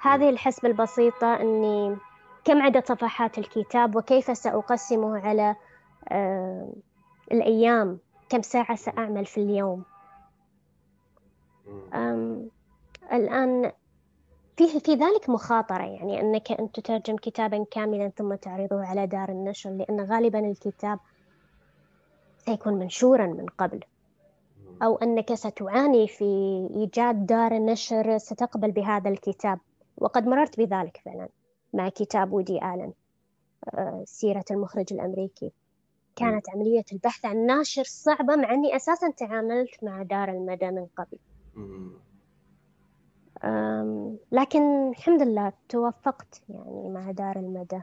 هذه 0.00 0.30
الحسبة 0.30 0.68
البسيطة 0.68 1.34
أني 1.34 1.96
كم 2.44 2.62
عدد 2.62 2.86
صفحات 2.86 3.38
الكتاب 3.38 3.96
وكيف 3.96 4.38
سأقسمه 4.38 5.18
على 5.18 5.56
الأيام؟ 7.32 7.98
كم 8.28 8.42
ساعة 8.42 8.76
سأعمل 8.76 9.26
في 9.26 9.40
اليوم؟ 9.40 9.84
الآن 13.12 13.72
فيه 14.56 14.78
في 14.78 14.94
ذلك 14.94 15.30
مخاطرة 15.30 15.84
يعني 15.84 16.20
أنك 16.20 16.52
أن 16.52 16.72
تترجم 16.72 17.16
كتابا 17.16 17.64
كاملا 17.70 18.08
ثم 18.08 18.34
تعرضه 18.34 18.84
على 18.86 19.06
دار 19.06 19.28
النشر 19.28 19.70
لأن 19.70 20.00
غالبا 20.00 20.38
الكتاب 20.38 20.98
سيكون 22.38 22.74
منشورا 22.74 23.26
من 23.26 23.46
قبل. 23.58 23.80
أو 24.82 24.96
أنك 24.96 25.34
ستعاني 25.34 26.08
في 26.08 26.24
إيجاد 26.74 27.26
دار 27.26 27.54
نشر 27.54 28.18
ستقبل 28.18 28.70
بهذا 28.70 29.10
الكتاب. 29.10 29.58
وقد 29.98 30.26
مررت 30.26 30.58
بذلك 30.58 31.00
فعلا. 31.04 31.28
مع 31.72 31.88
كتاب 31.88 32.32
وودي 32.32 32.58
آلن 32.58 32.92
آه، 33.74 34.02
سيرة 34.06 34.44
المخرج 34.50 34.92
الأمريكي. 34.92 35.52
كانت 36.16 36.50
عملية 36.50 36.84
البحث 36.92 37.24
عن 37.24 37.46
ناشر 37.46 37.82
صعبة 37.84 38.36
مع 38.36 38.54
أني 38.54 38.76
أساسا 38.76 39.10
تعاملت 39.10 39.84
مع 39.84 40.02
دار 40.02 40.28
المدى 40.28 40.70
من 40.70 40.86
قبل. 40.96 41.18
لكن 44.32 44.88
الحمد 44.88 45.22
لله 45.22 45.52
توفقت 45.68 46.42
يعني 46.48 46.88
مع 46.88 47.10
دار 47.10 47.36
المدى 47.36 47.80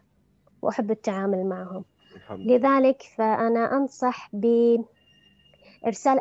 وأحب 0.62 0.92
التعامل 0.92 1.46
معهم. 1.46 1.86
لذلك 2.32 3.02
فأنا 3.02 3.78
أنصح 3.78 4.30
بإرسال 4.34 4.86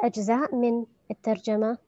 أجزاء 0.05 0.55
من 0.55 0.87
الترجمة 1.11 1.79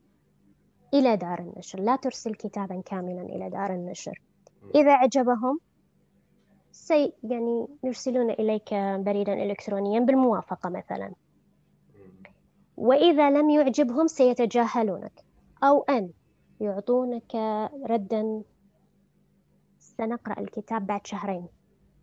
إلى 0.95 1.17
دار 1.17 1.39
النشر. 1.39 1.81
لا 1.81 1.97
ترسل 1.97 2.35
كتابا 2.35 2.83
كاملا 2.87 3.23
إلى 3.23 3.51
دار 3.51 3.75
النشر. 3.75 4.23
إذا 4.75 4.93
عجبهم 4.93 5.61
سي 6.73 7.13
يعني 7.25 7.67
يرسلون 7.85 8.31
إليك 8.31 8.75
بريدا 8.75 9.33
إلكترونيا 9.33 10.01
بالموافقة 10.01 10.71
مثلا. 10.71 11.13
وإذا 12.77 13.31
لم 13.31 13.51
يعجبهم 13.51 14.07
سيتجاهلونك. 14.07 15.13
أو 15.63 15.83
أن 15.83 16.11
يعطونك 16.61 17.35
ردا 17.87 18.43
سنقرأ 19.79 20.41
الكتاب 20.41 20.87
بعد 20.87 21.07
شهرين 21.07 21.47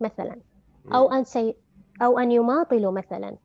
مثلا. 0.00 0.36
أو 0.94 1.12
أن 1.12 1.24
سي 1.24 1.54
أو 2.02 2.18
أن 2.18 2.32
يماطلوا 2.32 2.92
مثلا. 2.92 3.36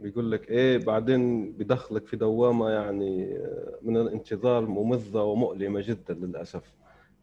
بيقول 0.00 0.32
لك 0.32 0.50
إيه 0.50 0.78
بعدين 0.78 1.52
بدخلك 1.52 2.06
في 2.06 2.16
دوامة 2.16 2.70
يعني 2.70 3.38
من 3.82 3.96
الانتظار 3.96 4.66
ممذه 4.66 5.22
ومؤلمة 5.22 5.80
جدا 5.80 6.14
للأسف. 6.14 6.74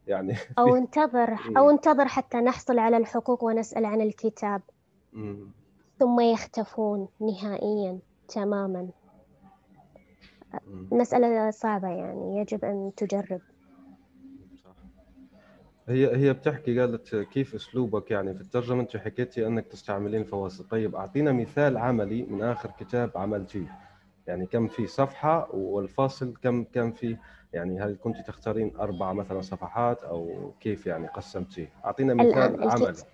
يعني 0.06 0.36
أو 0.58 0.76
انتظر 0.76 1.38
أو 1.56 1.70
انتظر 1.70 2.08
حتى 2.08 2.36
نحصل 2.36 2.78
على 2.78 2.96
الحقوق 2.96 3.44
ونسأل 3.44 3.84
عن 3.84 4.00
الكتاب. 4.00 4.62
ثم 5.98 6.20
يختفون 6.20 7.08
نهائيا 7.20 7.98
تماما. 8.28 8.88
مسألة 10.90 11.50
صعبة 11.50 11.88
يعني 11.88 12.38
يجب 12.38 12.64
أن 12.64 12.92
تجرب. 12.96 13.40
هي 15.88 16.16
هي 16.16 16.32
بتحكي 16.32 16.80
قالت 16.80 17.16
كيف 17.16 17.54
أسلوبك 17.54 18.10
يعني 18.10 18.34
في 18.34 18.40
الترجمة؟ 18.40 18.80
أنت 18.80 18.96
حكيتي 18.96 19.46
أنك 19.46 19.66
تستعملين 19.66 20.24
فواصل. 20.24 20.68
طيب 20.68 20.96
أعطينا 20.96 21.32
مثال 21.32 21.76
عملي 21.76 22.22
من 22.22 22.42
آخر 22.42 22.70
كتاب 22.80 23.10
عملتيه. 23.16 23.78
يعني 24.26 24.46
كم 24.46 24.68
في 24.68 24.86
صفحة 24.86 25.54
والفاصل 25.54 26.34
كم 26.42 26.64
كم 26.64 26.92
في 26.92 27.16
يعني 27.52 27.80
هل 27.80 27.98
كنت 28.02 28.16
تختارين 28.20 28.76
أربع 28.76 29.12
مثلا 29.12 29.40
صفحات 29.40 30.04
أو 30.04 30.52
كيف 30.60 30.86
يعني 30.86 31.06
قسمتيه؟ 31.06 31.68
أعطينا 31.84 32.14
مثال 32.14 32.28
الآن 32.32 32.70
عملي. 32.70 33.04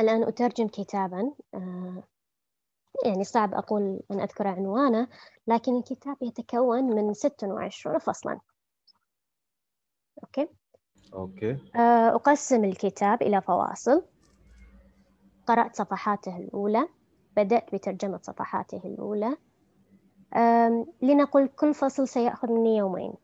الآن 0.00 0.22
أترجم 0.22 0.68
كتابا. 0.68 1.32
آه، 1.54 2.02
يعني 3.04 3.24
صعب 3.24 3.54
أقول 3.54 4.00
أن 4.10 4.20
أذكر 4.20 4.46
عنوانه 4.46 5.08
لكن 5.46 5.76
الكتاب 5.76 6.16
يتكون 6.22 6.84
من 6.84 7.14
26 7.14 7.98
فصلا. 7.98 8.40
okay؟ 10.24 10.48
okay. 11.14 11.58
آه، 11.76 12.14
أقسم 12.14 12.64
الكتاب 12.64 13.22
إلى 13.22 13.40
فواصل. 13.42 14.02
قرأت 15.46 15.76
صفحاته 15.76 16.36
الأولى 16.36 16.88
بدأت 17.36 17.74
بترجمة 17.74 18.20
صفحاته 18.22 18.80
الأولى. 18.84 19.36
لنقل 21.02 21.46
كل 21.46 21.74
فصل 21.74 22.08
سيأخذ 22.08 22.52
مني 22.52 22.76
يومين. 22.76 23.14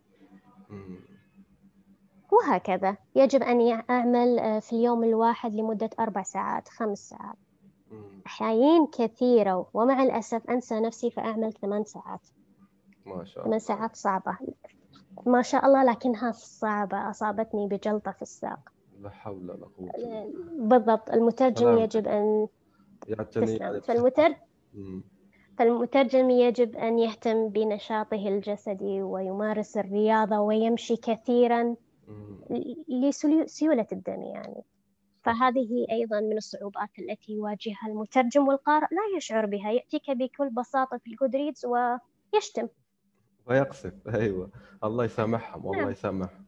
وهكذا. 2.32 2.96
يجب 3.14 3.42
أن 3.42 3.82
أعمل 3.90 4.38
آه، 4.38 4.58
في 4.58 4.72
اليوم 4.72 5.04
الواحد 5.04 5.54
لمدة 5.54 5.90
أربع 6.00 6.22
ساعات 6.22 6.68
خمس 6.68 7.08
ساعات. 7.08 7.36
أحيان 8.26 8.86
كثيرة 8.86 9.66
ومع 9.74 10.02
الأسف 10.02 10.50
أنسى 10.50 10.80
نفسي 10.80 11.10
فأعمل 11.10 11.52
ثمان 11.52 11.84
ساعات. 11.84 12.20
ما 13.06 13.24
شاء 13.24 13.38
الله. 13.38 13.44
ثمان 13.44 13.58
ساعات 13.58 13.96
صعبة. 13.96 14.36
ما 15.26 15.42
شاء 15.42 15.66
الله 15.66 15.84
لكنها 15.84 16.32
صعبة. 16.32 17.10
أصابتني 17.10 17.66
بجلطة 17.66 18.10
في 18.10 18.22
الساق. 18.22 18.72
لا 19.00 19.10
حول 19.10 19.50
ولا 19.50 19.66
قوة 19.78 19.92
بالضبط. 20.52 21.10
المترجم 21.10 21.78
يجب 21.78 22.08
أن 22.08 22.48
يعتني 23.08 23.80
فالمترجم 23.80 24.36
فالمترجم 25.58 26.30
يجب 26.30 26.76
أن 26.76 26.98
يهتم 26.98 27.48
بنشاطه 27.48 28.28
الجسدي 28.28 29.02
ويمارس 29.02 29.76
الرياضة 29.76 30.38
ويمشي 30.40 30.96
كثيرا 30.96 31.76
لسيولة 32.88 33.86
الدم 33.92 34.22
يعني. 34.22 34.64
فهذه 35.22 35.86
أيضا 35.90 36.20
من 36.20 36.36
الصعوبات 36.36 36.90
التي 36.98 37.32
يواجهها 37.32 37.88
المترجم 37.88 38.48
والقارئ. 38.48 38.86
لا 38.90 39.16
يشعر 39.16 39.46
بها 39.46 39.70
يأتيك 39.70 40.10
بكل 40.10 40.50
بساطة 40.50 40.98
في 40.98 41.10
الجودريدز 41.10 41.66
ويشتم. 41.66 42.68
ويقصف. 43.46 44.08
أيوه. 44.08 44.50
الله 44.84 45.04
يسامحهم 45.04 45.66
والله 45.66 45.82
نعم. 45.82 45.90
يسامحهم. 45.90 46.46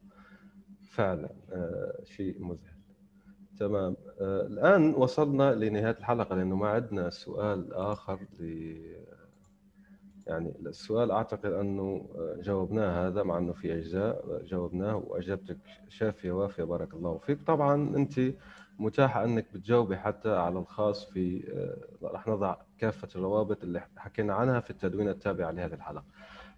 فعلا 0.89 1.29
آه 1.51 2.03
شيء 2.03 2.39
مذهل 2.39 2.74
تمام. 3.59 3.95
آه 4.21 4.41
الآن 4.41 4.93
وصلنا 4.93 5.53
لنهاية 5.55 5.97
الحلقة 5.99 6.35
لأنه 6.35 6.55
ما 6.55 6.69
عندنا 6.69 7.09
سؤال 7.09 7.73
آخر 7.73 8.19
ل 8.39 8.75
يعني 10.27 10.53
السؤال 10.65 11.11
أعتقد 11.11 11.51
أنه 11.51 12.09
آه، 12.15 12.35
جاوبناه 12.41 13.07
هذا 13.07 13.23
مع 13.23 13.37
أنه 13.37 13.53
في 13.53 13.73
أجزاء 13.73 14.41
جاوبناه 14.45 14.95
واجابتك 14.95 15.57
شافية 15.89 16.31
وافية 16.31 16.63
بارك 16.63 16.93
الله 16.93 17.17
فيك. 17.17 17.39
طبعا 17.47 17.95
أنت 17.97 18.19
متاحه 18.79 19.23
أنك 19.23 19.45
بتجاوبي 19.53 19.97
حتى 19.97 20.29
على 20.29 20.59
الخاص 20.59 21.05
في 21.11 21.43
آه، 22.01 22.07
راح 22.07 22.27
نضع 22.27 22.55
كافة 22.77 23.07
الروابط 23.15 23.63
اللي 23.63 23.81
حكينا 23.97 24.33
عنها 24.33 24.59
في 24.59 24.69
التدوين 24.69 25.09
التابع 25.09 25.49
لهذه 25.49 25.73
الحلقة. 25.73 26.03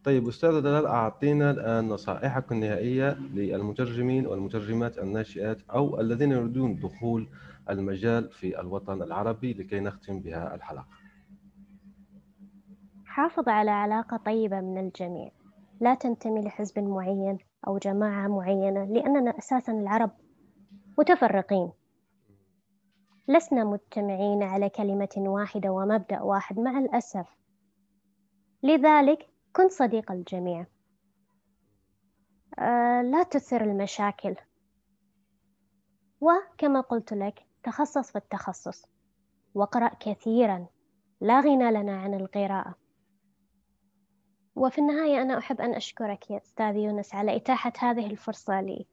طيب 0.08 0.28
أستاذ 0.28 0.62
دلال 0.62 0.86
أعطينا 0.86 1.52
الآن 1.52 1.88
نصائحك 1.88 2.52
النهائية 2.52 3.14
للمترجمين 3.14 4.28
والمترجمات 4.28 4.98
الناشئات 4.98 5.58
أو 5.70 6.00
الذين 6.00 6.32
يريدون 6.32 6.80
دخول 6.80 7.30
المجال 7.70 8.32
في 8.32 8.60
الوطن 8.60 9.02
العربي 9.02 9.54
لكي 9.54 9.80
نختم 9.80 10.20
بها 10.20 10.56
الحلقة. 10.56 10.88
حافظ 13.06 13.50
على 13.50 13.72
علاقة 13.72 14.18
طيبة 14.18 14.62
من 14.62 14.78
الجميع. 14.78 15.32
لا 15.82 15.96
تنتمي 15.96 16.42
لحزب 16.42 16.80
معين 16.80 17.38
أو 17.68 17.78
جماعة 17.78 18.28
معينة 18.28 18.86
لأننا 18.86 19.38
أساسا 19.38 19.72
العرب 19.72 20.12
متفرقين. 21.00 21.72
لسنا 23.28 23.64
مجتمعين 23.64 24.44
على 24.44 24.70
كلمة 24.70 25.16
واحدة 25.18 25.70
ومبدأ 25.70 26.22
واحد 26.22 26.60
مع 26.60 26.80
الأسف. 26.80 27.28
لذلك 28.64 29.37
كن 29.58 29.70
صديق 29.70 30.12
الجميع. 30.12 30.66
أه 32.60 33.02
لا 33.02 33.24
تثر 33.24 33.64
المشاكل. 33.64 34.36
وكما 36.22 36.82
قلت 36.82 37.14
لك 37.14 37.46
تخصص 37.64 38.12
في 38.12 38.18
التخصص. 38.18 38.86
واقرأ 39.54 39.92
كثيرا. 40.00 40.68
لا 41.22 41.40
غنى 41.40 41.72
لنا 41.72 42.02
عن 42.02 42.14
القراءة. 42.14 42.76
وفي 44.56 44.78
النهاية 44.82 45.22
أنا 45.22 45.38
أحب 45.38 45.62
أن 45.62 45.74
أشكرك 45.74 46.32
يا 46.32 46.38
أستاذ 46.38 46.76
يونس 46.76 47.16
على 47.16 47.36
إتاحة 47.36 47.74
هذه 47.80 48.12
الفرصة 48.12 48.62
لي. 48.62 48.88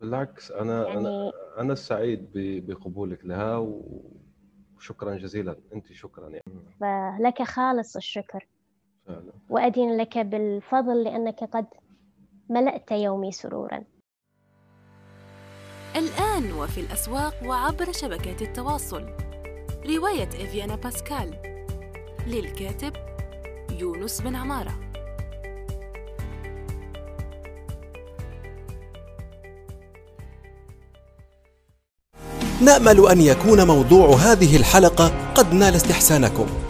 بالعكس 0.00 0.50
أنا 0.50 0.88
يعني... 0.88 0.98
أنا 0.98 1.32
أنا 1.58 1.72
السعيد 1.72 2.30
بقبولك 2.34 3.24
لها 3.24 3.56
وشكرا 4.76 5.16
جزيلا. 5.16 5.60
أنت 5.74 5.92
شكرا 5.92 6.28
يعني. 6.28 6.76
فلك 6.80 7.42
خالص 7.42 7.96
الشكر. 7.96 8.48
فعلا. 9.06 9.32
وأدين 9.50 9.96
لك 9.96 10.18
بالفضل 10.18 11.04
لأنك 11.04 11.44
قد 11.44 11.66
ملأت 12.48 12.92
يومي 12.92 13.32
سرورا. 13.32 13.84
الآن 15.96 16.52
وفي 16.52 16.80
الأسواق 16.80 17.34
وعبر 17.46 17.92
شبكات 17.92 18.42
التواصل. 18.42 19.06
رواية 19.86 20.28
إفيانا 20.28 20.74
باسكال. 20.76 21.36
للكاتب 22.26 22.92
يونس 23.78 24.20
بن 24.20 24.36
عمارة. 24.36 24.90
نأمل 32.64 33.08
أن 33.10 33.20
يكون 33.20 33.66
موضوع 33.66 34.08
هذه 34.08 34.56
الحلقة 34.56 35.32
قد 35.34 35.54
نال 35.54 35.74
استحسانكم. 35.74 36.69